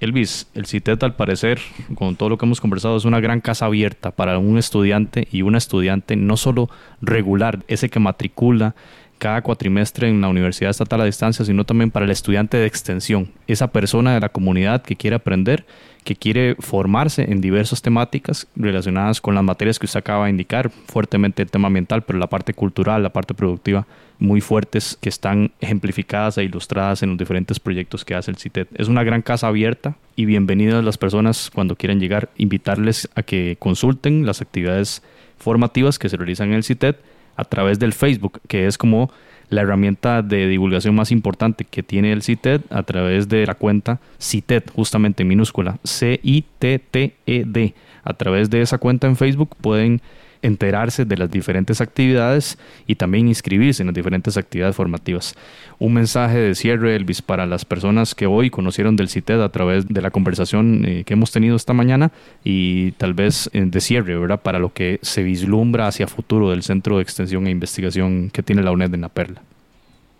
Elvis, 0.00 0.48
el 0.54 0.66
CITED 0.66 1.02
al 1.04 1.14
parecer, 1.14 1.60
con 1.94 2.16
todo 2.16 2.28
lo 2.30 2.38
que 2.38 2.46
hemos 2.46 2.60
conversado, 2.60 2.96
es 2.96 3.04
una 3.04 3.20
gran 3.20 3.40
casa 3.40 3.66
abierta 3.66 4.10
para 4.10 4.38
un 4.38 4.58
estudiante 4.58 5.28
y 5.30 5.42
una 5.42 5.58
estudiante 5.58 6.16
no 6.16 6.36
solo 6.36 6.68
regular, 7.00 7.64
ese 7.68 7.88
que 7.90 8.00
matricula, 8.00 8.74
cada 9.18 9.42
cuatrimestre 9.42 10.08
en 10.08 10.20
la 10.20 10.28
Universidad 10.28 10.70
Estatal 10.70 11.00
a 11.00 11.04
Distancia, 11.04 11.44
sino 11.44 11.64
también 11.64 11.90
para 11.90 12.04
el 12.04 12.10
estudiante 12.10 12.56
de 12.56 12.66
extensión, 12.66 13.30
esa 13.46 13.68
persona 13.68 14.14
de 14.14 14.20
la 14.20 14.28
comunidad 14.28 14.82
que 14.82 14.96
quiere 14.96 15.16
aprender, 15.16 15.66
que 16.04 16.16
quiere 16.16 16.54
formarse 16.58 17.30
en 17.30 17.40
diversas 17.40 17.82
temáticas 17.82 18.46
relacionadas 18.56 19.20
con 19.20 19.34
las 19.34 19.44
materias 19.44 19.78
que 19.78 19.86
usted 19.86 19.98
acaba 19.98 20.24
de 20.24 20.30
indicar, 20.30 20.70
fuertemente 20.70 21.42
el 21.42 21.50
tema 21.50 21.66
ambiental, 21.66 22.02
pero 22.02 22.18
la 22.18 22.28
parte 22.28 22.54
cultural, 22.54 23.02
la 23.02 23.12
parte 23.12 23.34
productiva, 23.34 23.86
muy 24.18 24.40
fuertes 24.40 24.96
que 25.00 25.08
están 25.08 25.52
ejemplificadas 25.60 26.38
e 26.38 26.44
ilustradas 26.44 27.02
en 27.02 27.10
los 27.10 27.18
diferentes 27.18 27.60
proyectos 27.60 28.04
que 28.04 28.14
hace 28.14 28.30
el 28.30 28.38
CITED. 28.38 28.68
Es 28.74 28.88
una 28.88 29.04
gran 29.04 29.22
casa 29.22 29.48
abierta 29.48 29.96
y 30.16 30.24
bienvenidas 30.24 30.84
las 30.84 30.98
personas 30.98 31.50
cuando 31.54 31.76
quieran 31.76 32.00
llegar, 32.00 32.30
invitarles 32.36 33.08
a 33.14 33.22
que 33.22 33.56
consulten 33.58 34.26
las 34.26 34.40
actividades 34.40 35.02
formativas 35.38 35.98
que 35.98 36.08
se 36.08 36.16
realizan 36.16 36.48
en 36.48 36.54
el 36.54 36.64
CITED 36.64 36.96
a 37.38 37.44
través 37.44 37.78
del 37.78 37.94
Facebook, 37.94 38.40
que 38.48 38.66
es 38.66 38.76
como 38.76 39.10
la 39.48 39.62
herramienta 39.62 40.20
de 40.20 40.46
divulgación 40.46 40.94
más 40.94 41.10
importante 41.10 41.64
que 41.64 41.82
tiene 41.82 42.12
el 42.12 42.22
CITED 42.22 42.60
a 42.68 42.82
través 42.82 43.28
de 43.28 43.46
la 43.46 43.54
cuenta 43.54 44.00
CITED, 44.20 44.64
justamente 44.74 45.22
en 45.22 45.28
minúscula, 45.28 45.78
C-I-T-T-E-D. 45.84 47.74
A 48.04 48.12
través 48.14 48.50
de 48.50 48.60
esa 48.60 48.78
cuenta 48.78 49.06
en 49.06 49.16
Facebook 49.16 49.56
pueden 49.60 50.02
enterarse 50.42 51.04
de 51.04 51.16
las 51.16 51.30
diferentes 51.30 51.80
actividades 51.80 52.58
y 52.86 52.94
también 52.94 53.28
inscribirse 53.28 53.82
en 53.82 53.88
las 53.88 53.94
diferentes 53.94 54.36
actividades 54.36 54.76
formativas. 54.76 55.34
Un 55.78 55.94
mensaje 55.94 56.38
de 56.38 56.54
cierre, 56.54 56.96
Elvis, 56.96 57.22
para 57.22 57.46
las 57.46 57.64
personas 57.64 58.14
que 58.14 58.26
hoy 58.26 58.50
conocieron 58.50 58.96
del 58.96 59.08
CITED 59.08 59.42
a 59.42 59.50
través 59.50 59.86
de 59.88 60.02
la 60.02 60.10
conversación 60.10 60.84
eh, 60.84 61.04
que 61.04 61.14
hemos 61.14 61.30
tenido 61.32 61.56
esta 61.56 61.72
mañana 61.72 62.10
y 62.44 62.92
tal 62.92 63.14
vez 63.14 63.50
eh, 63.52 63.64
de 63.66 63.80
cierre, 63.80 64.18
¿verdad? 64.18 64.40
Para 64.40 64.58
lo 64.58 64.72
que 64.72 64.98
se 65.02 65.22
vislumbra 65.22 65.86
hacia 65.86 66.06
futuro 66.06 66.50
del 66.50 66.62
Centro 66.62 66.96
de 66.96 67.02
Extensión 67.02 67.46
e 67.46 67.50
Investigación 67.50 68.30
que 68.30 68.42
tiene 68.42 68.62
la 68.62 68.72
UNED 68.72 68.94
en 68.94 69.00
La 69.02 69.08
Perla. 69.08 69.42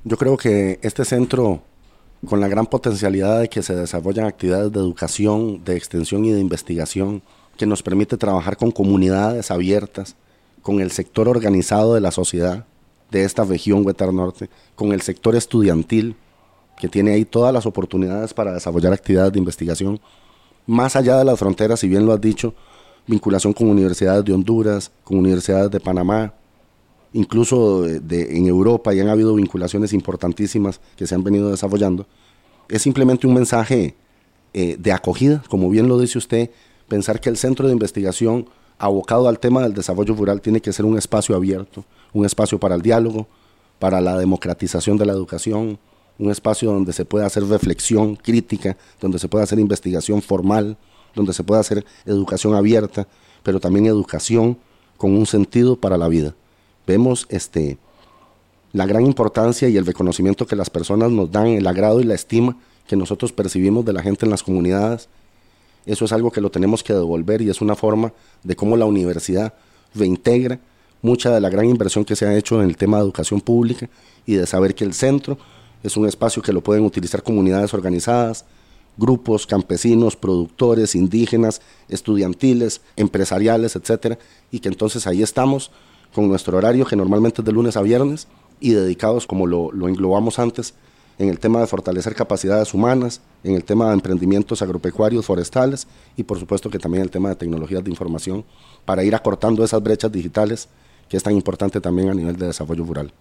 Yo 0.04 0.16
creo 0.16 0.36
que 0.36 0.78
este 0.82 1.04
centro 1.04 1.62
con 2.26 2.40
la 2.40 2.48
gran 2.48 2.66
potencialidad 2.66 3.40
de 3.40 3.48
que 3.48 3.62
se 3.62 3.74
desarrollan 3.74 4.26
actividades 4.26 4.72
de 4.72 4.80
educación, 4.80 5.64
de 5.64 5.76
extensión 5.76 6.24
y 6.24 6.32
de 6.32 6.40
investigación, 6.40 7.22
que 7.58 7.66
nos 7.66 7.82
permite 7.82 8.16
trabajar 8.16 8.56
con 8.56 8.70
comunidades 8.70 9.50
abiertas, 9.50 10.16
con 10.62 10.80
el 10.80 10.90
sector 10.90 11.28
organizado 11.28 11.94
de 11.94 12.00
la 12.00 12.10
sociedad 12.10 12.64
de 13.10 13.24
esta 13.24 13.44
región 13.44 13.84
Huetar 13.84 14.12
Norte, 14.14 14.48
con 14.74 14.92
el 14.92 15.02
sector 15.02 15.36
estudiantil, 15.36 16.16
que 16.78 16.88
tiene 16.88 17.12
ahí 17.12 17.24
todas 17.24 17.52
las 17.52 17.66
oportunidades 17.66 18.32
para 18.32 18.52
desarrollar 18.52 18.92
actividades 18.92 19.32
de 19.32 19.38
investigación, 19.40 20.00
más 20.66 20.96
allá 20.96 21.18
de 21.18 21.24
las 21.24 21.38
fronteras, 21.38 21.80
si 21.80 21.88
bien 21.88 22.06
lo 22.06 22.12
has 22.12 22.20
dicho, 22.20 22.54
vinculación 23.06 23.52
con 23.52 23.68
universidades 23.68 24.24
de 24.24 24.32
Honduras, 24.32 24.92
con 25.02 25.18
universidades 25.18 25.70
de 25.70 25.80
Panamá, 25.80 26.34
incluso 27.12 27.86
en 27.86 28.46
Europa 28.46 28.92
ya 28.92 29.02
han 29.02 29.08
habido 29.08 29.34
vinculaciones 29.34 29.92
importantísimas 29.92 30.80
que 30.96 31.06
se 31.06 31.14
han 31.14 31.24
venido 31.24 31.50
desarrollando. 31.50 32.06
Es 32.68 32.82
simplemente 32.82 33.26
un 33.26 33.34
mensaje 33.34 33.96
eh, 34.52 34.76
de 34.78 34.92
acogida, 34.92 35.42
como 35.48 35.70
bien 35.70 35.88
lo 35.88 35.98
dice 35.98 36.18
usted, 36.18 36.50
pensar 36.88 37.20
que 37.20 37.28
el 37.28 37.36
centro 37.36 37.66
de 37.66 37.72
investigación 37.72 38.48
abocado 38.78 39.28
al 39.28 39.38
tema 39.38 39.62
del 39.62 39.74
desarrollo 39.74 40.14
rural 40.14 40.40
tiene 40.40 40.60
que 40.60 40.72
ser 40.72 40.84
un 40.84 40.96
espacio 40.96 41.34
abierto, 41.36 41.84
un 42.12 42.24
espacio 42.24 42.58
para 42.58 42.74
el 42.74 42.82
diálogo, 42.82 43.26
para 43.78 44.00
la 44.00 44.16
democratización 44.18 44.96
de 44.96 45.06
la 45.06 45.12
educación, 45.12 45.78
un 46.18 46.30
espacio 46.30 46.72
donde 46.72 46.92
se 46.92 47.04
pueda 47.04 47.26
hacer 47.26 47.44
reflexión 47.44 48.16
crítica, 48.16 48.76
donde 49.00 49.18
se 49.18 49.28
pueda 49.28 49.44
hacer 49.44 49.58
investigación 49.58 50.22
formal, 50.22 50.76
donde 51.14 51.32
se 51.32 51.44
pueda 51.44 51.60
hacer 51.60 51.84
educación 52.06 52.54
abierta, 52.54 53.06
pero 53.42 53.60
también 53.60 53.86
educación 53.86 54.58
con 54.96 55.12
un 55.16 55.26
sentido 55.26 55.76
para 55.76 55.96
la 55.96 56.08
vida. 56.08 56.34
Vemos 56.86 57.26
este, 57.30 57.78
la 58.72 58.86
gran 58.86 59.06
importancia 59.06 59.68
y 59.68 59.76
el 59.76 59.86
reconocimiento 59.86 60.46
que 60.46 60.56
las 60.56 60.70
personas 60.70 61.10
nos 61.10 61.30
dan, 61.30 61.48
el 61.48 61.66
agrado 61.66 62.00
y 62.00 62.04
la 62.04 62.14
estima 62.14 62.56
que 62.86 62.96
nosotros 62.96 63.32
percibimos 63.32 63.84
de 63.84 63.92
la 63.92 64.02
gente 64.02 64.24
en 64.24 64.30
las 64.30 64.42
comunidades, 64.42 65.08
eso 65.88 66.04
es 66.04 66.12
algo 66.12 66.30
que 66.30 66.42
lo 66.42 66.50
tenemos 66.50 66.84
que 66.84 66.92
devolver 66.92 67.40
y 67.40 67.48
es 67.48 67.62
una 67.62 67.74
forma 67.74 68.12
de 68.44 68.54
cómo 68.54 68.76
la 68.76 68.84
universidad 68.84 69.54
reintegra 69.94 70.60
mucha 71.00 71.30
de 71.30 71.40
la 71.40 71.48
gran 71.48 71.64
inversión 71.64 72.04
que 72.04 72.14
se 72.14 72.26
ha 72.26 72.36
hecho 72.36 72.60
en 72.62 72.68
el 72.68 72.76
tema 72.76 72.98
de 72.98 73.04
educación 73.04 73.40
pública 73.40 73.88
y 74.26 74.34
de 74.34 74.46
saber 74.46 74.74
que 74.74 74.84
el 74.84 74.92
centro 74.92 75.38
es 75.82 75.96
un 75.96 76.06
espacio 76.06 76.42
que 76.42 76.52
lo 76.52 76.60
pueden 76.60 76.84
utilizar 76.84 77.22
comunidades 77.22 77.72
organizadas, 77.72 78.44
grupos 78.98 79.46
campesinos, 79.46 80.14
productores, 80.14 80.94
indígenas, 80.94 81.62
estudiantiles, 81.88 82.82
empresariales, 82.96 83.74
etcétera, 83.74 84.18
y 84.50 84.58
que 84.58 84.68
entonces 84.68 85.06
ahí 85.06 85.22
estamos 85.22 85.70
con 86.12 86.28
nuestro 86.28 86.58
horario 86.58 86.84
que 86.84 86.96
normalmente 86.96 87.40
es 87.40 87.46
de 87.46 87.52
lunes 87.52 87.78
a 87.78 87.82
viernes 87.82 88.28
y 88.60 88.72
dedicados 88.72 89.26
como 89.26 89.46
lo, 89.46 89.72
lo 89.72 89.88
englobamos 89.88 90.38
antes 90.38 90.74
en 91.18 91.28
el 91.28 91.38
tema 91.38 91.60
de 91.60 91.66
fortalecer 91.66 92.14
capacidades 92.14 92.72
humanas, 92.72 93.20
en 93.42 93.54
el 93.54 93.64
tema 93.64 93.88
de 93.88 93.94
emprendimientos 93.94 94.62
agropecuarios, 94.62 95.26
forestales 95.26 95.86
y 96.16 96.22
por 96.22 96.38
supuesto 96.38 96.70
que 96.70 96.78
también 96.78 97.02
el 97.02 97.10
tema 97.10 97.28
de 97.28 97.36
tecnologías 97.36 97.82
de 97.82 97.90
información 97.90 98.44
para 98.84 99.02
ir 99.02 99.14
acortando 99.14 99.64
esas 99.64 99.82
brechas 99.82 100.12
digitales 100.12 100.68
que 101.08 101.16
es 101.16 101.22
tan 101.22 101.34
importante 101.34 101.80
también 101.80 102.10
a 102.10 102.14
nivel 102.14 102.36
de 102.36 102.46
desarrollo 102.46 102.84
rural. 102.84 103.12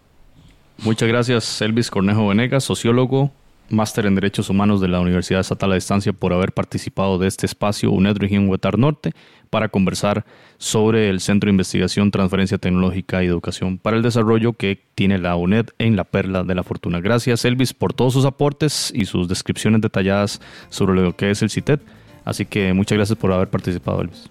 Muchas 0.84 1.08
gracias 1.08 1.62
Elvis 1.62 1.90
Cornejo 1.90 2.28
Venegas, 2.28 2.64
sociólogo, 2.64 3.32
máster 3.70 4.06
en 4.06 4.16
Derechos 4.16 4.50
Humanos 4.50 4.82
de 4.82 4.88
la 4.88 5.00
Universidad 5.00 5.42
Estatal 5.42 5.72
a 5.72 5.76
Distancia 5.76 6.14
por 6.14 6.34
haber 6.34 6.54
participado 6.54 7.18
de 7.18 7.28
este 7.28 7.46
espacio 7.46 7.92
UNED 7.92 8.18
Región 8.18 8.48
Huetar 8.50 8.78
Norte 8.78 9.14
para 9.50 9.70
conversar 9.70 10.26
sobre 10.58 11.10
el 11.10 11.20
Centro 11.20 11.48
de 11.48 11.52
Investigación, 11.52 12.12
Transferencia 12.12 12.58
Tecnológica 12.58 13.24
y 13.24 13.28
Educación 13.28 13.78
para 13.78 13.98
el 13.98 14.04
Desarrollo 14.04 14.54
que 14.54 14.84
tiene 14.96 15.18
la 15.18 15.36
UNED 15.36 15.68
en 15.80 15.96
la 15.96 16.04
Perla 16.04 16.44
de 16.44 16.56
la 16.56 16.64
Fortuna. 16.64 17.00
Gracias 17.00 17.46
Elvis 17.46 17.74
por 17.74 17.94
todos 17.94 18.14
sus 18.14 18.26
aportes 18.26 18.92
y 18.94 19.06
sus 19.06 19.28
descripciones 19.28 19.82
detalladas 19.82 20.42
sobre 20.70 21.02
lo 21.02 21.16
que 21.16 21.32
es 21.32 21.42
el 21.42 21.50
CITED. 21.50 21.80
Así 22.26 22.46
que 22.46 22.74
muchas 22.74 22.98
gracias 22.98 23.18
por 23.18 23.32
haber 23.32 23.50
participado 23.50 24.02
Elvis. 24.02 24.30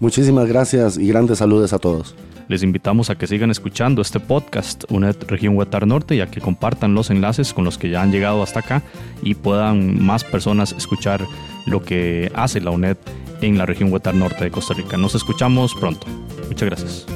Muchísimas 0.00 0.46
gracias 0.48 0.98
y 0.98 1.08
grandes 1.08 1.38
saludos 1.38 1.72
a 1.72 1.78
todos. 1.78 2.14
Les 2.48 2.62
invitamos 2.62 3.10
a 3.10 3.16
que 3.16 3.26
sigan 3.26 3.50
escuchando 3.50 4.02
este 4.02 4.20
podcast 4.20 4.84
UNED 4.90 5.16
Región 5.26 5.56
Huetar 5.56 5.86
Norte 5.86 6.14
y 6.14 6.20
a 6.20 6.30
que 6.30 6.40
compartan 6.40 6.94
los 6.94 7.10
enlaces 7.10 7.54
con 7.54 7.64
los 7.64 7.78
que 7.78 7.88
ya 7.88 8.02
han 8.02 8.12
llegado 8.12 8.42
hasta 8.42 8.60
acá 8.60 8.82
y 9.22 9.34
puedan 9.34 10.02
más 10.02 10.24
personas 10.24 10.72
escuchar 10.72 11.24
lo 11.66 11.82
que 11.82 12.30
hace 12.34 12.60
la 12.60 12.70
UNED 12.70 12.98
en 13.40 13.58
la 13.58 13.66
región 13.66 13.92
Huetar 13.92 14.14
Norte 14.14 14.44
de 14.44 14.50
Costa 14.50 14.74
Rica. 14.74 14.96
Nos 14.96 15.14
escuchamos 15.14 15.74
pronto. 15.74 16.06
Muchas 16.48 16.68
gracias. 16.68 17.06